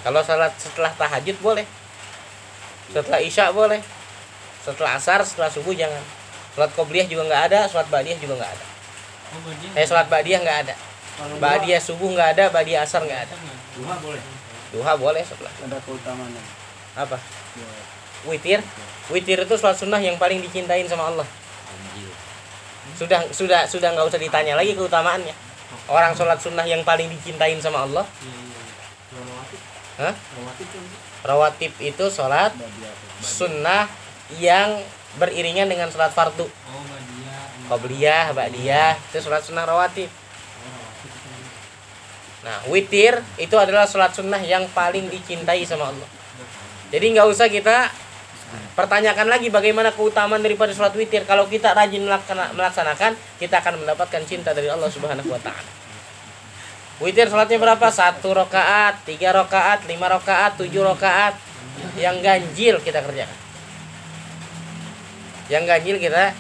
kalau 0.05 0.21
sholat 0.21 0.53
setelah 0.61 0.93
tahajud 0.93 1.37
boleh 1.41 1.65
setelah 2.93 3.17
isya 3.25 3.49
boleh 3.49 3.81
setelah 4.61 5.01
asar 5.01 5.25
setelah 5.25 5.49
subuh 5.49 5.73
jangan 5.73 6.05
sholat 6.53 6.69
qobliyah 6.77 7.09
juga 7.09 7.33
nggak 7.33 7.43
ada 7.49 7.61
sholat 7.65 7.89
badiah 7.89 8.21
juga 8.21 8.45
nggak 8.45 8.53
ada 8.61 8.65
Oh, 9.29 9.77
eh 9.77 9.85
sholat 9.89 10.09
badiah 10.13 10.41
nggak 10.45 10.59
ada 10.69 10.75
badiah 11.41 11.81
subuh 11.81 12.13
nggak 12.13 12.29
ada 12.37 12.45
badiah 12.53 12.85
asar 12.85 13.01
nggak 13.09 13.21
ada 13.29 13.35
duha 13.79 13.95
boleh. 13.97 14.23
duha 14.69 14.93
boleh 14.95 15.23
setelah 15.23 15.53
Ada 15.57 15.79
keutamaannya. 15.81 16.43
apa 16.97 17.17
witir 18.25 18.59
witir 19.09 19.39
itu 19.39 19.55
sholat 19.55 19.75
sunnah 19.75 19.99
yang 19.99 20.17
paling 20.17 20.39
dicintain 20.39 20.83
sama 20.85 21.09
Allah 21.09 21.27
Anjir. 21.69 22.11
sudah 22.95 23.21
sudah 23.31 23.61
sudah 23.65 23.95
nggak 23.95 24.05
usah 24.05 24.19
ditanya 24.19 24.53
lagi 24.53 24.75
keutamaannya 24.75 25.31
orang 25.87 26.13
sholat 26.13 26.37
sunnah 26.37 26.65
yang 26.65 26.83
paling 26.83 27.07
dicintain 27.09 27.57
sama 27.59 27.85
Allah 27.85 28.05
Iya, 28.19 28.35
iya. 28.35 28.61
Rawatib. 29.15 29.61
Hah? 29.97 30.15
Rawatib 30.35 30.67
kan. 30.69 30.85
rawatib 31.25 31.73
itu 31.79 32.05
sholat 32.09 32.51
sunnah 33.21 33.87
yang 34.35 34.83
beriringan 35.17 35.67
dengan 35.67 35.89
sholat 35.89 36.11
fardu 36.11 36.45
Oh, 36.45 36.83
badia. 36.85 37.37
qobliyah 37.69 38.27
ba'diyah 38.33 38.93
itu 38.99 39.19
sholat 39.21 39.41
sunnah 39.41 39.63
rawatib 39.63 40.11
nah 42.49 42.65
witir 42.73 43.21
itu 43.37 43.53
adalah 43.61 43.85
sholat 43.85 44.17
sunnah 44.17 44.41
yang 44.41 44.65
paling 44.73 45.13
dicintai 45.13 45.69
sama 45.69 45.93
Allah. 45.93 46.09
Jadi 46.89 47.05
nggak 47.13 47.29
usah 47.29 47.53
kita 47.53 47.93
pertanyakan 48.73 49.29
lagi 49.29 49.53
bagaimana 49.53 49.93
keutamaan 49.93 50.41
daripada 50.41 50.73
sholat 50.73 50.97
witir. 50.97 51.29
Kalau 51.29 51.45
kita 51.45 51.77
rajin 51.77 52.01
melaksana- 52.01 52.57
melaksanakan 52.57 53.13
kita 53.37 53.61
akan 53.61 53.85
mendapatkan 53.85 54.25
cinta 54.25 54.57
dari 54.57 54.73
Allah 54.73 54.89
subhanahu 54.89 55.29
wa 55.29 55.37
ta'ala. 55.37 55.71
Witir 57.05 57.29
sholatnya 57.29 57.61
berapa? 57.61 57.87
Satu 57.93 58.33
rakaat 58.33 59.05
tiga 59.05 59.37
rakaat 59.37 59.85
lima 59.85 60.09
rakaat 60.09 60.57
tujuh 60.57 60.81
rakaat. 60.81 61.37
Yang 62.01 62.17
ganjil 62.25 62.75
kita 62.81 63.05
kerjakan. 63.05 63.39
Yang 65.53 65.65
ganjil 65.69 65.97
kita 66.01 66.33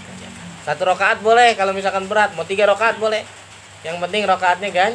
satu 0.64 0.82
rakaat 0.88 1.20
boleh 1.20 1.52
kalau 1.54 1.76
misalkan 1.76 2.08
berat 2.08 2.32
mau 2.32 2.48
tiga 2.48 2.64
rakaat 2.64 2.96
boleh. 2.96 3.22
Yang 3.84 4.02
penting 4.02 4.22
rakaatnya 4.26 4.68
gan 4.72 4.92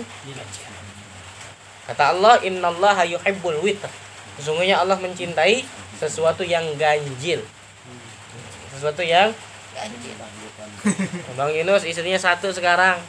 kata 1.89 2.03
Allah 2.15 2.39
innallaha 2.43 3.03
yuhibbul 3.07 3.59
witr. 3.63 3.89
Sesungguhnya 4.39 4.81
Allah 4.81 4.97
mencintai 4.97 5.61
sesuatu 5.99 6.41
yang 6.41 6.65
ganjil. 6.79 7.43
Sesuatu 8.73 9.05
yang 9.05 9.29
ganjil. 9.75 10.13
Bang 11.37 11.51
Yunus 11.53 11.87
istrinya 11.87 12.19
satu 12.19 12.51
sekarang. 12.51 12.99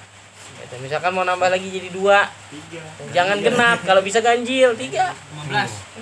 Gitu, 0.65 0.75
misalkan 0.81 1.13
mau 1.13 1.27
nambah 1.27 1.51
lagi 1.51 1.69
jadi 1.69 1.91
dua. 1.91 2.31
Tiga. 2.49 2.81
jangan 3.11 3.39
genap 3.43 3.79
kalau 3.83 4.01
bisa 4.01 4.23
ganjil 4.23 4.73
tiga. 4.79 5.13
15. 5.45 5.95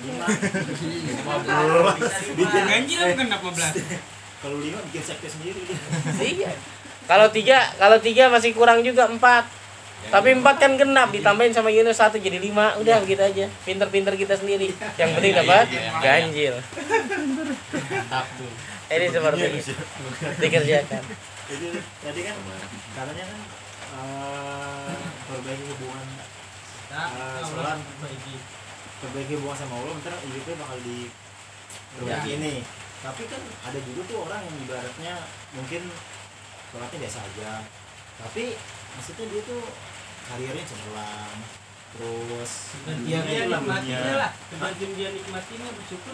Bikin 2.37 2.63
Ganjil 2.63 2.99
apa 3.01 3.13
kan 3.17 3.27
15? 3.27 4.03
Kalau 4.43 4.59
lima 4.59 4.75
bikin 4.91 4.99
sekte 5.07 5.31
sendiri. 5.31 5.63
Dia. 5.63 5.79
tiga 6.19 6.51
kalau 7.07 7.27
tiga 7.31 7.63
kalau 7.79 7.95
tiga 7.99 8.27
masih 8.27 8.51
kurang 8.51 8.83
juga 8.83 9.07
empat 9.07 9.47
tapi 10.09 10.29
empat 10.35 10.55
kan 10.59 10.75
genap 10.75 11.09
ditambahin 11.13 11.53
sama 11.55 11.69
Yunus 11.71 11.99
satu 11.99 12.19
jadi 12.19 12.41
lima. 12.41 12.75
Udah 12.81 12.99
begitu 13.03 13.23
aja. 13.23 13.45
Pinter-pinter 13.63 14.13
kita 14.17 14.35
sendiri. 14.35 14.73
Yang 14.99 15.09
penting 15.17 15.33
dapat 15.37 15.65
ganjil. 16.01 16.55
Mantap 18.13 18.27
tuh. 18.37 18.51
ini 18.93 19.09
seperti 19.09 19.45
itu 19.57 19.73
dikerjakan. 20.37 21.01
Jadi 21.49 21.67
tadi 21.81 22.21
kan 22.29 22.35
katanya 22.93 23.25
kan 23.25 23.39
eh, 23.97 24.97
perbaiki 25.25 25.65
hubungan 25.65 26.07
Allah 26.93 27.41
sholat. 27.41 27.77
perbaiki. 27.81 28.35
perbaiki 29.01 29.33
hubungan 29.41 29.57
sama 29.57 29.73
Allah 29.81 29.97
ntar 29.97 30.13
hidupnya 30.21 30.55
bakal 30.61 30.77
di 30.85 31.09
perbaiki 31.97 32.29
ini. 32.37 32.53
Tapi 33.01 33.21
kan 33.27 33.41
ada 33.65 33.79
juga 33.81 34.01
tuh 34.05 34.17
orang 34.29 34.45
yang 34.45 34.55
ibaratnya 34.61 35.13
mungkin 35.57 35.81
sholatnya 36.69 36.97
biasa 37.01 37.17
aja. 37.17 37.51
Tapi 38.21 38.43
maksudnya 38.93 39.25
dia 39.25 39.41
tuh 39.41 39.63
karirnya 40.23 40.63
cemerlang 40.63 41.37
terus 41.93 42.51
Iya, 43.05 43.19
gitu 43.21 43.29
dia 43.29 43.43
nikmatinya 43.45 43.97
dunia. 44.01 44.15
lah. 44.17 44.31
Sebagian 44.49 44.91
dia 44.97 45.09
nikmatinya 45.11 45.67
bersyukur. 45.73 46.13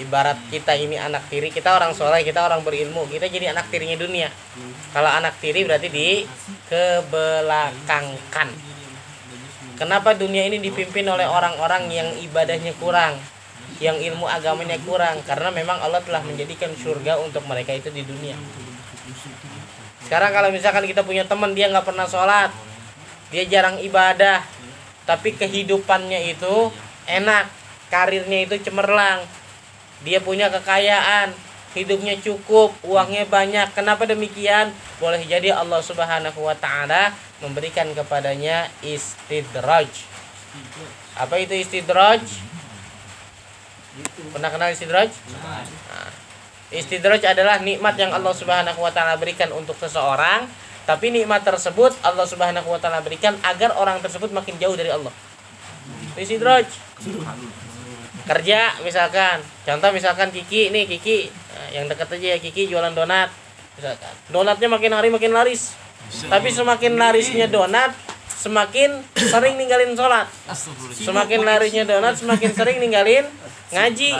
ibarat 0.00 0.36
kita 0.52 0.76
ini 0.76 1.00
anak 1.00 1.28
tiri 1.32 1.48
kita 1.48 1.72
orang 1.72 1.96
soleh 1.96 2.20
kita 2.24 2.44
orang 2.44 2.60
berilmu 2.62 3.08
kita 3.08 3.28
jadi 3.28 3.52
anak 3.56 3.68
tirinya 3.72 3.96
dunia. 3.96 4.28
Kalau 4.92 5.10
anak 5.12 5.36
tiri 5.40 5.64
berarti 5.64 5.88
di 5.92 6.24
kebelakangkan 6.68 8.48
kenapa 9.76 10.16
dunia 10.16 10.48
ini 10.48 10.60
dipimpin 10.60 11.04
oleh 11.04 11.28
orang-orang 11.28 11.88
yang 11.92 12.08
ibadahnya 12.24 12.72
kurang 12.80 13.16
yang 13.76 14.00
ilmu 14.00 14.24
agamanya 14.24 14.80
kurang? 14.84 15.20
Karena 15.28 15.52
memang 15.52 15.76
Allah 15.84 16.00
telah 16.00 16.24
menjadikan 16.24 16.72
surga 16.72 17.20
untuk 17.20 17.44
mereka 17.44 17.76
itu 17.76 17.92
di 17.92 18.00
dunia. 18.04 18.36
Sekarang 20.06 20.32
kalau 20.32 20.48
misalkan 20.54 20.86
kita 20.88 21.04
punya 21.04 21.28
teman 21.28 21.52
dia 21.52 21.68
nggak 21.68 21.84
pernah 21.84 22.08
sholat 22.08 22.54
dia 23.30 23.42
jarang 23.46 23.82
ibadah 23.82 24.38
tapi 25.06 25.34
kehidupannya 25.34 26.30
itu 26.30 26.70
enak 27.10 27.50
karirnya 27.90 28.46
itu 28.46 28.58
cemerlang 28.62 29.22
dia 30.02 30.18
punya 30.20 30.52
kekayaan 30.52 31.32
hidupnya 31.76 32.16
cukup 32.20 32.72
uangnya 32.84 33.28
banyak. 33.28 33.72
Kenapa 33.76 34.08
demikian? 34.08 34.72
Boleh 34.96 35.20
jadi 35.24 35.52
Allah 35.52 35.84
subhanahu 35.84 36.40
wa 36.40 36.56
ta'ala 36.56 37.12
memberikan 37.44 37.88
kepadanya 37.92 38.72
istidraj. 38.80 39.88
Apa 41.16 41.36
itu 41.40 41.52
istidraj? 41.56 42.24
Pernah 44.32 44.52
kenal 44.52 44.72
istidraj? 44.72 45.08
Nah, 45.40 45.64
istidraj 46.68 47.24
adalah 47.24 47.60
nikmat 47.64 47.96
yang 47.96 48.12
Allah 48.12 48.36
Subhanahu 48.36 48.84
wa 48.84 48.92
taala 48.92 49.16
berikan 49.16 49.48
untuk 49.56 49.76
seseorang, 49.80 50.44
tapi 50.84 51.08
nikmat 51.08 51.40
tersebut 51.40 51.96
Allah 52.04 52.28
Subhanahu 52.28 52.68
wa 52.68 52.76
taala 52.76 53.00
berikan 53.00 53.32
agar 53.40 53.72
orang 53.80 54.00
tersebut 54.04 54.28
makin 54.36 54.60
jauh 54.60 54.76
dari 54.76 54.92
Allah. 54.92 55.12
Istidraj. 56.16 56.68
Kerja 58.26 58.74
misalkan, 58.82 59.38
contoh 59.62 59.90
misalkan 59.94 60.34
Kiki 60.34 60.74
nih 60.74 60.90
Kiki 60.90 61.30
Nah, 61.56 61.68
yang 61.72 61.84
dekat 61.88 62.08
aja 62.12 62.36
ya 62.36 62.38
Kiki 62.38 62.68
jualan 62.68 62.92
donat. 62.92 63.32
Misalkan 63.80 64.12
donatnya 64.28 64.68
makin 64.68 64.92
hari 64.92 65.08
makin 65.08 65.32
laris. 65.32 65.72
Tapi 66.06 66.52
semakin 66.52 67.00
larisnya 67.00 67.48
donat, 67.48 67.96
semakin 68.28 69.00
sering 69.16 69.56
ninggalin 69.56 69.96
sholat. 69.96 70.28
Semakin 70.92 71.40
larisnya 71.42 71.88
donat, 71.88 72.14
semakin 72.20 72.52
sering 72.52 72.78
ninggalin 72.78 73.24
ngaji. 73.72 74.12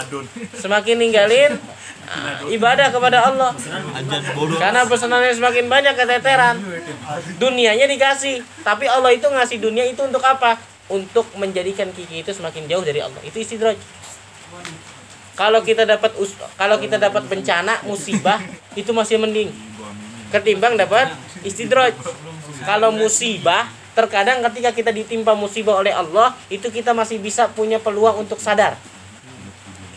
Semakin 0.57 0.97
ninggalin 0.99 1.61
ah, 2.09 2.41
ibadah 2.49 2.89
kepada 2.89 3.29
Allah. 3.31 3.53
Karena 4.57 4.89
pesanannya 4.89 5.37
semakin 5.37 5.69
banyak 5.69 5.95
keteteran. 5.95 6.57
Dunianya 7.37 7.87
dikasih, 7.87 8.41
tapi 8.65 8.89
Allah 8.89 9.13
itu 9.13 9.29
ngasih 9.29 9.61
dunia 9.61 9.85
itu 9.87 10.01
untuk 10.03 10.25
apa? 10.25 10.57
Untuk 10.87 11.27
menjadikan 11.35 11.91
Kiki 11.91 12.23
itu 12.23 12.31
semakin 12.31 12.71
jauh 12.71 12.85
dari 12.87 13.03
Allah. 13.03 13.19
Itu 13.27 13.43
istidraj. 13.43 13.75
Kalau 15.37 15.61
kita 15.61 15.85
dapat 15.85 16.17
us- 16.17 16.39
kalau 16.57 16.81
kita 16.81 16.97
dapat 16.97 17.27
bencana, 17.29 17.85
musibah, 17.85 18.41
itu 18.81 18.91
masih 18.95 19.21
mending. 19.21 19.53
Ketimbang 20.33 20.79
dapat 20.79 21.13
istidraj. 21.45 21.93
Kalau 22.65 22.95
musibah, 22.95 23.69
terkadang 23.93 24.41
ketika 24.51 24.73
kita 24.73 24.91
ditimpa 24.93 25.37
musibah 25.37 25.77
oleh 25.77 25.93
Allah, 25.93 26.33
itu 26.49 26.69
kita 26.73 26.97
masih 26.97 27.21
bisa 27.21 27.51
punya 27.53 27.77
peluang 27.77 28.25
untuk 28.25 28.41
sadar. 28.41 28.79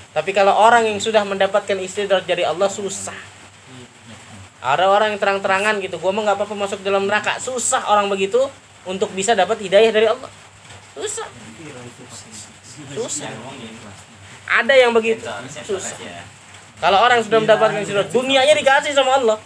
Tapi 0.09 0.33
kalau 0.33 0.51
orang 0.51 0.89
yang 0.89 0.99
sudah 0.99 1.21
mendapatkan 1.23 1.77
istidraj 1.79 2.25
dari 2.25 2.43
Allah 2.43 2.67
susah. 2.67 3.15
Ada 4.59 4.91
orang 4.91 5.15
yang 5.15 5.21
terang-terangan 5.23 5.79
gitu, 5.79 5.95
gua 6.03 6.11
mah 6.11 6.27
nggak 6.27 6.37
apa-apa 6.43 6.55
masuk 6.57 6.83
dalam 6.83 7.07
neraka. 7.07 7.39
Susah 7.39 7.87
orang 7.87 8.11
begitu 8.11 8.43
untuk 8.83 9.07
bisa 9.15 9.31
dapat 9.31 9.55
hidayah 9.63 9.91
dari 9.95 10.11
Allah. 10.11 10.27
Susah. 10.99 11.27
Susah. 12.95 13.31
Ada 14.49 14.73
yang 14.75 14.91
begitu. 14.91 15.23
Susah. 15.63 15.95
Kalau 16.79 16.99
orang 17.03 17.19
sudah 17.19 17.39
mendapatkan 17.43 17.83
istidraj, 17.83 18.07
dunianya 18.11 18.55
dikasih 18.55 18.95
sama 18.95 19.19
Allah. 19.19 19.37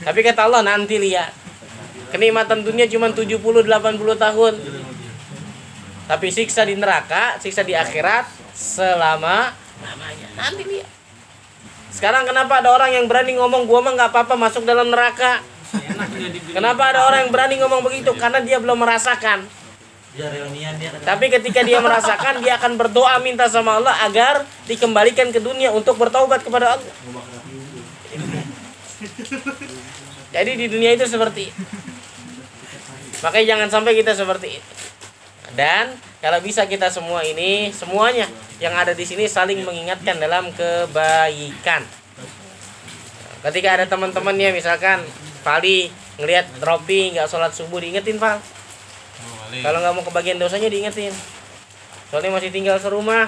Tapi 0.00 0.20
kata 0.24 0.48
Allah 0.48 0.64
nanti 0.64 0.96
lihat. 0.96 1.32
Kenikmatan 2.10 2.64
dunia 2.64 2.88
cuma 2.88 3.12
70 3.12 3.36
80 3.36 3.68
tahun. 4.16 4.54
Tapi 6.10 6.26
siksa 6.32 6.66
di 6.66 6.74
neraka, 6.74 7.38
siksa 7.38 7.62
di 7.62 7.76
akhirat 7.76 8.26
selama 8.56 9.54
lamanya. 9.84 10.28
Nanti 10.34 10.62
lihat. 10.66 10.88
Sekarang 11.92 12.24
kenapa 12.24 12.64
ada 12.64 12.72
orang 12.72 12.90
yang 12.96 13.06
berani 13.06 13.36
ngomong 13.36 13.68
gua 13.68 13.84
mah 13.84 13.92
nggak 13.94 14.10
apa-apa 14.10 14.34
masuk 14.34 14.64
dalam 14.64 14.88
neraka? 14.88 15.44
Kenapa 16.50 16.90
ada 16.90 17.06
orang 17.06 17.28
yang 17.28 17.30
berani 17.30 17.60
ngomong 17.62 17.84
begitu? 17.86 18.10
Karena 18.18 18.42
dia 18.42 18.58
belum 18.58 18.80
merasakan. 18.80 19.59
Tapi 21.06 21.26
ketika 21.30 21.62
dia 21.62 21.78
merasakan, 21.78 22.42
dia 22.42 22.58
akan 22.58 22.74
berdoa 22.74 23.22
minta 23.22 23.46
sama 23.46 23.78
Allah 23.78 23.94
agar 24.02 24.42
dikembalikan 24.66 25.30
ke 25.30 25.38
dunia 25.38 25.70
untuk 25.70 25.94
bertaubat 25.94 26.42
kepada 26.42 26.74
Allah. 26.74 26.94
Jadi 30.34 30.50
di 30.58 30.66
dunia 30.66 30.94
itu 30.98 31.06
seperti 31.06 31.50
itu. 31.50 31.62
Makanya 33.22 33.46
jangan 33.56 33.68
sampai 33.70 33.92
kita 33.94 34.12
seperti 34.16 34.58
itu. 34.58 34.70
Dan 35.54 35.94
kalau 36.22 36.38
bisa 36.42 36.66
kita 36.66 36.90
semua 36.90 37.22
ini, 37.26 37.74
semuanya 37.74 38.26
yang 38.62 38.74
ada 38.74 38.94
di 38.94 39.02
sini 39.02 39.26
saling 39.26 39.62
mengingatkan 39.62 40.18
dalam 40.18 40.50
kebaikan. 40.54 41.82
Ketika 43.40 43.68
ada 43.80 43.86
teman-temannya 43.88 44.52
misalkan 44.52 45.00
Pali 45.40 45.88
ngelihat 46.20 46.60
Ropi 46.60 47.16
nggak 47.16 47.24
sholat 47.24 47.56
subuh 47.56 47.80
diingetin 47.80 48.20
Pal. 48.20 48.36
Kalau 49.58 49.78
nggak 49.82 49.94
mau 49.98 50.04
kebagian 50.06 50.38
dosanya 50.38 50.70
diingetin. 50.70 51.10
Soalnya 52.10 52.30
masih 52.30 52.54
tinggal 52.54 52.78
serumah. 52.78 53.26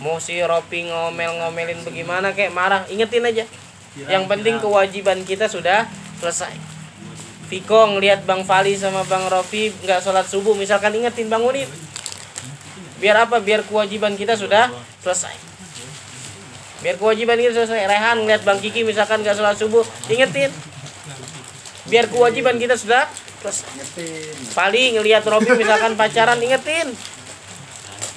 Mau 0.00 0.16
si 0.16 0.40
Ropi 0.40 0.88
ngomel-ngomelin 0.88 1.84
bagaimana 1.84 2.32
kayak 2.32 2.56
marah, 2.56 2.88
ingetin 2.88 3.28
aja. 3.28 3.44
Yang 4.08 4.24
penting 4.24 4.56
kewajiban 4.56 5.20
kita 5.28 5.52
sudah 5.52 5.84
selesai. 6.20 6.56
Viko 7.46 7.94
ngelihat 7.94 8.24
Bang 8.24 8.42
Fali 8.42 8.74
sama 8.74 9.04
Bang 9.04 9.28
Rofi 9.28 9.70
nggak 9.84 10.00
sholat 10.00 10.24
subuh, 10.24 10.56
misalkan 10.56 10.96
ingetin 10.96 11.28
bangunin. 11.28 11.68
Biar 12.96 13.28
apa? 13.28 13.36
Biar 13.38 13.60
kewajiban 13.68 14.16
kita 14.16 14.32
sudah 14.34 14.72
selesai. 15.04 15.36
Biar 16.80 16.96
kewajiban 16.96 17.36
kita 17.36 17.52
selesai. 17.64 17.84
Rehan 17.84 18.24
ngelihat 18.24 18.42
Bang 18.48 18.58
Kiki 18.60 18.80
misalkan 18.80 19.20
nggak 19.20 19.36
sholat 19.36 19.56
subuh, 19.60 19.84
ingetin. 20.08 20.48
Biar 21.86 22.08
kewajiban 22.08 22.56
kita 22.56 22.74
sudah 22.74 23.06
selesai. 23.50 24.54
Paling 24.54 25.00
ngelihat 25.00 25.22
Robi 25.26 25.52
misalkan 25.54 25.94
pacaran 25.94 26.38
ingetin. 26.40 26.90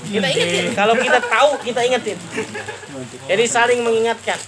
Kita 0.10 0.28
ingetin. 0.30 0.66
Kalau 0.74 0.96
kita 0.96 1.20
tahu 1.20 1.50
kita 1.64 1.82
ingetin. 1.86 2.18
Jadi 3.28 3.44
saling 3.46 3.84
mengingatkan. 3.84 4.40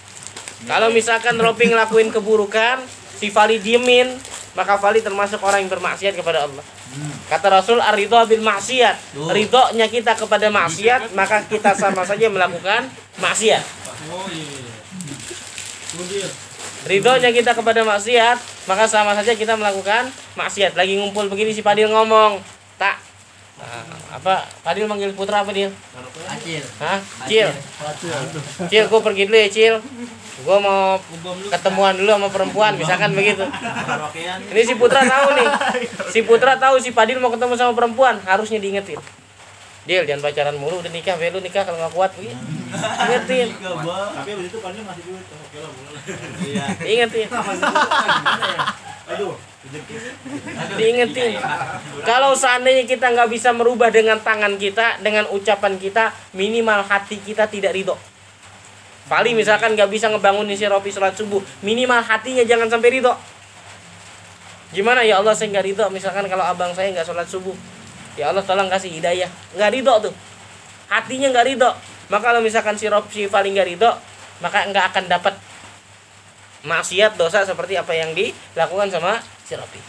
Kalau 0.65 0.93
misalkan 0.93 1.35
Robi 1.41 1.73
ngelakuin 1.73 2.13
keburukan, 2.13 2.85
si 3.17 3.33
Fali 3.33 3.57
diemin, 3.57 4.13
maka 4.53 4.77
Fali 4.77 5.01
termasuk 5.01 5.41
orang 5.41 5.65
yang 5.65 5.71
bermaksiat 5.73 6.13
kepada 6.13 6.45
Allah. 6.45 6.61
Kata 7.31 7.47
Rasul 7.47 7.79
Ar-ridho 7.79 8.19
bil 8.27 8.43
maksiat. 8.43 9.15
Ridhonya 9.15 9.87
kita 9.87 10.19
kepada 10.19 10.51
maksiat, 10.51 11.15
maka 11.15 11.47
kita 11.47 11.71
sama 11.73 12.03
saja 12.03 12.27
melakukan 12.27 12.91
maksiat. 13.17 13.63
Oh 14.11 14.27
iya. 14.27 16.27
Ridhonya 16.81 17.29
kita 17.29 17.53
kepada 17.53 17.85
maksiat, 17.85 18.37
maka 18.65 18.89
sama 18.89 19.13
saja 19.13 19.37
kita 19.37 19.53
melakukan 19.53 20.09
maksiat. 20.33 20.73
Lagi 20.73 20.97
ngumpul 20.97 21.29
begini 21.29 21.53
si 21.53 21.61
Padil 21.61 21.89
ngomong, 21.93 22.41
tak 22.81 22.97
Nah, 23.61 23.85
apa 24.17 24.49
Padil 24.65 24.89
manggil 24.89 25.13
putra 25.13 25.45
apa 25.45 25.53
dia? 25.53 25.69
Acil. 26.25 26.65
Hah? 26.81 26.97
Cil. 27.29 27.49
Cil, 28.65 28.85
gue 28.89 29.01
pergi 29.05 29.29
dulu 29.29 29.37
ya 29.37 29.49
Cil. 29.53 29.75
Gue 30.41 30.57
mau 30.57 30.97
ketemuan 31.53 31.93
dulu 31.93 32.09
sama 32.09 32.29
perempuan, 32.33 32.73
misalkan 32.73 33.13
begitu. 33.13 33.45
Ini 34.49 34.61
si 34.65 34.73
Putra 34.73 35.05
tahu 35.05 35.37
nih. 35.37 35.47
Si 36.09 36.19
Putra 36.25 36.57
tahu 36.57 36.81
si 36.81 36.89
Padil 36.89 37.21
mau 37.21 37.29
ketemu 37.29 37.53
sama 37.53 37.77
perempuan, 37.77 38.17
harusnya 38.25 38.57
diingetin. 38.57 38.97
Dil, 39.81 40.05
jangan 40.05 40.21
pacaran 40.21 40.55
mulu, 40.61 40.77
udah 40.77 40.93
nikah, 40.93 41.17
be, 41.17 41.33
lu 41.33 41.41
nikah 41.41 41.65
kalau 41.65 41.81
nggak 41.81 41.93
kuat 41.97 42.11
begitu. 42.13 42.37
Ingetin, 42.77 43.47
tapi 43.57 44.29
abis 44.37 44.45
itu 44.53 44.57
paling 44.61 44.85
masih 44.85 45.03
duit 45.09 45.25
oke 45.25 45.57
lah 45.57 45.71
Iya. 46.45 46.65
ingetin, 46.85 47.27
aduh 49.09 49.33
rezeki 49.65 49.95
diingetin. 50.77 51.31
Kalau 52.05 52.31
seandainya 52.37 52.85
kita 52.85 53.09
nggak 53.09 53.29
bisa 53.29 53.49
merubah 53.53 53.89
dengan 53.89 54.21
tangan 54.21 54.55
kita, 54.61 55.01
dengan 55.01 55.25
ucapan 55.33 55.77
kita, 55.81 56.13
minimal 56.37 56.85
hati 56.85 57.17
kita 57.21 57.49
tidak 57.49 57.73
ridho. 57.73 57.97
Paling 59.09 59.35
misalkan 59.35 59.75
nggak 59.75 59.89
bisa 59.91 60.07
ngebangunin 60.07 60.55
si 60.55 60.63
Ropi 60.69 60.93
sholat 60.93 61.17
subuh, 61.17 61.41
minimal 61.65 61.99
hatinya 61.99 62.45
jangan 62.47 62.69
sampai 62.69 63.01
ridho. 63.01 63.13
Gimana? 64.71 65.03
Ya 65.03 65.19
Allah 65.19 65.35
saya 65.35 65.51
nggak 65.51 65.65
ridho, 65.67 65.85
misalkan 65.91 66.29
kalau 66.31 66.47
abang 66.47 66.71
saya 66.71 66.93
nggak 66.95 67.03
sholat 67.03 67.27
subuh, 67.27 67.53
ya 68.19 68.31
Allah 68.31 68.43
tolong 68.43 68.67
kasih 68.67 68.91
hidayah, 68.91 69.29
nggak 69.55 69.69
ridho 69.71 69.93
tuh, 70.09 70.13
hatinya 70.91 71.31
nggak 71.31 71.45
ridho. 71.47 71.71
Maka 72.11 72.35
kalau 72.35 72.43
misalkan 72.43 72.75
si 72.75 72.91
Ropi 72.91 73.31
paling 73.31 73.55
nggak 73.55 73.67
ridho, 73.71 73.91
maka 74.43 74.67
nggak 74.67 74.85
akan 74.91 75.03
dapat 75.07 75.33
maksiat 76.67 77.17
dosa 77.17 77.47
seperti 77.47 77.79
apa 77.79 77.95
yang 77.95 78.11
dilakukan 78.11 78.91
sama 78.91 79.23
si 79.47 79.55
Ropi. 79.55 79.79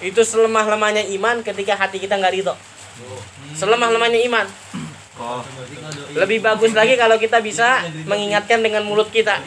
Itu 0.00 0.24
selemah-lemahnya 0.24 1.08
iman 1.20 1.44
ketika 1.44 1.76
hati 1.76 2.00
kita 2.00 2.16
nggak 2.16 2.32
ridho. 2.32 2.54
Selemah-lemahnya 3.52 4.20
iman. 4.28 4.46
Oh, 5.16 5.40
Lebih 6.12 6.44
bagus 6.44 6.76
lagi 6.76 6.92
kalau 7.00 7.16
kita 7.16 7.40
bisa 7.40 7.88
mengingatkan 8.04 8.60
dengan 8.60 8.84
mulut 8.84 9.08
kita. 9.08 9.40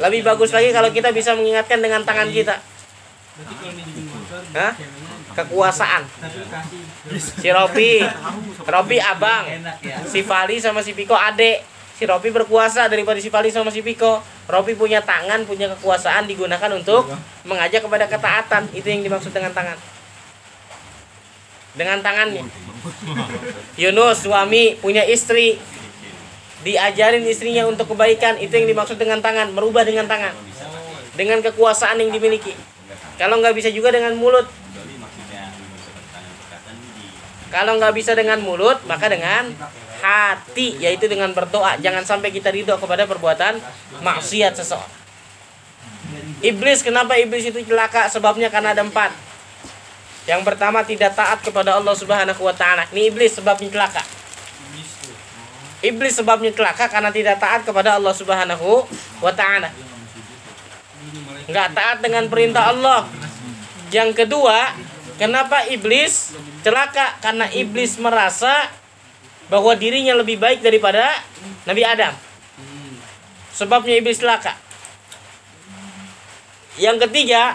Lebih 0.00 0.24
bagus 0.24 0.56
lagi 0.56 0.72
kalau 0.72 0.88
kita 0.88 1.12
bisa 1.12 1.36
mengingatkan 1.36 1.84
dengan 1.84 2.00
tangan 2.00 2.32
kita. 2.32 2.56
Hah? 4.56 4.72
Kekuasaan. 5.32 6.02
Si 7.16 7.48
Ropi, 7.48 8.04
Ropi 8.68 8.96
abang. 9.00 9.48
Si 10.04 10.20
Fali 10.20 10.60
sama 10.60 10.84
si 10.84 10.92
Piko 10.92 11.16
adek. 11.16 11.64
Si 11.96 12.04
Ropi 12.04 12.28
berkuasa 12.34 12.90
daripada 12.90 13.16
si 13.22 13.32
Fali 13.32 13.48
sama 13.48 13.72
si 13.72 13.80
Piko. 13.80 14.20
Ropi 14.50 14.74
punya 14.74 15.00
tangan, 15.00 15.46
punya 15.46 15.70
kekuasaan 15.76 16.26
digunakan 16.26 16.70
untuk 16.74 17.08
mengajak 17.46 17.86
kepada 17.86 18.10
ketaatan. 18.10 18.68
Itu 18.74 18.86
yang 18.90 19.06
dimaksud 19.06 19.32
dengan 19.32 19.54
tangan. 19.54 19.78
Dengan 21.72 21.98
tangannya. 22.04 22.44
Yunus 23.80 24.26
suami 24.26 24.76
punya 24.76 25.06
istri. 25.08 25.56
Diajarin 26.62 27.24
istrinya 27.26 27.66
untuk 27.66 27.90
kebaikan. 27.96 28.38
Itu 28.38 28.54
yang 28.54 28.68
dimaksud 28.68 29.00
dengan 29.00 29.24
tangan. 29.24 29.50
Merubah 29.56 29.86
dengan 29.86 30.04
tangan. 30.04 30.36
Dengan 31.16 31.40
kekuasaan 31.40 31.98
yang 32.02 32.12
dimiliki. 32.12 32.52
Kalau 33.16 33.38
nggak 33.38 33.54
bisa 33.54 33.70
juga 33.70 33.94
dengan 33.94 34.18
mulut. 34.18 34.44
kecuali 34.72 34.96
maksudnya 34.98 35.52
menggunakan 35.52 36.06
tangan 36.10 36.32
perkataan 36.42 36.76
di 36.80 37.06
Kalau 37.52 37.76
nggak 37.76 37.92
bisa 37.92 38.16
dengan 38.16 38.40
mulut, 38.40 38.80
maka 38.88 39.12
dengan 39.12 39.52
hati, 40.00 40.80
yaitu 40.80 41.04
dengan 41.06 41.30
berdoa. 41.36 41.76
Jangan 41.78 42.02
sampai 42.02 42.32
kita 42.32 42.48
ridho 42.48 42.74
kepada 42.80 43.04
perbuatan 43.04 43.60
maksiat 44.00 44.56
seseorang. 44.56 45.02
Iblis, 46.42 46.82
kenapa 46.82 47.14
iblis 47.20 47.46
itu 47.46 47.62
celaka? 47.62 48.10
Sebabnya 48.10 48.50
karena 48.50 48.74
ada 48.74 48.82
empat. 48.82 49.14
Yang 50.26 50.42
pertama 50.42 50.82
tidak 50.82 51.14
taat 51.14 51.38
kepada 51.44 51.78
Allah 51.78 51.94
Subhanahu 51.94 52.42
wa 52.42 52.54
taala. 52.54 52.88
Ini 52.90 53.10
iblis 53.14 53.38
sebabnya 53.38 53.70
celaka. 53.70 54.02
Iblis 55.82 56.14
sebabnya 56.14 56.50
celaka 56.54 56.86
karena 56.90 57.10
tidak 57.10 57.42
taat 57.42 57.62
kepada 57.66 57.98
Allah 57.98 58.14
Subhanahu 58.14 58.86
wa 59.22 59.32
taala. 59.34 59.70
Enggak 61.46 61.68
taat 61.74 61.98
dengan 62.02 62.26
perintah 62.30 62.70
Allah. 62.70 63.06
Yang 63.90 64.24
kedua, 64.24 64.72
kenapa 65.22 65.70
iblis 65.70 66.34
celaka? 66.66 67.14
Karena 67.22 67.46
iblis 67.54 67.94
merasa 68.02 68.66
bahwa 69.46 69.70
dirinya 69.78 70.18
lebih 70.18 70.42
baik 70.42 70.66
daripada 70.66 71.14
Nabi 71.62 71.86
Adam. 71.86 72.10
Sebabnya 73.54 74.02
iblis 74.02 74.18
celaka. 74.18 74.58
Yang 76.80 77.06
ketiga, 77.06 77.54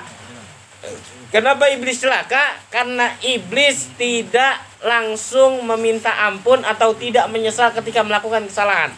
kenapa 1.36 1.68
iblis 1.74 1.99
celaka? 1.99 2.55
Karena 2.72 3.11
iblis 3.26 3.91
tidak 3.99 4.63
langsung 4.80 5.65
meminta 5.65 6.13
ampun 6.30 6.61
atau 6.63 6.93
tidak 6.93 7.28
menyesal 7.34 7.74
ketika 7.76 8.05
melakukan 8.05 8.45
kesalahan. 8.45 8.93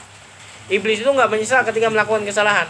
Iblis 0.70 1.01
itu 1.01 1.09
nggak 1.09 1.32
menyesal 1.32 1.65
ketika 1.65 1.89
melakukan 1.89 2.28
kesalahan. 2.28 2.70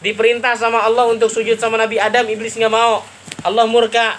Diperintah 0.00 0.56
sama 0.56 0.80
Allah 0.80 1.12
untuk 1.12 1.28
sujud 1.28 1.60
sama 1.60 1.76
Nabi 1.76 2.00
Adam, 2.00 2.24
iblis 2.30 2.56
nggak 2.56 2.72
mau. 2.72 3.04
Allah 3.44 3.68
murka, 3.68 4.16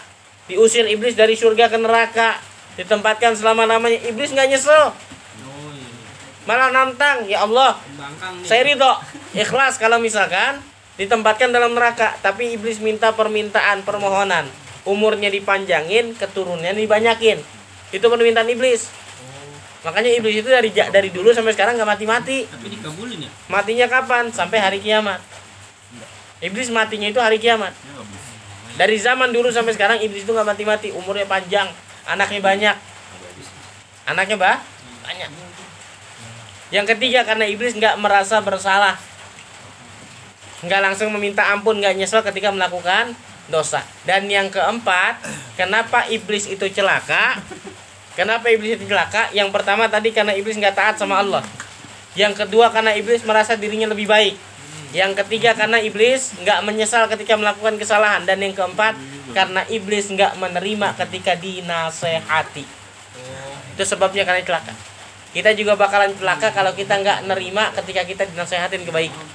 diusir 0.49 0.87
iblis 0.89 1.13
dari 1.13 1.37
surga 1.37 1.69
ke 1.69 1.77
neraka, 1.77 2.39
ditempatkan 2.79 3.37
selama 3.37 3.67
lamanya. 3.67 3.99
Iblis 4.07 4.33
nggak 4.33 4.47
nyesel, 4.49 4.93
malah 6.49 6.73
nantang. 6.73 7.27
Ya 7.29 7.45
Allah, 7.45 7.77
saya 8.47 8.65
ridho, 8.65 8.91
ikhlas 9.37 9.77
kalau 9.77 10.01
misalkan 10.01 10.61
ditempatkan 10.97 11.49
dalam 11.49 11.73
neraka, 11.73 12.17
tapi 12.21 12.53
iblis 12.53 12.77
minta 12.81 13.13
permintaan, 13.13 13.81
permohonan, 13.85 14.45
umurnya 14.85 15.29
dipanjangin, 15.33 16.13
keturunannya 16.17 16.77
dibanyakin. 16.77 17.41
Itu 17.91 18.07
permintaan 18.07 18.47
iblis. 18.49 18.87
Makanya 19.81 20.13
iblis 20.13 20.45
itu 20.45 20.49
dari 20.49 20.69
dari 20.69 21.09
dulu 21.09 21.33
sampai 21.33 21.57
sekarang 21.57 21.73
nggak 21.73 21.89
mati-mati. 21.89 22.45
Tapi 22.45 22.67
dikabulin 22.69 23.25
ya. 23.25 23.29
Matinya 23.49 23.87
kapan? 23.89 24.29
Sampai 24.29 24.61
hari 24.61 24.77
kiamat. 24.77 25.17
Iblis 26.41 26.69
matinya 26.69 27.09
itu 27.09 27.17
hari 27.17 27.41
kiamat. 27.41 27.73
Dari 28.79 28.95
zaman 28.99 29.35
dulu 29.35 29.51
sampai 29.51 29.75
sekarang 29.75 29.99
iblis 29.99 30.23
itu 30.23 30.31
nggak 30.31 30.47
mati-mati, 30.47 30.95
umurnya 30.95 31.27
panjang, 31.27 31.67
anaknya 32.07 32.39
banyak. 32.39 32.75
Anaknya 34.07 34.37
bah? 34.39 34.57
Banyak. 35.07 35.29
Yang 36.71 36.85
ketiga 36.95 37.27
karena 37.27 37.45
iblis 37.51 37.75
nggak 37.75 37.99
merasa 37.99 38.39
bersalah. 38.39 38.95
Nggak 40.63 40.81
langsung 40.81 41.11
meminta 41.11 41.51
ampun, 41.51 41.83
nggak 41.83 41.99
nyesel 41.99 42.23
ketika 42.23 42.53
melakukan 42.53 43.11
dosa. 43.51 43.83
Dan 44.07 44.31
yang 44.31 44.47
keempat, 44.47 45.19
kenapa 45.59 46.07
iblis 46.07 46.47
itu 46.47 46.63
celaka? 46.71 47.43
Kenapa 48.15 48.47
iblis 48.51 48.79
itu 48.79 48.87
celaka? 48.87 49.31
Yang 49.35 49.51
pertama 49.51 49.87
tadi 49.91 50.15
karena 50.15 50.31
iblis 50.35 50.55
nggak 50.55 50.75
taat 50.75 50.95
sama 50.95 51.19
Allah. 51.19 51.43
Yang 52.15 52.43
kedua 52.45 52.71
karena 52.71 52.91
iblis 52.95 53.23
merasa 53.23 53.55
dirinya 53.55 53.87
lebih 53.91 54.07
baik. 54.07 54.35
Yang 54.91 55.23
ketiga 55.23 55.55
karena 55.55 55.79
iblis 55.79 56.35
nggak 56.43 56.67
menyesal 56.67 57.07
ketika 57.07 57.39
melakukan 57.39 57.79
kesalahan. 57.79 58.27
Dan 58.27 58.43
yang 58.43 58.51
keempat 58.51 58.99
karena 59.31 59.63
iblis 59.71 60.11
nggak 60.11 60.35
menerima 60.35 60.87
ketika 60.99 61.39
dinasehati. 61.39 62.65
Itu 63.75 63.83
sebabnya 63.87 64.27
karena 64.27 64.43
celaka. 64.43 64.75
Kita 65.31 65.55
juga 65.55 65.79
bakalan 65.79 66.11
celaka 66.19 66.51
kalau 66.51 66.75
kita 66.75 66.99
nggak 66.99 67.23
nerima 67.23 67.71
ketika 67.79 68.03
kita 68.03 68.27
dinasehatin 68.27 68.83
kebaikan. 68.83 69.25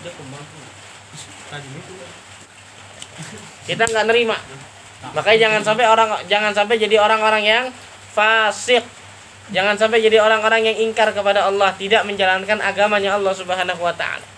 Kita 3.64 3.82
nggak 3.88 4.04
nerima. 4.04 4.36
Makanya 5.16 5.38
jangan 5.48 5.62
sampai 5.64 5.86
orang 5.88 6.10
jangan 6.28 6.52
sampai 6.52 6.76
jadi 6.76 7.00
orang-orang 7.00 7.42
yang 7.48 7.64
fasik. 8.12 8.84
Jangan 9.54 9.78
sampai 9.78 10.02
jadi 10.02 10.18
orang-orang 10.18 10.66
yang 10.66 10.76
ingkar 10.90 11.14
kepada 11.14 11.46
Allah, 11.46 11.70
tidak 11.78 12.02
menjalankan 12.02 12.58
agamanya 12.58 13.14
Allah 13.14 13.30
Subhanahu 13.30 13.78
wa 13.78 13.94
taala. 13.94 14.35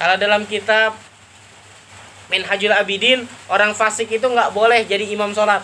Kalau 0.00 0.16
dalam 0.16 0.48
kitab 0.48 0.96
Minhajul 2.32 2.72
Abidin, 2.72 3.28
orang 3.52 3.76
fasik 3.76 4.08
itu 4.08 4.24
nggak 4.24 4.56
boleh 4.56 4.88
jadi 4.88 5.04
imam 5.12 5.36
sholat. 5.36 5.60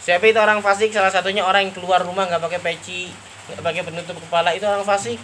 Siapa 0.00 0.32
itu 0.32 0.40
orang 0.40 0.64
fasik? 0.64 0.94
Salah 0.96 1.12
satunya 1.12 1.44
orang 1.44 1.68
yang 1.68 1.74
keluar 1.76 2.00
rumah 2.00 2.24
nggak 2.24 2.40
pakai 2.40 2.60
peci, 2.62 3.12
nggak 3.52 3.60
pakai 3.60 3.82
penutup 3.84 4.16
kepala 4.16 4.56
itu 4.56 4.64
orang 4.64 4.86
fasik. 4.86 5.20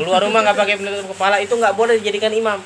Keluar 0.00 0.24
rumah 0.24 0.40
nggak 0.40 0.56
pakai 0.56 0.76
penutup 0.80 1.12
kepala 1.12 1.36
itu 1.36 1.52
nggak 1.52 1.76
boleh 1.76 2.00
dijadikan 2.00 2.32
imam. 2.32 2.64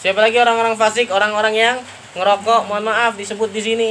Siapa 0.00 0.24
lagi 0.24 0.38
orang-orang 0.40 0.78
fasik? 0.80 1.12
Orang-orang 1.12 1.54
yang 1.58 1.76
ngerokok, 2.16 2.72
mohon 2.72 2.88
maaf 2.88 3.20
disebut 3.20 3.52
di 3.52 3.60
sini. 3.60 3.90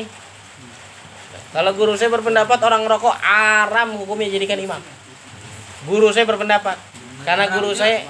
Kalau 1.53 1.76
guru 1.78 1.93
saya 1.93 2.10
berpendapat 2.10 2.58
orang 2.66 2.82
ngerokok 2.88 3.14
haram 3.14 3.93
hukumnya 3.99 4.32
jadikan 4.32 4.58
imam. 4.58 4.97
Guru 5.86 6.10
saya 6.10 6.26
berpendapat 6.26 6.78
karena 7.28 7.46
guru 7.52 7.76
saya 7.76 8.08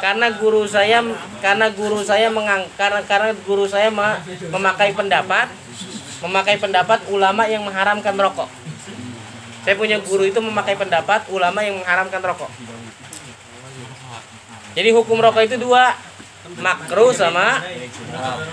karena 0.00 0.26
guru 0.32 0.64
saya 0.64 1.04
karena 1.44 1.66
guru 1.76 2.00
saya 2.00 2.32
mengang 2.32 2.64
karena 2.78 3.04
karena 3.04 3.36
guru 3.44 3.68
saya 3.68 3.92
ma- 3.92 4.16
memakai 4.48 4.96
pendapat 4.96 5.52
memakai 6.24 6.56
pendapat 6.56 7.04
ulama 7.12 7.44
yang 7.46 7.62
mengharamkan 7.64 8.16
rokok. 8.16 8.48
Saya 9.60 9.76
punya 9.76 10.00
guru 10.00 10.24
itu 10.24 10.40
memakai 10.40 10.72
pendapat 10.72 11.28
ulama 11.28 11.60
yang 11.60 11.84
mengharamkan 11.84 12.20
rokok. 12.24 12.48
Jadi 14.72 14.88
hukum 14.94 15.20
rokok 15.20 15.42
itu 15.44 15.56
dua, 15.60 15.92
makruh 16.56 17.12
sama 17.12 17.60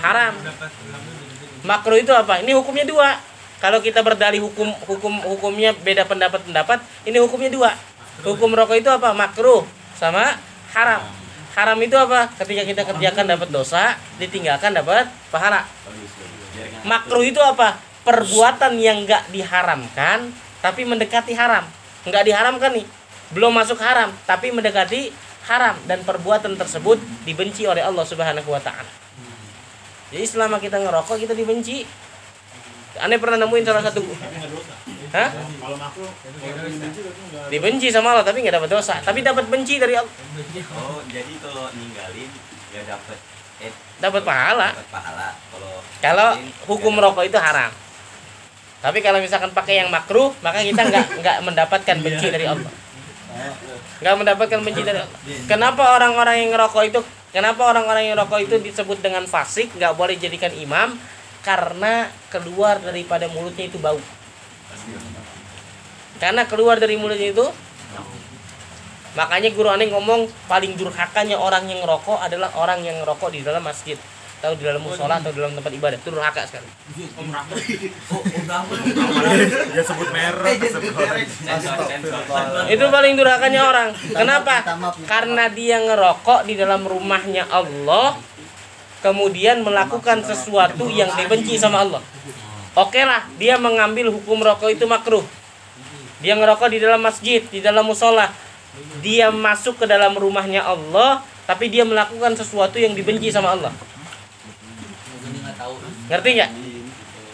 haram. 0.04 0.34
Makruh 1.64 1.98
itu 2.00 2.12
apa? 2.12 2.44
Ini 2.44 2.52
hukumnya 2.56 2.84
dua. 2.84 3.16
Kalau 3.58 3.80
kita 3.82 4.04
berdalih 4.04 4.44
hukum 4.44 4.68
hukum 4.86 5.18
hukumnya 5.24 5.74
beda 5.74 6.04
pendapat 6.04 6.44
pendapat, 6.44 6.78
ini 7.08 7.18
hukumnya 7.18 7.50
dua. 7.50 7.72
Hukum 8.26 8.50
rokok 8.54 8.76
itu 8.78 8.90
apa? 8.90 9.14
Makruh 9.14 9.62
sama 9.94 10.34
haram. 10.74 11.02
Haram 11.54 11.78
itu 11.82 11.94
apa? 11.94 12.30
Ketika 12.38 12.62
kita 12.62 12.82
kerjakan 12.86 13.24
dapat 13.26 13.48
dosa, 13.50 13.94
ditinggalkan 14.18 14.74
dapat 14.74 15.10
pahala. 15.30 15.66
Makruh 16.86 17.22
itu 17.22 17.38
apa? 17.38 17.78
Perbuatan 18.02 18.78
yang 18.78 19.04
nggak 19.06 19.30
diharamkan 19.30 20.30
tapi 20.58 20.82
mendekati 20.86 21.34
haram. 21.34 21.66
Nggak 22.06 22.24
diharamkan 22.26 22.70
nih, 22.74 22.86
belum 23.34 23.52
masuk 23.52 23.78
haram 23.82 24.10
tapi 24.24 24.48
mendekati 24.48 25.12
haram 25.48 25.76
dan 25.88 26.04
perbuatan 26.04 26.56
tersebut 26.56 27.00
dibenci 27.24 27.64
oleh 27.64 27.84
Allah 27.84 28.04
Subhanahu 28.04 28.48
wa 28.48 28.60
taala. 28.60 28.88
Jadi 30.08 30.24
selama 30.24 30.56
kita 30.56 30.80
ngerokok 30.80 31.16
kita 31.20 31.34
dibenci. 31.36 31.84
Aneh 32.98 33.20
pernah 33.20 33.46
nemuin 33.46 33.62
salah 33.62 33.84
satu 33.84 34.00
Hah? 35.08 35.30
Dibenci 37.48 37.88
sama 37.88 38.12
Allah 38.12 38.24
tapi 38.26 38.44
nggak 38.44 38.56
dapat 38.60 38.70
dosa, 38.70 39.00
tapi 39.00 39.24
dapat 39.24 39.48
benci 39.48 39.80
dari 39.80 39.96
Allah, 39.96 40.12
Oh, 40.76 41.00
jadi 41.08 41.32
kalau 41.40 41.72
ninggalin 41.72 42.30
ya 42.68 42.82
dapat 42.84 43.18
eh 43.58 43.72
dapat 43.98 44.22
pahala. 44.22 44.68
dapat 44.76 44.88
pahala. 44.92 45.28
Kalau 45.50 45.72
Kalau 45.98 46.28
hukum 46.70 46.94
ya 46.94 47.02
rokok 47.08 47.24
itu 47.26 47.38
haram. 47.40 47.72
Tapi 48.78 49.02
kalau 49.02 49.18
misalkan 49.18 49.50
pakai 49.50 49.82
yang 49.82 49.90
makruh, 49.90 50.30
maka 50.44 50.62
kita 50.62 50.86
nggak 50.86 51.06
nggak 51.24 51.38
mendapatkan 51.42 51.96
benci 51.98 52.26
dari 52.30 52.46
Allah. 52.46 52.72
Nggak 53.98 54.14
mendapatkan 54.14 54.60
benci 54.62 54.82
dari 54.86 54.98
Allah. 55.02 55.18
Kenapa 55.50 55.98
orang-orang 55.98 56.46
yang 56.46 56.50
ngerokok 56.54 56.84
itu 56.86 57.00
Kenapa 57.28 57.60
orang-orang 57.68 58.08
yang 58.08 58.16
rokok 58.16 58.40
itu 58.40 58.56
disebut 58.56 59.04
dengan 59.04 59.28
fasik, 59.28 59.76
nggak 59.76 59.92
boleh 60.00 60.16
jadikan 60.16 60.48
imam? 60.56 60.96
Karena 61.44 62.08
keluar 62.32 62.80
daripada 62.80 63.28
mulutnya 63.28 63.68
itu 63.68 63.76
bau. 63.76 64.00
Karena 66.18 66.42
keluar 66.50 66.82
dari 66.82 66.98
mulutnya 66.98 67.30
itu 67.30 67.46
Makanya 69.18 69.50
guru 69.50 69.66
aneh 69.66 69.90
ngomong 69.90 70.30
paling 70.46 70.78
durhakanya 70.78 71.34
orang 71.40 71.66
yang 71.66 71.82
ngerokok 71.82 72.22
adalah 72.22 72.54
orang 72.54 72.86
yang 72.86 73.02
ngerokok 73.02 73.34
di 73.34 73.42
dalam 73.42 73.66
masjid 73.66 73.98
atau 74.38 74.54
di 74.54 74.62
dalam 74.62 74.78
musola 74.78 75.18
atau 75.18 75.34
di 75.34 75.42
dalam 75.42 75.58
tempat 75.58 75.74
ibadah 75.74 75.98
itu 75.98 76.14
durhaka 76.14 76.46
sekali. 76.46 76.70
Oh, 77.18 78.22
Ya 79.74 79.82
sebut 79.82 80.08
merek. 80.14 80.62
sensor. 80.62 81.82
Itu 82.70 82.84
paling 82.86 83.18
durhakanya 83.18 83.60
orang. 83.66 83.88
Kenapa? 83.98 84.62
Karena 85.10 85.50
dia 85.50 85.82
ngerokok 85.82 86.46
di 86.46 86.54
dalam 86.54 86.86
rumahnya 86.86 87.50
Allah 87.50 88.14
kemudian 89.02 89.66
melakukan 89.66 90.22
sesuatu 90.22 90.86
yang 90.86 91.10
dibenci 91.18 91.58
sama 91.58 91.82
Allah. 91.82 92.02
Oke 92.78 93.02
lah, 93.02 93.26
dia 93.42 93.58
mengambil 93.58 94.14
hukum 94.14 94.38
rokok 94.38 94.70
itu 94.70 94.86
makruh. 94.86 95.26
Dia 96.22 96.38
ngerokok 96.38 96.70
di 96.70 96.78
dalam 96.78 97.02
masjid, 97.02 97.42
di 97.42 97.58
dalam 97.58 97.82
musola. 97.82 98.30
Dia 99.02 99.34
masuk 99.34 99.82
ke 99.82 99.86
dalam 99.90 100.14
rumahnya 100.14 100.62
Allah, 100.62 101.26
tapi 101.50 101.66
dia 101.66 101.82
melakukan 101.82 102.38
sesuatu 102.38 102.78
yang 102.78 102.94
dibenci 102.94 103.34
sama 103.34 103.58
Allah. 103.58 103.74
Ngerti 106.06 106.28
nggak? 106.38 106.50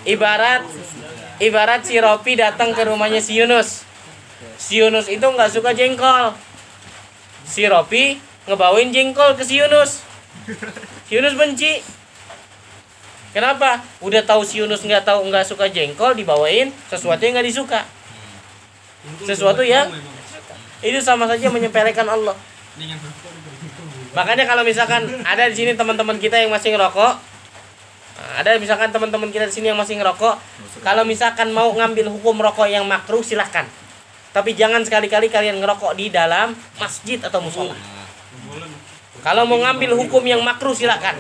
Ibarat 0.05 0.63
ibarat 1.41 1.81
si 1.85 1.97
Ropi 2.01 2.41
datang 2.41 2.73
ke 2.73 2.81
rumahnya 2.89 3.21
si 3.21 3.37
Yunus. 3.37 3.85
Si 4.57 4.81
Yunus 4.81 5.13
itu 5.13 5.25
nggak 5.25 5.53
suka 5.53 5.77
jengkol. 5.77 6.33
Si 7.45 7.69
Ropi 7.69 8.17
ngebawain 8.49 8.93
jengkol 8.97 9.37
ke 9.37 9.45
si 9.45 9.61
Yunus. 9.61 10.01
Si 11.05 11.21
Yunus 11.21 11.37
benci. 11.37 11.85
Kenapa? 13.35 13.83
Udah 13.99 14.23
tahu 14.23 14.47
si 14.47 14.63
Yunus 14.63 14.87
nggak 14.87 15.03
tahu 15.03 15.27
nggak 15.27 15.43
suka 15.43 15.67
jengkol 15.67 16.15
dibawain 16.15 16.71
sesuatu 16.87 17.19
yang 17.19 17.35
nggak 17.35 17.49
disuka. 17.51 17.83
Sesuatu 19.27 19.67
yang 19.67 19.91
itu 20.81 21.03
sama 21.03 21.27
saja 21.27 21.51
menyepelekan 21.51 22.07
Allah. 22.07 22.39
Makanya 24.15 24.47
kalau 24.47 24.63
misalkan 24.63 25.03
ada 25.27 25.51
di 25.51 25.55
sini 25.59 25.75
teman-teman 25.75 26.15
kita 26.23 26.39
yang 26.39 26.55
masih 26.55 26.79
ngerokok, 26.79 27.13
nah, 28.15 28.33
ada 28.39 28.55
misalkan 28.63 28.95
teman-teman 28.95 29.35
kita 29.35 29.51
di 29.51 29.55
sini 29.59 29.75
yang 29.75 29.81
masih 29.83 29.99
ngerokok, 29.99 30.39
kalau 30.87 31.03
misalkan 31.03 31.51
mau 31.51 31.75
ngambil 31.75 32.15
hukum 32.15 32.39
rokok 32.39 32.71
yang 32.71 32.87
makruh 32.87 33.27
silahkan. 33.27 33.67
Tapi 34.31 34.55
jangan 34.55 34.87
sekali-kali 34.87 35.31
kalian 35.31 35.59
ngerokok 35.59 35.99
di 35.99 36.11
dalam 36.15 36.55
masjid 36.79 37.19
atau 37.19 37.43
musola. 37.43 37.75
Kalau 39.27 39.43
mau 39.47 39.59
ngambil 39.59 39.99
hukum 39.99 40.23
yang 40.23 40.43
makruh 40.47 40.75
silahkan. 40.75 41.19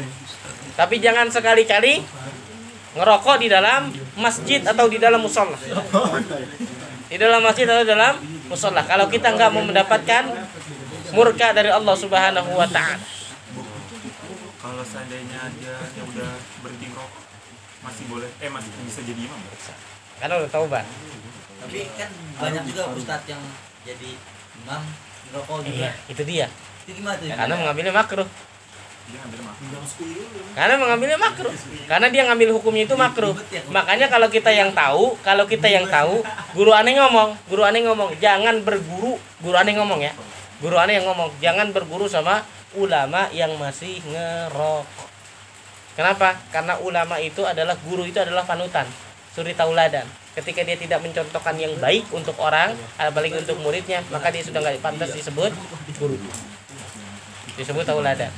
Tapi 0.74 0.98
jangan 0.98 1.30
sekali-kali 1.30 2.02
ngerokok 2.94 3.36
di 3.42 3.48
dalam 3.50 3.90
masjid 4.18 4.62
atau 4.62 4.86
di 4.90 4.98
dalam 4.98 5.22
musola. 5.22 5.54
Di 7.10 7.16
dalam 7.18 7.42
masjid 7.42 7.66
atau 7.66 7.82
di 7.86 7.90
dalam 7.90 8.14
musola. 8.50 8.82
Kalau 8.82 9.06
kita 9.06 9.34
nggak 9.34 9.50
mau 9.54 9.62
mendapatkan 9.62 10.24
murka 11.14 11.54
dari 11.54 11.70
Allah 11.70 11.94
Subhanahu 11.94 12.50
wa 12.58 12.66
taala. 12.66 12.98
kalau 14.64 14.80
seandainya 14.80 15.52
dia 15.60 15.76
yang 15.92 16.08
udah 16.08 16.40
berhenti 16.64 16.88
ngerokok 16.88 17.22
masih 17.84 18.04
boleh 18.08 18.30
eh 18.40 18.48
masih 18.48 18.70
bisa 18.88 19.04
jadi 19.04 19.20
imam 19.28 19.36
nggak? 19.36 19.76
Karena 20.18 20.34
udah 20.40 20.50
taubat. 20.50 20.88
Tapi 21.60 21.78
kan 22.00 22.10
banyak 22.40 22.64
juga 22.72 22.82
ustadz 22.96 23.28
yang 23.28 23.42
jadi 23.84 24.10
imam 24.64 24.82
ngerokok 25.30 25.56
juga. 25.68 25.76
Iya, 25.76 25.92
itu 26.08 26.22
dia. 26.24 26.46
Itu 26.88 26.90
gimana 26.96 27.20
tuh? 27.20 27.28
Karena 27.28 27.54
mengambilnya 27.60 27.92
makruh. 27.92 28.28
Karena 30.54 30.74
mengambilnya 30.80 31.18
makruh. 31.20 31.54
Karena 31.86 32.06
dia 32.08 32.22
ngambil 32.26 32.48
hukumnya 32.56 32.84
itu 32.88 32.96
makruh. 32.96 33.36
Makanya 33.70 34.08
kalau 34.08 34.28
kita 34.32 34.50
yang 34.50 34.72
tahu, 34.72 35.14
kalau 35.20 35.44
kita 35.44 35.68
yang 35.68 35.86
tahu, 35.86 36.24
guru 36.56 36.72
aneh 36.72 36.96
ngomong, 36.96 37.36
guru 37.46 37.62
aneh 37.62 37.84
ngomong, 37.84 38.16
jangan 38.18 38.64
berguru, 38.64 39.20
guru 39.44 39.56
aneh 39.56 39.76
ngomong 39.76 40.00
ya. 40.02 40.12
Guru 40.62 40.80
aneh 40.80 40.98
yang 40.98 41.06
ngomong, 41.10 41.30
jangan 41.42 41.70
berguru 41.74 42.08
sama 42.08 42.42
ulama 42.74 43.28
yang 43.30 43.54
masih 43.60 44.00
ngerokok. 44.08 45.06
Kenapa? 45.94 46.34
Karena 46.50 46.74
ulama 46.82 47.22
itu 47.22 47.46
adalah 47.46 47.78
guru 47.86 48.02
itu 48.02 48.18
adalah 48.18 48.42
panutan, 48.42 48.86
suri 49.30 49.54
tauladan. 49.54 50.06
Ketika 50.34 50.66
dia 50.66 50.74
tidak 50.74 50.98
mencontohkan 50.98 51.54
yang 51.54 51.70
baik 51.78 52.10
untuk 52.10 52.34
orang, 52.42 52.74
apalagi 52.98 53.38
untuk 53.38 53.54
muridnya, 53.62 54.02
maka 54.10 54.34
dia 54.34 54.42
sudah 54.42 54.58
nggak 54.58 54.82
pantas 54.82 55.14
disebut 55.14 55.54
guru. 55.94 56.18
Disebut 57.54 57.86
tauladan. 57.86 58.32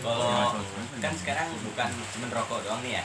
Kalau 0.00 0.56
kan 1.02 1.12
sekarang 1.18 1.48
bukan 1.60 1.90
cuma 2.16 2.26
rokok 2.32 2.64
doang 2.64 2.80
nih 2.80 2.96
ya. 3.00 3.04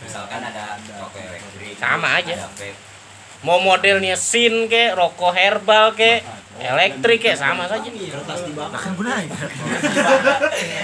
Misalkan 0.00 0.40
ada 0.40 0.80
rokok 0.96 1.20
elektrik. 1.20 1.76
Sama 1.76 2.16
aja. 2.22 2.32
Ada 2.32 2.48
vape. 2.48 2.91
Mau 3.42 3.58
modelnya 3.58 4.14
sin 4.14 4.70
ke, 4.70 4.94
rokok 4.94 5.34
herbal 5.34 5.98
ke, 5.98 6.22
elektrik 6.62 7.26
ke, 7.26 7.32
sama 7.34 7.66
saja. 7.66 7.90
Akan 8.70 8.92
gunain. 8.94 9.26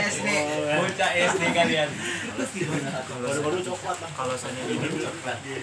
SD 0.08 0.28
bocah 0.78 1.10
SD 1.14 1.42
kalian 1.54 1.90
baru-baru 3.18 3.58
coklat 3.66 3.98
Kalau 4.14 4.34
saya 4.38 4.62
ini 4.62 4.88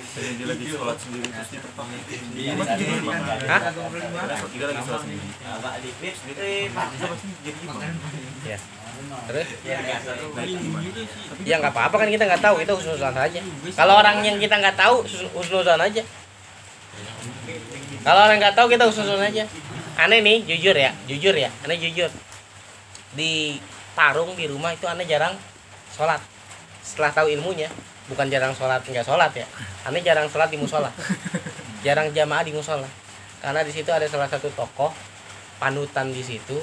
saya 0.03 0.31
dia 0.35 0.45
lagi 0.47 0.65
sholat 0.67 0.97
sendiri 0.99 1.27
terus. 1.31 1.75
Iya. 2.35 2.51
Hah? 3.47 3.61
Dia 4.51 4.65
lagi 4.67 4.81
sholat 4.83 5.01
sendiri. 5.03 5.27
Abah 5.45 5.73
di 5.79 5.89
klip 5.99 6.15
Dia 6.35 6.67
pasti 6.75 7.27
jadi 7.43 7.59
imam. 7.63 7.79
Ya. 8.43 8.57
Terus? 9.05 9.47
ya? 9.63 9.77
Ya 11.43 11.55
nggak 11.59 11.73
apa-apa 11.75 11.95
kan 12.03 12.07
kita 12.11 12.23
nggak 12.27 12.43
tahu 12.43 12.55
itu 12.59 12.73
husnuzon 12.75 13.15
aja. 13.15 13.39
Kalau 13.75 13.93
orang 13.99 14.23
yang 14.23 14.37
kita 14.39 14.55
nggak 14.59 14.75
tahu 14.75 15.03
husnuzon 15.35 15.79
aja. 15.79 16.03
Kalau 18.05 18.19
orang 18.29 18.37
nggak 18.37 18.53
tahu 18.53 18.69
kita 18.69 18.85
husnuzon 18.85 19.17
aja. 19.17 19.49
Aneh 19.97 20.21
nih 20.21 20.45
jujur 20.45 20.75
ya, 20.77 20.93
jujur 21.09 21.33
ya, 21.33 21.49
aneh 21.65 21.81
jujur. 21.81 22.11
Di 23.17 23.57
Parung 23.95 24.35
di 24.37 24.45
rumah 24.45 24.75
itu 24.75 24.85
aneh 24.85 25.07
jarang 25.09 25.33
sholat. 25.89 26.21
Setelah 26.85 27.15
tahu 27.15 27.31
ilmunya, 27.33 27.71
bukan 28.11 28.29
jarang 28.29 28.53
sholat 28.53 28.85
nggak 28.85 29.07
sholat 29.07 29.31
ya. 29.33 29.47
Aneh 29.87 30.05
jarang 30.05 30.29
sholat 30.29 30.53
di 30.53 30.61
musola, 30.61 30.91
jarang 31.81 32.13
jamaah 32.13 32.45
di 32.45 32.53
musola. 32.53 32.85
Karena 33.41 33.65
di 33.65 33.71
situ 33.73 33.89
ada 33.89 34.05
salah 34.05 34.29
satu 34.29 34.53
tokoh 34.53 34.93
panutan 35.57 36.11
di 36.13 36.21
situ 36.21 36.59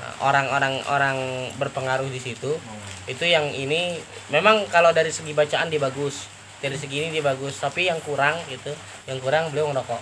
Eh, 0.00 0.14
orang-orang 0.24 0.80
orang 0.88 1.18
berpengaruh 1.60 2.08
di 2.08 2.16
situ 2.16 2.56
itu 3.04 3.24
yang 3.26 3.52
ini 3.52 4.00
memang 4.32 4.64
kalau 4.72 4.96
dari 4.96 5.12
segi 5.12 5.36
bacaan 5.36 5.68
dia 5.68 5.76
bagus 5.76 6.24
dari 6.62 6.78
segi 6.78 7.04
ini 7.04 7.08
dia 7.20 7.24
bagus 7.26 7.60
tapi 7.60 7.84
yang 7.84 8.00
kurang 8.00 8.40
gitu 8.48 8.72
yang 9.04 9.20
kurang 9.20 9.52
beliau 9.52 9.68
ngerokok 9.68 10.00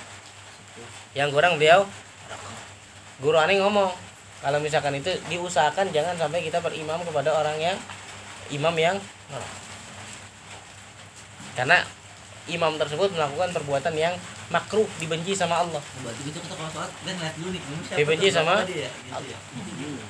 yang 1.18 1.34
kurang 1.34 1.58
beliau 1.58 1.82
guru 3.18 3.34
aneh 3.34 3.58
ngomong 3.58 3.90
kalau 4.38 4.62
misalkan 4.62 4.94
itu 4.94 5.10
diusahakan 5.26 5.90
jangan 5.90 6.14
sampai 6.14 6.46
kita 6.46 6.62
berimam 6.62 7.02
kepada 7.02 7.34
orang 7.34 7.58
yang 7.58 7.76
imam 8.54 8.74
yang 8.78 8.94
ngerokok 9.34 9.58
karena 11.58 11.82
imam 12.46 12.78
tersebut 12.78 13.10
melakukan 13.18 13.50
perbuatan 13.50 13.94
yang 13.98 14.14
makruh 14.48 14.86
dibenci 15.02 15.36
sama 15.36 15.60
Allah. 15.60 15.82
Berarti 16.00 16.22
kita 16.30 16.38
kalau 16.48 16.70
sholat 16.72 16.88
kita 17.02 17.10
ngeliat 17.18 17.34
dulu 17.36 17.48
nih 17.52 17.60
ini 17.60 17.82
siapa 17.84 17.98
Dibenci 17.98 18.28
sama 18.32 18.54
dia 18.64 18.88
gitu 18.88 19.28
ya. 19.28 19.38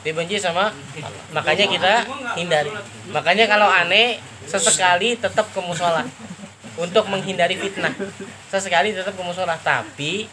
Dibenci 0.05 0.37
sama 0.37 0.65
Allah. 0.71 1.23
makanya 1.35 1.67
kita 1.67 1.93
hindari. 2.39 2.71
makanya 3.11 3.45
kalau 3.51 3.67
aneh 3.67 4.23
sesekali 4.47 5.19
tetap 5.19 5.49
ke 5.51 5.61
musola. 5.65 6.05
Untuk 6.79 7.11
menghindari 7.11 7.59
fitnah. 7.59 7.91
Sesekali 8.47 8.95
tetap 8.95 9.17
ke 9.17 9.23
musola. 9.27 9.59
Tapi 9.59 10.31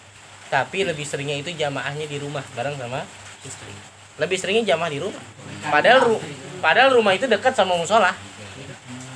tapi 0.49 0.85
lebih 0.85 1.03
seringnya 1.03 1.41
itu 1.41 1.49
jamaahnya 1.53 2.05
di 2.05 2.17
rumah 2.21 2.45
bareng 2.53 2.77
sama 2.77 3.01
istri. 3.41 3.73
Lebih 4.15 4.37
seringnya 4.39 4.75
jamaah 4.75 4.91
di 4.91 4.99
rumah. 5.01 5.21
Padahal 5.67 5.99
ru- 6.05 6.23
padahal 6.61 6.95
rumah 6.95 7.13
itu 7.17 7.25
dekat 7.25 7.57
sama 7.57 7.75
musola. 7.75 8.13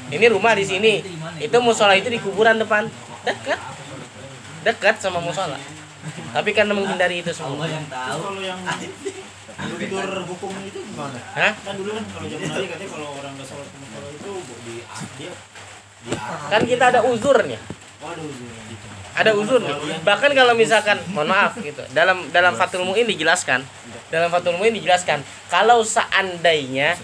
Ini 0.10 0.26
rumah 0.34 0.58
di 0.58 0.66
sini. 0.66 1.06
Itu 1.38 1.62
musola 1.62 1.94
itu 1.94 2.10
di 2.10 2.18
kuburan 2.20 2.58
depan. 2.58 2.90
Dekat. 3.24 3.60
Dekat 4.66 4.96
sama 5.00 5.22
musola. 5.22 5.56
Tapi 6.30 6.50
karena 6.54 6.74
menghindari 6.74 7.22
itu 7.22 7.32
semua. 7.34 7.66
Allah 7.66 7.70
yang 7.70 7.86
tahu 7.88 8.06
Terus 8.10 8.22
kalau 8.26 8.42
yang 8.42 8.60
luntur 9.70 10.10
hukum 10.24 10.52
itu 10.64 10.80
gimana? 10.88 11.20
Hah? 11.36 11.52
Kan 11.52 11.74
dulu 11.76 11.92
kan 11.92 12.04
kalau 12.16 12.28
zaman 12.32 12.48
dulu 12.48 12.64
katanya 12.64 12.90
kalau 12.96 13.08
orang 13.20 13.32
nggak 13.36 13.48
sholat 13.50 13.68
ke 13.68 13.78
musola 13.78 14.08
itu 14.08 14.32
di 14.64 14.76
dia 15.20 15.32
di 16.00 16.12
kan 16.48 16.62
kita 16.64 16.84
ada 16.96 17.00
uzurnya. 17.04 17.60
Waduh, 18.00 18.24
gitu. 18.24 18.59
Ada 19.20 19.36
uzur 19.36 19.60
bahkan 20.08 20.32
kalau 20.32 20.56
misalkan 20.56 20.96
mohon 21.12 21.28
maaf 21.28 21.60
gitu. 21.60 21.84
Dalam 21.92 22.32
dalam 22.32 22.56
Fathul 22.56 22.88
Muin 22.88 23.04
dijelaskan. 23.04 23.60
Dalam 24.08 24.32
Fathul 24.32 24.56
Muin 24.56 24.72
dijelaskan. 24.72 25.20
Kalau 25.52 25.84
seandainya 25.84 26.96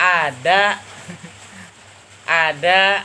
ada 0.00 0.80
ada 2.24 3.04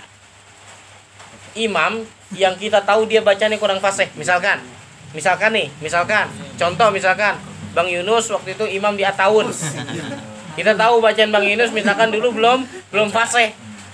imam 1.60 2.08
yang 2.34 2.56
kita 2.56 2.80
tahu 2.88 3.04
dia 3.06 3.20
bacanya 3.20 3.60
kurang 3.60 3.84
fasih 3.84 4.08
misalkan. 4.16 4.64
Misalkan 5.12 5.52
nih 5.52 5.68
misalkan. 5.84 6.32
Contoh 6.56 6.88
misalkan. 6.90 7.36
Bang 7.74 7.90
Yunus 7.90 8.30
waktu 8.30 8.54
itu 8.54 8.70
imam 8.70 8.94
di 8.94 9.02
Ataun 9.02 9.50
kita 10.54 10.78
tahu 10.78 11.02
bacaan 11.02 11.34
Bang 11.34 11.42
Yunus 11.42 11.74
misalkan 11.74 12.14
dulu 12.14 12.38
belum 12.38 12.70
belum 12.94 13.10
fasih 13.10 13.50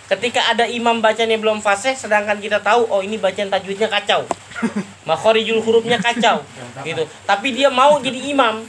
ketika 0.09 0.41
ada 0.49 0.65
imam 0.65 0.97
bacanya 0.99 1.37
belum 1.37 1.61
fasih 1.61 1.93
sedangkan 1.93 2.41
kita 2.41 2.59
tahu 2.59 2.89
oh 2.89 3.05
ini 3.05 3.21
bacaan 3.21 3.53
tajwidnya 3.53 3.87
kacau. 3.87 4.25
Makhorijul 5.09 5.63
hurufnya 5.63 6.01
kacau 6.01 6.43
gitu. 6.83 7.05
Tapi 7.23 7.47
dia 7.55 7.69
mau 7.69 8.01
jadi 8.01 8.19
imam 8.33 8.65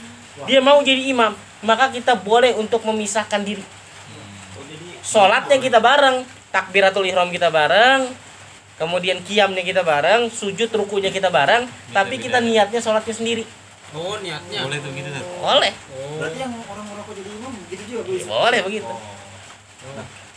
dia 0.47 0.63
mau 0.63 0.79
jadi 0.81 1.11
imam 1.11 1.35
maka 1.61 1.89
kita 1.93 2.17
boleh 2.17 2.55
untuk 2.57 2.81
memisahkan 2.85 3.41
diri. 3.43 3.65
Sholatnya 5.01 5.57
kita 5.57 5.81
bareng 5.81 6.23
takbiratul 6.53 7.05
ihram 7.09 7.29
kita 7.33 7.49
bareng 7.49 8.07
kemudian 8.77 9.21
kiamnya 9.21 9.61
kita 9.61 9.85
bareng 9.85 10.33
sujud 10.33 10.69
rukunya 10.73 11.13
kita 11.13 11.29
bareng 11.29 11.69
tapi 11.93 12.17
kita 12.17 12.41
niatnya 12.41 12.81
sholatnya 12.81 13.13
sendiri. 13.13 13.43
Oh 13.91 14.15
niatnya. 14.23 14.63
Boleh 14.63 14.79
tuh 14.79 14.91
gitu 14.95 15.09
tuh. 15.11 15.23
boleh. 15.43 15.73
Berarti 16.15 16.37
yang 16.39 16.53
orang 16.63 16.85
merokok 16.87 17.13
jadi 17.17 17.29
imam 17.35 17.51
gitu 17.67 17.83
juga 17.91 18.01
Bu. 18.07 18.13
boleh 18.23 18.59
begitu. 18.63 18.87
Tapi 18.87 19.20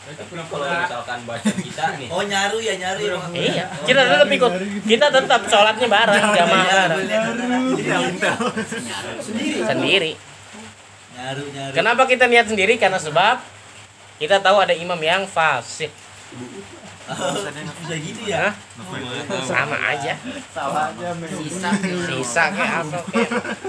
kalau 0.04 0.66
misalkan 0.68 1.18
baca 1.24 1.50
kita 1.50 1.84
nih. 1.96 2.08
oh 2.12 2.22
nyaru 2.22 2.58
ya 2.60 2.74
nyaru 2.76 3.00
ya 3.08 3.16
iya 3.32 3.64
kita 3.88 4.00
tetap 4.04 4.28
ikut 4.28 4.52
kita 4.84 5.06
tetap 5.08 5.40
sholatnya 5.48 5.88
bareng 5.88 6.24
jamaah 6.36 6.66
bareng 6.68 7.00
sendiri 9.64 10.12
nyaru 11.14 11.44
nyaru 11.56 11.72
Kenapa 11.72 12.02
kita 12.04 12.28
niat 12.28 12.46
sendiri? 12.50 12.76
Karena 12.76 13.00
sebab 13.00 13.40
kita 14.20 14.42
tahu 14.44 14.60
ada 14.60 14.74
imam 14.76 14.98
yang 15.00 15.24
fasik. 15.24 15.88
bisa 17.04 17.96
gitu 18.00 18.22
ya 18.24 18.48
Hah? 18.48 18.52
Sama 19.44 19.76
aja. 19.76 20.16
Sisa. 21.36 21.70
Sisa 22.08 22.44
kayak 22.52 22.72
apa. 22.84 22.98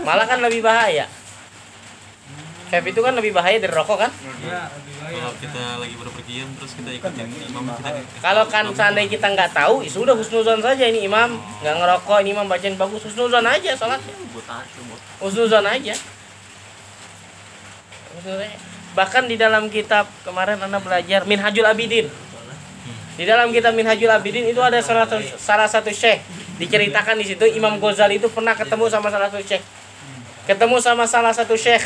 Malah 0.03 0.25
kan 0.27 0.39
lebih 0.43 0.63
bahaya. 0.63 1.07
Vape 2.71 2.91
itu 2.91 3.01
kan 3.03 3.13
lebih 3.13 3.31
bahaya 3.35 3.61
dari 3.61 3.71
rokok 3.71 4.07
kan? 4.07 4.11
Ya, 4.41 4.71
lebih 4.73 4.94
baik. 4.94 4.94
Kalau 5.05 5.31
kita 5.37 5.63
lagi 5.77 5.95
berpergian 6.01 6.49
terus 6.57 6.73
kita 6.73 6.89
ikutin 6.97 7.29
imam 7.53 7.69
kita. 7.77 7.89
Kalau 8.25 8.43
kan 8.49 8.65
seandainya 8.73 9.09
kita 9.13 9.27
nggak 9.37 9.53
tahu, 9.53 9.85
ya 9.85 9.91
sudah 9.93 10.17
husnuzon 10.17 10.65
saja 10.65 10.89
ini 10.89 11.05
imam 11.05 11.37
nggak 11.61 11.75
ngerokok, 11.77 12.17
ini 12.25 12.33
imam 12.33 12.49
bacain 12.49 12.73
bagus, 12.73 13.05
husnuzon 13.05 13.45
aja 13.45 13.77
sholatnya. 13.77 14.13
Husnuzon 15.21 15.65
aja. 15.69 15.93
Husnuzon 18.17 18.39
aja. 18.41 18.57
Bahkan 18.95 19.23
di 19.29 19.35
dalam 19.37 19.69
kitab 19.69 20.09
kemarin 20.25 20.57
anda 20.57 20.81
belajar 20.81 21.27
Minhajul 21.29 21.67
Abidin. 21.69 22.09
Di 23.15 23.23
dalam 23.29 23.53
kitab 23.53 23.77
Minhajul 23.77 24.09
Abidin 24.09 24.49
itu 24.49 24.59
ada 24.63 24.81
salah 24.81 25.05
satu, 25.05 25.21
salah 25.37 25.69
satu 25.69 25.91
syekh 25.93 26.23
diceritakan 26.55 27.19
di 27.19 27.27
situ 27.27 27.45
Imam 27.51 27.77
Ghazali 27.77 28.17
itu 28.17 28.31
pernah 28.31 28.55
ketemu 28.55 28.87
sama 28.87 29.11
salah 29.11 29.29
satu 29.29 29.43
syekh. 29.43 29.63
Ketemu 30.47 30.75
sama 30.81 31.03
salah 31.05 31.33
satu 31.35 31.53
syekh. 31.59 31.83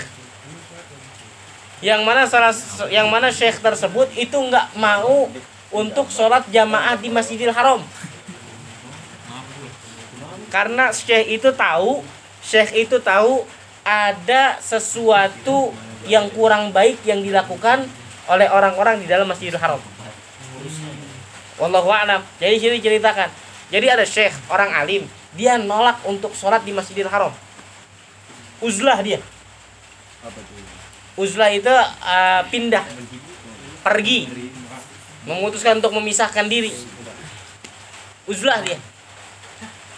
Yang 1.80 2.02
mana 2.04 2.28
salah 2.28 2.52
yang 2.92 3.08
mana 3.08 3.32
syekh 3.32 3.64
tersebut 3.64 4.12
itu 4.20 4.36
nggak 4.36 4.76
mau 4.76 5.32
untuk 5.72 6.12
sholat 6.12 6.44
jamaah 6.52 7.00
di 7.00 7.08
Masjidil 7.08 7.56
Haram. 7.56 7.80
Karena 10.50 10.92
syekh 10.92 11.40
itu 11.40 11.50
tahu, 11.56 12.02
syekh 12.42 12.74
itu 12.74 12.98
tahu 13.00 13.46
ada 13.86 14.60
sesuatu 14.60 15.72
yang 16.10 16.28
kurang 16.34 16.74
baik 16.76 17.00
yang 17.06 17.22
dilakukan 17.22 17.86
oleh 18.28 18.48
orang-orang 18.50 19.00
di 19.00 19.08
dalam 19.08 19.30
Masjidil 19.30 19.62
Haram. 19.62 19.80
Wallahu 21.60 21.92
a'lam. 21.92 22.24
Jadi 22.40 22.56
sini 22.60 22.78
ceritakan. 22.80 23.30
Jadi 23.70 23.86
ada 23.86 24.06
syekh, 24.08 24.34
orang 24.50 24.74
alim, 24.74 25.06
dia 25.38 25.62
nolak 25.62 26.02
untuk 26.08 26.34
sholat 26.34 26.66
di 26.66 26.74
Masjidil 26.74 27.08
Haram. 27.12 27.30
Uzlah 28.60 29.00
dia. 29.06 29.22
Uzlah 31.20 31.52
itu 31.52 31.68
uh, 31.68 32.42
pindah, 32.48 32.88
pergi, 33.84 34.32
memutuskan 35.28 35.84
untuk 35.84 35.92
memisahkan 36.00 36.48
diri. 36.48 36.72
Uzlah 38.24 38.64
dia. 38.64 38.80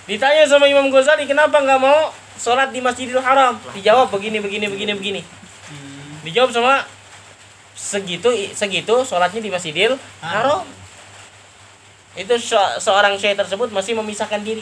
Ditanya 0.10 0.50
sama 0.50 0.66
Imam 0.66 0.90
Ghazali, 0.90 1.30
kenapa 1.30 1.62
nggak 1.62 1.78
mau 1.78 2.10
sholat 2.42 2.74
di 2.74 2.82
Masjidil 2.82 3.22
Haram? 3.22 3.62
Dijawab 3.78 4.10
begini, 4.10 4.42
begini, 4.42 4.66
begini, 4.66 4.92
begini. 4.98 5.22
Dijawab 6.26 6.50
sama 6.50 6.82
segitu 7.82 8.30
segitu 8.54 9.02
sholatnya 9.02 9.42
di 9.42 9.50
Masjidil 9.50 9.98
Haram 10.22 10.62
itu 12.14 12.36
se- 12.38 12.78
seorang 12.84 13.18
syekh 13.18 13.40
tersebut 13.40 13.72
masih 13.74 13.98
memisahkan 13.98 14.38
diri 14.44 14.62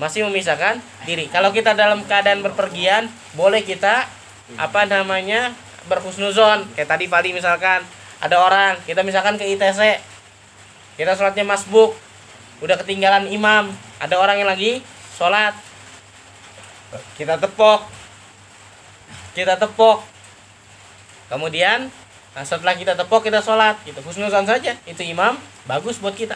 masih 0.00 0.26
memisahkan 0.26 0.80
diri 1.06 1.28
kalau 1.28 1.52
kita 1.54 1.76
dalam 1.76 2.02
keadaan 2.08 2.40
berpergian 2.40 3.06
boleh 3.36 3.62
kita 3.62 4.08
apa 4.56 4.86
namanya? 4.86 5.54
Berhusnuzon. 5.86 6.66
Kayak 6.74 6.88
tadi 6.96 7.04
Fadi 7.06 7.30
misalkan 7.34 7.82
ada 8.20 8.36
orang 8.40 8.76
kita 8.84 9.00
misalkan 9.00 9.40
ke 9.40 9.44
ITC 9.56 9.80
kita 11.00 11.16
sholatnya 11.16 11.48
masbuk 11.48 11.96
udah 12.60 12.76
ketinggalan 12.76 13.32
imam 13.32 13.72
ada 13.96 14.20
orang 14.20 14.36
yang 14.36 14.52
lagi 14.52 14.84
sholat 15.16 15.56
kita 17.16 17.40
tepok 17.40 18.00
kita 19.32 19.54
tepok. 19.56 20.02
Kemudian 21.30 21.88
nah 22.30 22.46
setelah 22.46 22.74
kita 22.78 22.94
tepok 22.98 23.26
kita 23.26 23.42
sholat 23.42 23.78
gitu. 23.86 24.02
Husnuzon 24.02 24.46
saja 24.46 24.74
itu 24.86 25.02
imam 25.06 25.38
bagus 25.64 25.98
buat 26.02 26.14
kita. 26.14 26.34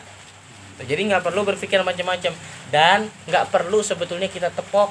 Jadi 0.83 1.07
nggak 1.07 1.23
perlu 1.23 1.47
berpikir 1.47 1.79
macam-macam. 1.83 2.35
Dan 2.71 3.07
nggak 3.31 3.51
perlu 3.51 3.83
sebetulnya 3.83 4.27
kita 4.27 4.51
tepok 4.51 4.91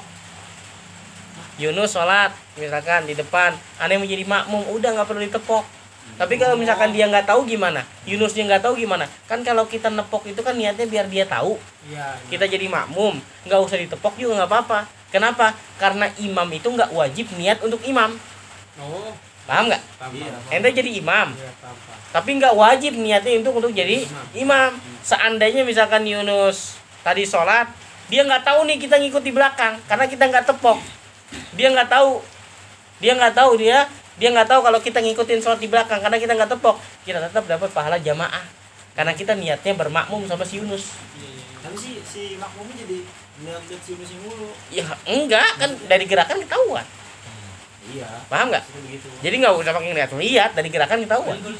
Yunus 1.54 1.94
sholat 1.94 2.34
misalkan 2.58 3.06
di 3.06 3.14
depan 3.14 3.54
aneh 3.78 3.94
menjadi 3.94 4.26
makmum 4.26 4.66
udah 4.74 4.90
nggak 4.94 5.06
perlu 5.06 5.22
ditepok. 5.22 5.64
Tapi 6.14 6.38
kalau 6.38 6.54
misalkan 6.54 6.94
dia 6.94 7.08
nggak 7.10 7.26
tahu 7.26 7.42
gimana 7.48 7.82
Yunusnya 8.06 8.46
nggak 8.46 8.62
tahu 8.62 8.78
gimana 8.78 9.08
kan 9.26 9.40
kalau 9.40 9.64
kita 9.66 9.88
nepok 9.90 10.28
itu 10.30 10.44
kan 10.44 10.54
niatnya 10.54 10.86
biar 10.86 11.06
dia 11.10 11.24
tahu. 11.26 11.58
Iya. 11.84 12.16
kita 12.32 12.48
jadi 12.48 12.64
makmum 12.70 13.20
nggak 13.44 13.60
usah 13.60 13.78
ditepok 13.78 14.14
juga 14.18 14.42
nggak 14.42 14.50
apa-apa. 14.50 14.80
Kenapa? 15.14 15.54
Karena 15.78 16.10
imam 16.18 16.48
itu 16.50 16.66
nggak 16.66 16.90
wajib 16.90 17.30
niat 17.38 17.62
untuk 17.62 17.78
imam. 17.86 18.18
Oh, 18.82 19.14
paham 19.46 19.70
nggak. 19.70 19.82
Iya. 20.10 20.58
ente 20.58 20.68
jadi 20.74 20.90
imam. 20.98 21.30
Iya, 21.38 21.50
paham, 21.62 21.76
paham. 21.78 21.98
tapi 22.10 22.30
nggak 22.38 22.54
wajib 22.54 22.92
niatnya 22.98 23.32
untuk 23.42 23.54
untuk 23.62 23.72
jadi 23.74 24.06
imam. 24.34 24.74
seandainya 25.06 25.62
misalkan 25.62 26.02
Yunus 26.02 26.78
tadi 27.06 27.22
sholat 27.22 27.70
dia 28.08 28.22
nggak 28.26 28.42
tahu 28.42 28.66
nih 28.68 28.76
kita 28.78 28.98
ngikut 29.00 29.22
di 29.22 29.32
belakang 29.32 29.80
karena 29.86 30.04
kita 30.06 30.28
nggak 30.28 30.46
tepok 30.46 30.78
dia 31.54 31.68
nggak 31.70 31.88
tahu. 31.90 32.22
Dia 33.02 33.12
nggak 33.18 33.34
tahu 33.34 33.50
dia. 33.58 33.86
Dia 34.14 34.28
nggak 34.30 34.46
tahu 34.46 34.60
kalau 34.62 34.78
kita 34.78 35.02
ngikutin 35.02 35.42
sholat 35.42 35.58
di 35.58 35.66
belakang 35.66 35.98
karena 35.98 36.18
kita 36.18 36.32
nggak 36.34 36.50
tepok. 36.58 36.76
Kita 37.02 37.18
tetap 37.18 37.44
dapat 37.46 37.70
pahala 37.70 37.98
jamaah. 37.98 38.44
Karena 38.94 39.10
kita 39.10 39.34
niatnya 39.34 39.74
bermakmum 39.74 40.22
sama 40.30 40.46
si 40.46 40.62
Yunus. 40.62 40.94
Iya, 41.18 41.26
iya, 41.26 41.30
iya. 41.34 41.56
tapi 41.66 41.76
si 41.78 41.90
si 42.06 42.22
makmumnya 42.38 42.74
jadi 42.86 42.98
ngeliat 43.42 43.62
si 43.82 43.92
musim 43.98 44.18
mulu. 44.22 44.54
Ya 44.70 44.86
enggak. 45.04 45.50
Kan 45.58 45.70
dari 45.90 46.04
gerakan 46.06 46.38
ketahuan. 46.46 46.86
Iya. 47.90 48.08
Paham 48.30 48.54
nggak? 48.54 48.64
Jadi 49.20 49.34
nggak 49.42 49.54
usah 49.58 49.72
pakai 49.74 49.92
lihat 49.92 50.10
lihat. 50.14 50.50
Dari 50.54 50.68
gerakan 50.70 51.02
ketahuan. 51.02 51.36
Kan 51.42 51.54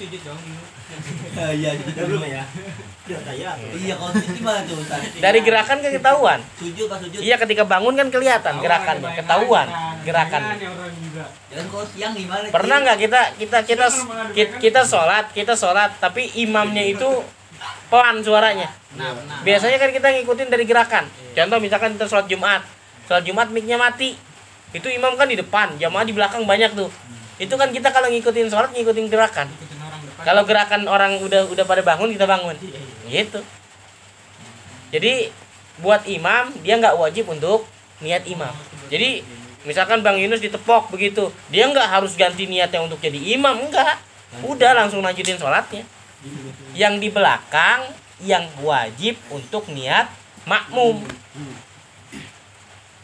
dulu. 1.35 1.51
iya 1.59 1.71
udah 1.75 2.05
belum 2.07 2.23
ya 2.23 2.43
iya 3.05 3.95
kalau 4.01 4.17
itu 4.17 4.33
gimana 4.41 4.65
tuh 4.65 4.81
Ustaz? 4.81 5.01
dari 5.21 5.45
gerakan 5.45 5.77
kan 5.85 5.93
ketahuan? 5.93 6.41
Sujud 6.57 6.89
pas 6.89 6.97
sujud 7.05 7.21
iya 7.21 7.37
ketika 7.37 7.69
bangun 7.69 7.93
kan 8.01 8.09
kelihatan 8.09 8.65
gerakannya 8.65 9.13
ketahuan 9.13 9.69
gerakan. 10.09 10.43
kalau 11.69 11.85
siang 11.93 12.17
gimana? 12.17 12.49
Pernah 12.49 12.77
nggak 12.81 12.99
kita 13.05 13.21
kita 13.37 13.59
kita 13.69 13.87
kita, 14.33 14.53
kita 14.57 14.81
sholat 14.89 15.29
kita 15.37 15.53
sholat 15.53 16.01
tapi 16.01 16.33
imamnya 16.41 16.81
itu 16.81 17.21
pelan 17.93 18.25
suaranya. 18.25 18.73
Nah, 18.97 19.13
nah. 19.13 19.45
biasanya 19.45 19.77
kan 19.77 19.91
kita 19.93 20.09
ngikutin 20.21 20.49
dari 20.49 20.65
gerakan. 20.65 21.05
Contoh 21.37 21.59
misalkan 21.61 22.01
kita 22.01 22.09
sholat 22.09 22.25
jumat. 22.25 22.65
Sholat 23.05 23.25
jumat 23.29 23.53
micnya 23.53 23.77
mati. 23.77 24.17
Itu 24.73 24.89
imam 24.89 25.13
kan 25.21 25.29
di 25.29 25.37
depan 25.37 25.77
jamaah 25.77 26.09
di 26.09 26.17
belakang 26.17 26.49
banyak 26.49 26.73
tuh. 26.73 26.89
Itu 27.37 27.55
kan 27.61 27.69
kita 27.69 27.93
kalau 27.93 28.09
ngikutin 28.09 28.49
sholat 28.49 28.73
ngikutin 28.73 29.07
gerakan. 29.13 29.53
Kalau 30.25 30.43
gerakan 30.49 30.89
orang 30.89 31.21
udah 31.21 31.47
udah 31.53 31.65
pada 31.69 31.85
bangun 31.85 32.11
kita 32.11 32.25
bangun. 32.25 32.57
Gitu. 33.07 33.41
Jadi 34.91 35.29
buat 35.85 36.07
imam 36.09 36.55
dia 36.65 36.81
nggak 36.81 36.97
wajib 36.97 37.29
untuk 37.29 37.67
niat 37.99 38.27
imam. 38.31 38.51
jadi 38.93 39.27
misalkan 39.65 40.05
bang 40.05 40.21
Yunus 40.21 40.39
ditepok 40.39 40.93
begitu 40.93 41.33
dia 41.49 41.67
nggak 41.67 41.89
harus 41.89 42.15
ganti 42.15 42.45
niatnya 42.45 42.85
untuk 42.85 43.01
jadi 43.01 43.17
imam 43.35 43.65
enggak 43.65 43.97
udah 44.43 44.71
langsung 44.75 45.03
lanjutin 45.03 45.39
sholatnya. 45.39 45.87
Yang 46.75 46.95
di 46.99 47.09
belakang 47.13 47.87
yang 48.23 48.49
wajib 48.63 49.19
untuk 49.31 49.69
niat 49.71 50.11
makmum. 50.49 51.05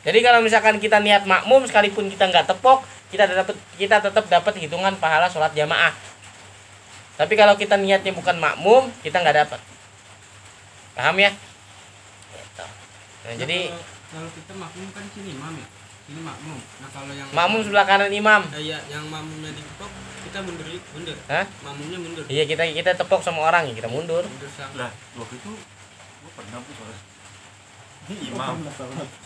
Jadi 0.01 0.19
kalau 0.25 0.41
misalkan 0.41 0.81
kita 0.81 0.97
niat 0.99 1.29
makmum 1.29 1.69
sekalipun 1.69 2.09
kita 2.09 2.31
nggak 2.33 2.49
tepok 2.49 2.83
kita 3.11 3.27
dapat 3.27 3.59
kita 3.75 3.97
tetap 3.99 4.25
dapat 4.31 4.55
hitungan 4.57 4.95
pahala 4.97 5.27
sholat 5.27 5.51
jamaah 5.51 5.91
tapi 7.21 7.37
kalau 7.37 7.53
kita 7.61 7.77
niatnya 7.77 8.17
bukan 8.17 8.41
makmum, 8.41 8.89
kita 9.05 9.21
nggak 9.21 9.37
dapat. 9.45 9.61
Paham 10.97 11.17
ya? 11.21 11.31
Gitu. 12.33 12.65
Nah, 13.29 13.35
jadi 13.37 13.59
kalau, 13.69 13.85
kalau 14.09 14.29
kita 14.33 14.53
makmum 14.57 14.89
kan 14.97 15.05
sini 15.13 15.37
imam 15.37 15.53
ya. 15.61 15.67
Sini 16.09 16.21
makmum. 16.25 16.57
Nah, 16.57 16.89
kalau 16.89 17.13
yang 17.13 17.29
makmum 17.37 17.61
sebelah 17.61 17.85
kanan 17.85 18.09
imam. 18.09 18.41
Eh, 18.57 18.73
ya, 18.73 18.81
yang 18.89 19.05
makmumnya 19.13 19.53
ditepok, 19.53 19.91
kita 20.25 20.39
mundur 20.41 20.67
mundur. 20.97 21.17
Hah? 21.29 21.45
Makmumnya 21.61 21.99
mundur. 22.01 22.25
Iya 22.33 22.45
kita 22.49 22.65
kita 22.73 22.91
tepok 22.97 23.21
sama 23.21 23.45
orang 23.45 23.69
ya 23.69 23.77
kita 23.77 23.93
mundur. 23.93 24.25
Mundur 24.25 24.51
sama. 24.57 24.73
lah 24.81 24.91
waktu 25.21 25.37
itu 25.37 25.51
gua 26.25 26.33
pernah 26.37 26.59
tuh 26.65 26.75
soalnya 26.77 27.01
ini 28.11 28.15
imam 28.35 28.57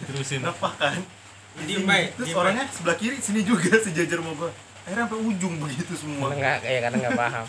terusin 0.03 0.43
apa 0.45 0.69
kan 0.77 1.01
Diem 1.65 1.87
baik. 1.87 2.19
terus 2.19 2.35
orangnya 2.35 2.67
sebelah 2.69 2.97
kiri 2.99 3.17
sini 3.23 3.47
juga 3.47 3.79
sejajar 3.79 4.19
sama 4.21 4.35
gua 4.35 4.51
akhirnya 4.85 5.07
sampai 5.07 5.21
ujung 5.23 5.55
begitu 5.63 5.93
semua 5.97 6.29
Karena 6.29 6.37
nggak 6.43 6.59
kayak 6.67 6.81
kadang 6.85 7.01
nggak 7.01 7.17
paham. 7.17 7.47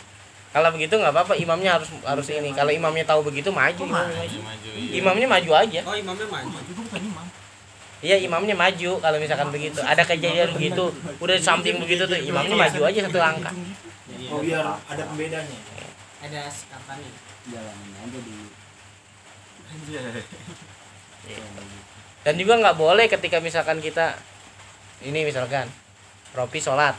Kalau 0.56 0.72
begitu 0.72 0.95
nggak 0.95 1.12
apa-apa 1.12 1.36
imamnya 1.36 1.76
harus 1.76 1.91
harus 2.08 2.28
ini. 2.32 2.56
Kalau 2.56 2.72
imamnya 2.72 3.03
tahu 3.03 3.28
begitu 3.28 3.51
maju 3.51 3.76
Kok 3.76 3.91
imamnya 3.91 4.16
maju? 4.24 4.39
maju. 4.39 4.70
Imamnya 4.88 5.28
maju 5.28 5.51
aja. 5.51 5.82
Oh, 5.84 5.95
imamnya 5.99 6.28
maju. 6.32 6.47
maju 6.47 6.72
bukan 6.80 7.01
imam 7.03 7.28
Iya 7.99 8.16
imamnya 8.24 8.56
maju 8.56 8.91
kalau 9.03 9.18
misalkan 9.20 9.51
begitu. 9.51 9.84
Ada 9.84 10.08
kejadian 10.08 10.56
begitu, 10.56 10.95
udah 11.20 11.36
samping 11.43 11.76
begitu 11.84 12.08
tuh 12.08 12.16
imamnya 12.16 12.56
maju 12.56 12.80
aja 12.88 12.99
satu 13.03 13.20
langkah. 13.20 13.51
Jadi 13.51 14.24
oh 14.32 14.39
biar 14.39 14.64
ada 14.64 15.03
pembedanya 15.12 15.60
ada 16.24 16.41
sekatannya. 16.47 17.12
Anjay. 19.76 20.24
Dan 22.24 22.34
juga 22.39 22.53
nggak 22.64 22.78
boleh 22.80 23.06
ketika 23.12 23.43
misalkan 23.43 23.84
kita 23.84 24.16
ini 25.03 25.28
misalkan 25.28 25.68
Ropi 26.32 26.64
sholat 26.64 26.95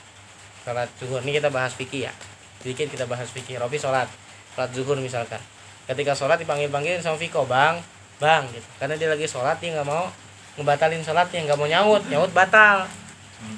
sholat 0.62 0.92
zuhur 1.00 1.24
ini 1.24 1.40
kita 1.40 1.48
bahas 1.48 1.72
fikih 1.72 2.10
ya 2.10 2.12
sedikit 2.60 2.86
kita 2.88 3.04
bahas 3.04 3.28
fikih 3.28 3.56
Ropi 3.56 3.76
sholat. 3.76 4.08
Sholat 4.52 4.70
zuhur 4.72 4.96
misalkan. 4.96 5.38
Ketika 5.86 6.12
sholat 6.12 6.36
dipanggil 6.36 6.66
panggilin 6.66 6.98
sama 6.98 7.14
Viko 7.14 7.44
bang 7.44 7.78
bang 8.16 8.42
gitu. 8.50 8.66
Karena 8.76 8.96
dia 8.96 9.08
lagi 9.08 9.26
sholat 9.26 9.60
dia 9.60 9.76
nggak 9.76 9.86
mau 9.86 10.08
ngebatalin 10.56 11.00
sholatnya 11.00 11.46
nggak 11.46 11.58
mau 11.58 11.68
nyaut. 11.68 12.02
Nyaut 12.08 12.32
batal. 12.32 12.88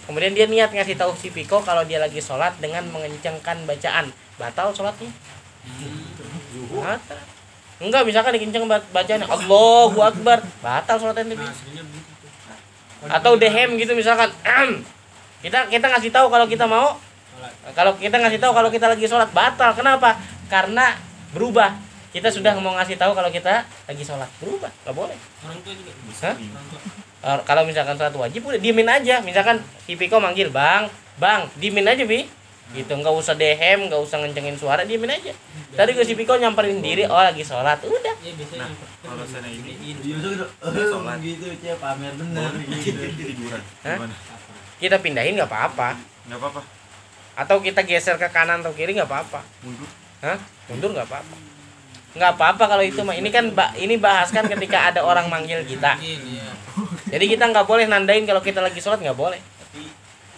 Kemudian 0.04 0.34
dia 0.34 0.44
niat 0.44 0.74
ngasih 0.74 0.98
tahu 0.98 1.14
si 1.14 1.30
Viko 1.30 1.62
kalau 1.62 1.86
dia 1.86 2.02
lagi 2.02 2.18
sholat 2.18 2.58
dengan 2.58 2.82
mengencangkan 2.90 3.62
bacaan. 3.64 4.10
Batal 4.34 4.74
sholatnya. 4.74 5.08
Batal. 6.68 7.20
Enggak 7.78 8.02
misalkan 8.02 8.34
dikenceng 8.34 8.66
ba- 8.66 8.82
bacaan 8.90 9.22
Allahu 9.22 9.98
Akbar. 10.02 10.42
Batal 10.58 10.98
sholatnya 10.98 11.38
Nah, 11.38 11.54
atau 13.14 13.38
dehem 13.38 13.78
gitu 13.78 13.94
misalkan. 13.94 14.26
Kita 15.38 15.70
kita 15.70 15.86
ngasih 15.86 16.10
tahu 16.10 16.26
kalau 16.34 16.50
kita 16.50 16.66
mau. 16.66 16.98
Kalau 17.74 17.92
kita 17.94 18.16
ngasih 18.16 18.38
tahu 18.38 18.52
kalau 18.52 18.70
kita 18.70 18.86
lagi 18.88 19.04
sholat 19.04 19.30
batal. 19.30 19.70
Kenapa? 19.72 20.16
Karena 20.48 20.96
berubah. 21.30 21.76
Kita 22.08 22.32
sudah 22.32 22.56
mau 22.56 22.72
ngasih 22.72 22.96
tahu 22.96 23.12
kalau 23.12 23.28
kita 23.28 23.62
lagi 23.84 24.02
sholat. 24.02 24.28
Berubah 24.40 24.72
nggak 24.82 24.94
boleh. 24.96 25.18
Orang 25.44 25.58
tua 25.60 25.74
juga. 25.76 25.92
Hah? 26.24 26.34
Orang 26.34 26.66
tua. 26.72 26.80
Eh, 27.18 27.38
kalau 27.44 27.62
misalkan 27.66 27.94
sholat 27.94 28.14
wajib 28.16 28.40
udah 28.42 28.56
diemin 28.56 28.88
aja. 28.88 29.20
Misalkan 29.20 29.60
si 29.84 29.94
Piko 29.94 30.16
manggil 30.16 30.48
bang 30.48 30.88
bang 31.16 31.44
diemin 31.60 31.84
aja 31.84 32.04
bi. 32.08 32.24
Gitu 32.68 32.88
nggak 32.88 33.14
usah 33.16 33.32
dehem 33.32 33.88
nggak 33.88 33.96
usah 33.96 34.20
ngencengin 34.20 34.56
suara 34.56 34.84
diemin 34.84 35.08
aja. 35.08 35.32
Tadi 35.72 35.90
gue 35.92 36.04
si 36.04 36.16
Piko 36.16 36.36
nyamperin 36.36 36.80
diri 36.80 37.04
oh 37.04 37.16
lagi 37.16 37.44
sholat. 37.44 37.80
Udah. 37.84 38.14
Ya 38.24 38.32
biasanya 38.32 38.60
Nah, 38.60 38.72
yang 38.72 38.76
kalau 39.04 39.24
sana 39.24 39.48
ini 39.48 39.72
Iya, 39.72 39.94
gitu. 40.04 40.28
Sholat. 40.60 41.16
gitu, 41.20 41.46
Cie, 41.60 41.76
pamer 41.76 42.12
bener 42.12 42.50
gitu. 42.72 43.00
kita 44.78 44.96
pindahin 45.00 45.34
nggak 45.36 45.48
apa-apa. 45.48 45.96
Nggak 46.28 46.40
apa-apa 46.40 46.77
atau 47.38 47.62
kita 47.62 47.86
geser 47.86 48.18
ke 48.18 48.26
kanan 48.34 48.58
atau 48.60 48.74
kiri 48.74 48.98
nggak 48.98 49.06
apa-apa 49.06 49.46
mundur 49.62 49.86
Hah? 50.18 50.38
Mundur 50.66 50.90
nggak 50.90 51.06
apa-apa. 51.06 51.36
Nggak 52.18 52.30
apa-apa 52.34 52.64
kalau 52.66 52.82
itu 52.82 52.98
mah. 53.06 53.14
Ini 53.14 53.30
kan 53.30 53.54
ba- 53.54 53.70
ini 53.78 53.94
bahas 53.94 54.34
kan 54.34 54.42
ketika 54.50 54.90
ada 54.90 55.06
orang 55.06 55.30
manggil 55.30 55.62
kita. 55.62 55.94
Iya, 56.02 56.18
iya. 56.18 56.46
Jadi 57.14 57.24
kita 57.30 57.46
nggak 57.46 57.62
boleh 57.62 57.86
nandain 57.86 58.26
kalau 58.26 58.42
kita 58.42 58.58
lagi 58.58 58.82
sholat 58.82 58.98
nggak 58.98 59.14
boleh. 59.14 59.38
tapi 59.38 59.86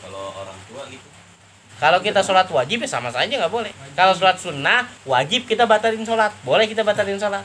kalau 0.05 0.37
orang 0.37 0.59
tua 0.69 0.85
gitu 0.93 1.09
Kalau 1.81 1.99
kita 2.05 2.21
sholat 2.21 2.45
wajib 2.53 2.85
ya 2.85 2.89
sama 2.93 3.09
saja 3.09 3.33
nggak 3.33 3.49
boleh. 3.49 3.73
Kalau 3.97 4.13
sholat 4.13 4.37
sunnah 4.37 4.85
wajib 5.09 5.49
kita 5.49 5.65
batalin 5.65 6.05
sholat. 6.05 6.29
Boleh 6.45 6.69
kita 6.69 6.85
batalin 6.85 7.17
sholat. 7.17 7.41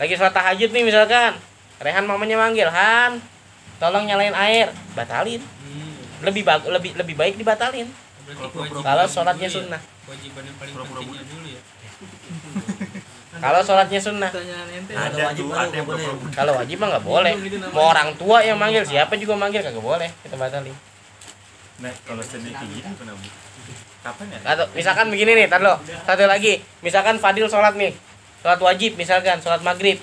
Lagi 0.00 0.16
sholat 0.16 0.32
tahajud 0.32 0.72
nih 0.72 0.80
misalkan. 0.80 1.36
Rehan 1.84 2.08
mamanya 2.08 2.40
manggil 2.40 2.72
Han, 2.72 3.20
tolong 3.76 4.08
nyalain 4.08 4.32
air, 4.32 4.72
batalin. 4.96 5.44
Hmm. 5.44 6.24
Lebih 6.24 6.40
lebih 6.72 6.96
lebih 6.96 7.14
baik 7.20 7.34
dibatalin. 7.36 7.84
Kalau 8.24 8.48
pura-pura 8.48 8.64
kewajiban 8.64 8.84
Kalau 8.88 9.04
sholatnya 9.04 9.48
ya. 9.48 9.54
sunnah. 9.54 9.80
Kewajiban 9.84 10.42
yang 10.48 10.56
paling 10.56 10.74
Pura-pura 10.74 11.00
pentingnya 11.00 11.24
dulu 11.28 11.46
ya. 11.48 11.60
Kalau 13.44 13.60
sholatnya 13.60 14.00
sunnah. 14.00 14.30
Ada 14.32 15.16
wajib 15.28 15.44
ada 15.52 15.74
yang 15.76 15.86
boleh. 15.86 16.04
Kalau 16.32 16.52
wajib 16.56 16.76
mah 16.80 16.88
nggak 16.96 17.04
boleh. 17.04 17.32
Mau 17.74 17.84
orang 17.92 18.10
tua 18.16 18.38
yang 18.40 18.56
manggil 18.56 18.82
siapa 18.86 19.12
juga 19.20 19.34
manggil 19.36 19.60
kagak 19.60 19.82
boleh 19.82 20.08
kita 20.24 20.36
batalin. 20.38 20.76
nah 21.74 21.90
kalau 22.06 22.22
seandainya 22.22 22.54
kayak 22.54 22.70
gitu 22.70 22.90
kenapa 23.02 23.18
kapan 24.06 24.26
ya 24.30 24.38
Atau 24.46 24.64
misalkan 24.78 25.06
begini 25.10 25.32
nih, 25.34 25.46
tar 25.50 25.58
lo. 25.58 25.74
Satu 26.06 26.22
lagi, 26.30 26.62
misalkan 26.86 27.18
Fadil 27.18 27.50
sholat 27.50 27.74
nih, 27.74 27.90
sholat 28.46 28.60
wajib 28.62 28.94
misalkan, 28.94 29.42
sholat 29.42 29.58
maghrib. 29.66 29.98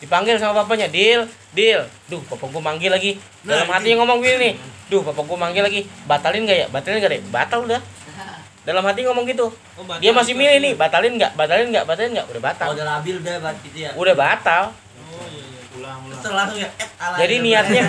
Dipanggil 0.00 0.40
sama 0.40 0.64
bapaknya, 0.64 0.88
Dil, 0.88 1.28
Dil. 1.52 1.84
Duh, 2.08 2.20
bapak 2.26 2.48
gua 2.50 2.62
manggil 2.62 2.90
lagi. 2.90 3.20
Dalam 3.44 3.68
hati 3.68 3.94
ngomong 3.94 4.18
gini 4.24 4.36
nih. 4.38 4.52
Duh, 4.88 5.04
bapak 5.04 5.24
gua 5.24 5.38
manggil 5.38 5.62
lagi. 5.62 5.86
Batalin 6.04 6.48
gak 6.48 6.58
ya? 6.58 6.66
Batalin 6.68 6.98
gak 6.98 7.12
deh? 7.12 7.22
Batal 7.28 7.58
udah. 7.64 7.80
Dalam 8.68 8.84
hati 8.84 9.00
ngomong 9.08 9.24
gitu. 9.24 9.48
Oh, 9.48 9.84
batal 9.88 10.00
Dia 10.04 10.12
masih 10.12 10.34
milih 10.36 10.58
nih, 10.60 10.72
batalin 10.76 11.16
nggak? 11.16 11.32
Batalin 11.32 11.72
nggak? 11.72 11.84
Batalin 11.88 12.10
nggak? 12.12 12.26
Udah 12.28 12.42
batal. 12.42 12.66
Kalau 12.68 12.76
udah 12.76 12.86
labil 12.86 13.14
udah 13.18 13.34
buat 13.40 13.56
gitu 13.64 13.78
ya. 13.80 13.90
Udah 13.96 14.14
batal. 14.14 14.62
Oh 14.70 15.24
iya 15.32 15.42
iya. 15.48 16.30
langsung 16.36 16.58
ya. 16.60 16.68
eh, 16.76 16.88
Jadi 17.24 17.34
ya, 17.40 17.42
niatnya 17.42 17.84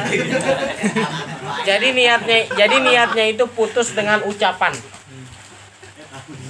jadi 1.68 1.88
niatnya 1.91 2.38
jadi 2.56 2.76
niatnya 2.80 3.26
itu 3.36 3.44
putus 3.52 3.91
dengan 3.91 4.24
ucapan. 4.24 4.72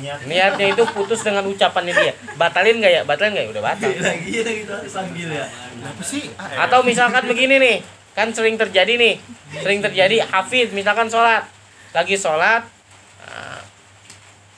Niat 0.02 0.20
Niatnya 0.28 0.66
itu 0.74 0.84
putus 0.94 1.22
dengan 1.22 1.46
ucapannya 1.46 1.94
dia. 1.94 2.14
Batalin 2.36 2.82
nggak 2.82 2.92
ya? 2.92 3.02
Batalin 3.06 3.32
nggak 3.34 3.46
ya? 3.46 3.52
Udah 3.54 3.64
batal. 3.64 3.90
lagi 3.90 4.30
ya 4.32 4.44
gitu 4.46 4.74
sambil 4.90 5.28
ya. 5.30 5.46
kenapa 5.50 6.02
sih 6.06 6.24
eh. 6.30 6.58
Atau 6.58 6.80
misalkan 6.86 7.24
begini 7.26 7.56
nih, 7.58 7.78
kan 8.14 8.30
sering 8.36 8.56
terjadi 8.60 8.94
nih, 9.00 9.16
sering 9.62 9.80
terjadi 9.82 10.28
hafid 10.30 10.76
misalkan 10.76 11.08
sholat, 11.08 11.48
lagi 11.96 12.16
sholat, 12.20 12.68
ah, 13.26 13.62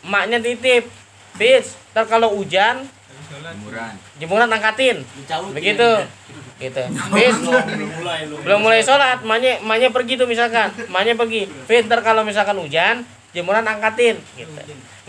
emaknya 0.04 0.42
titip, 0.42 0.90
bis, 1.38 1.78
ntar 1.94 2.10
kalau 2.10 2.34
hujan. 2.36 2.86
Jemuran. 3.34 3.94
jemuran 4.22 4.46
angkatin, 4.46 5.02
begitu, 5.58 5.90
gitu. 6.62 6.84
Bis, 7.18 7.36
belum 7.42 7.90
mulai 7.98 8.30
lu 8.30 8.36
belum 8.46 8.60
mulai 8.62 8.82
sholat, 8.86 9.26
emaknya, 9.26 9.58
emaknya 9.58 9.90
pergi 9.90 10.14
tuh 10.22 10.30
misalkan, 10.30 10.70
emaknya 10.86 11.18
pergi, 11.18 11.50
bis, 11.66 11.84
ntar 11.90 12.06
kalau 12.06 12.22
misalkan 12.22 12.54
hujan, 12.62 13.02
jemuran 13.34 13.66
angkatin, 13.66 14.22
gitu. 14.38 14.54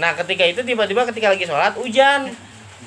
Nah 0.01 0.17
ketika 0.17 0.45
itu 0.49 0.61
tiba-tiba 0.65 1.05
ketika 1.13 1.29
lagi 1.31 1.45
sholat 1.45 1.77
hujan, 1.77 2.33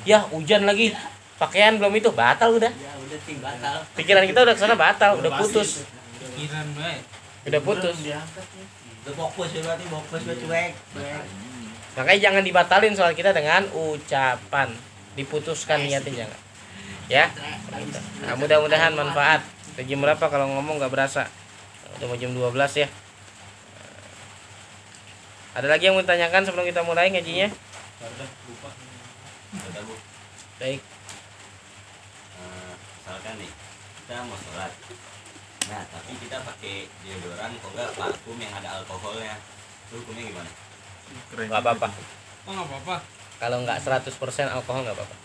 ya. 0.02 0.26
Hujan 0.34 0.66
lagi, 0.66 0.90
pakaian 1.38 1.78
belum 1.78 1.94
itu 1.94 2.10
batal 2.10 2.58
udah, 2.58 2.68
Ya 2.68 2.92
udah 2.98 3.18
ting 3.22 3.38
batal. 3.38 3.86
pikiran 3.94 4.26
kita 4.26 4.42
udah 4.42 4.54
ke 4.58 4.60
sana 4.60 4.74
batal, 4.74 5.22
udah 5.22 5.30
putus. 5.38 5.86
Pikiran 6.18 6.66
baik. 6.74 7.02
udah 7.48 7.60
putus. 7.62 7.96
diangkat 8.02 8.44
ya 8.44 8.64
Udah 9.06 9.14
fokus 9.14 9.48
ya 9.56 9.60
berarti 9.64 9.84
fokus 9.88 10.20
gue 10.26 10.36
cuek. 10.44 10.72
Makanya 11.96 12.20
jangan 12.20 12.42
dibatalin 12.44 12.92
soal 12.92 13.16
kita 13.16 13.32
dengan 13.32 13.64
ucapan. 13.72 14.68
Diputuskan 15.16 15.82
niatnya 15.86 16.26
jangan. 16.26 16.38
Ya. 17.08 17.24
Nah, 18.20 18.36
mudah-mudahan 18.36 18.92
manfaat. 18.92 19.40
Jam 19.80 20.02
berapa 20.02 20.20
kalau 20.28 20.46
ngomong 20.52 20.76
nggak 20.76 20.92
berasa. 20.92 21.24
Udah 21.96 22.06
mau 22.06 22.18
jam 22.20 22.36
12 22.36 22.84
ya 22.84 22.88
ada 25.56 25.66
lagi 25.66 25.88
yang 25.88 25.96
mau 25.96 26.04
ditanyakan 26.04 26.42
sebelum 26.44 26.64
kita 26.68 26.84
mulai 26.84 27.08
ngajinya? 27.08 27.48
Bu. 29.88 29.94
baik. 30.60 30.80
Eh, 32.36 32.72
misalkan 32.76 33.34
nih 33.40 33.50
kita 34.04 34.14
mau 34.28 34.36
sholat. 34.36 34.72
Nah 35.68 35.82
tapi 35.88 36.12
kita 36.20 36.36
pakai 36.44 36.88
deodoran 37.04 37.52
kok 37.56 37.70
enggak 37.72 37.90
parfum 37.96 38.36
yang 38.36 38.52
ada 38.52 38.68
alkoholnya. 38.80 39.40
Itu 39.88 40.04
hukumnya 40.04 40.22
gimana? 40.28 40.50
Keren 41.32 41.46
nggak 41.48 41.62
apa-apa. 41.64 41.88
Oh 42.44 42.52
nggak 42.52 42.68
apa-apa. 42.68 42.96
kalau 43.38 43.62
nggak 43.62 43.78
100% 43.78 44.50
alkohol 44.50 44.82
nggak 44.82 44.96
apa-apa. 44.98 45.16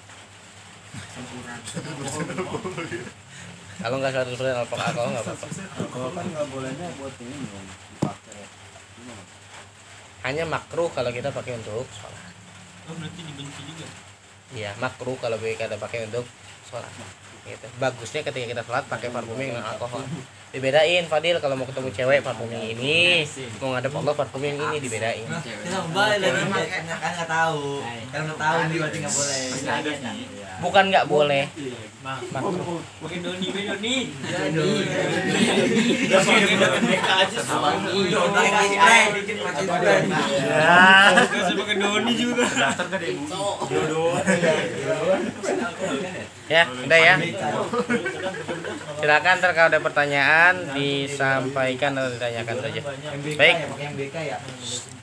Kalau 3.81 3.95
nggak 3.99 4.13
100% 4.13 4.61
alkohol 4.63 4.81
alkohol 4.85 5.09
nggak 5.11 5.25
apa-apa. 5.27 5.47
Kalau 5.91 6.09
kan 6.15 6.25
nggak 6.31 6.47
bolehnya 6.47 6.87
buat 6.95 7.15
ini 7.19 7.35
dipakai. 7.97 8.39
Gimana? 8.95 9.42
Hanya 10.23 10.43
makruh 10.47 10.87
kalau 10.95 11.11
kita 11.11 11.29
pakai 11.29 11.59
untuk 11.59 11.83
sholat 11.91 12.33
Oh 12.83 12.95
berarti 12.99 13.21
dibenci 13.23 13.61
juga. 13.63 13.87
Iya, 14.51 14.75
makruh 14.75 15.15
kalau 15.23 15.39
kita 15.39 15.79
pakai 15.79 16.11
untuk 16.11 16.27
sholat. 16.67 16.91
Gitu. 17.47 17.67
Bagusnya 17.79 18.21
ketika 18.27 18.45
kita 18.51 18.63
sholat 18.67 18.83
pakai 18.91 19.07
parfum 19.07 19.39
yang 19.39 19.63
alkohol. 19.63 20.03
Dibedain 20.53 21.09
Fadil 21.09 21.41
kalau 21.41 21.57
mau 21.57 21.65
ketemu 21.65 21.89
cewek 21.89 22.21
parfum 22.21 22.45
yang 22.45 22.61
ini, 22.61 23.25
mau 23.57 23.73
ngadep 23.73 23.89
Allah 23.89 24.13
parfum 24.13 24.37
yang 24.45 24.61
ini 24.61 24.77
dibedain. 24.77 25.25
Kita 25.25 25.81
kembali 25.89 26.21
lagi 26.21 26.45
kan 26.69 26.85
kan 26.93 27.11
nggak 27.17 27.25
tahu. 27.25 27.81
Kan 28.13 28.21
nggak 28.29 28.37
tahu 28.37 28.57
nih 28.69 28.77
berarti 28.77 28.97
nggak 29.01 29.15
boleh. 29.17 29.41
Bukan 30.61 30.83
nggak 30.93 31.09
boleh, 31.09 31.49
nah. 32.05 32.21
Pakai 32.21 33.17
doni 33.25 33.47
doni. 33.49 33.95
Udah 36.05 36.21
BK 36.85 37.09
aja 37.09 37.39
sama 37.41 37.73
doni 41.73 42.13
juga. 42.13 42.45
daftar 42.45 42.85
gak 42.93 42.99
deh 43.01 43.11
bu 43.17 43.25
jodoh 43.73 44.13
Ya, 46.51 46.67
udah 46.67 46.99
ya. 46.99 47.15
Silakan 48.99 49.39
ntar 49.39 49.55
kalau 49.55 49.71
ada 49.71 49.79
pertanyaan 49.79 50.75
disampaikan 50.75 51.95
atau 51.95 52.11
ditanyakan 52.11 52.55
saja. 52.59 52.81
Baik. 53.39 53.55
ya, 53.79 54.35
ya. 54.35 54.37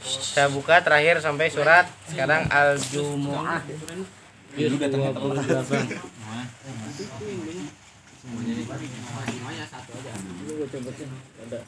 Saya 0.05 0.53
buka 0.53 0.85
terakhir 0.85 1.25
sampai 1.25 1.49
surat 1.49 1.89
sekarang 2.13 2.45
Al-Jumu'ah. 2.53 3.65
Juz 4.57 4.73
28. 4.77 4.81
Semuanya 8.21 9.65
satu 9.65 9.97
aja. 9.97 10.13
Lu 10.45 10.69
coba 10.69 10.91
sih 10.93 11.09
ada 11.41 11.65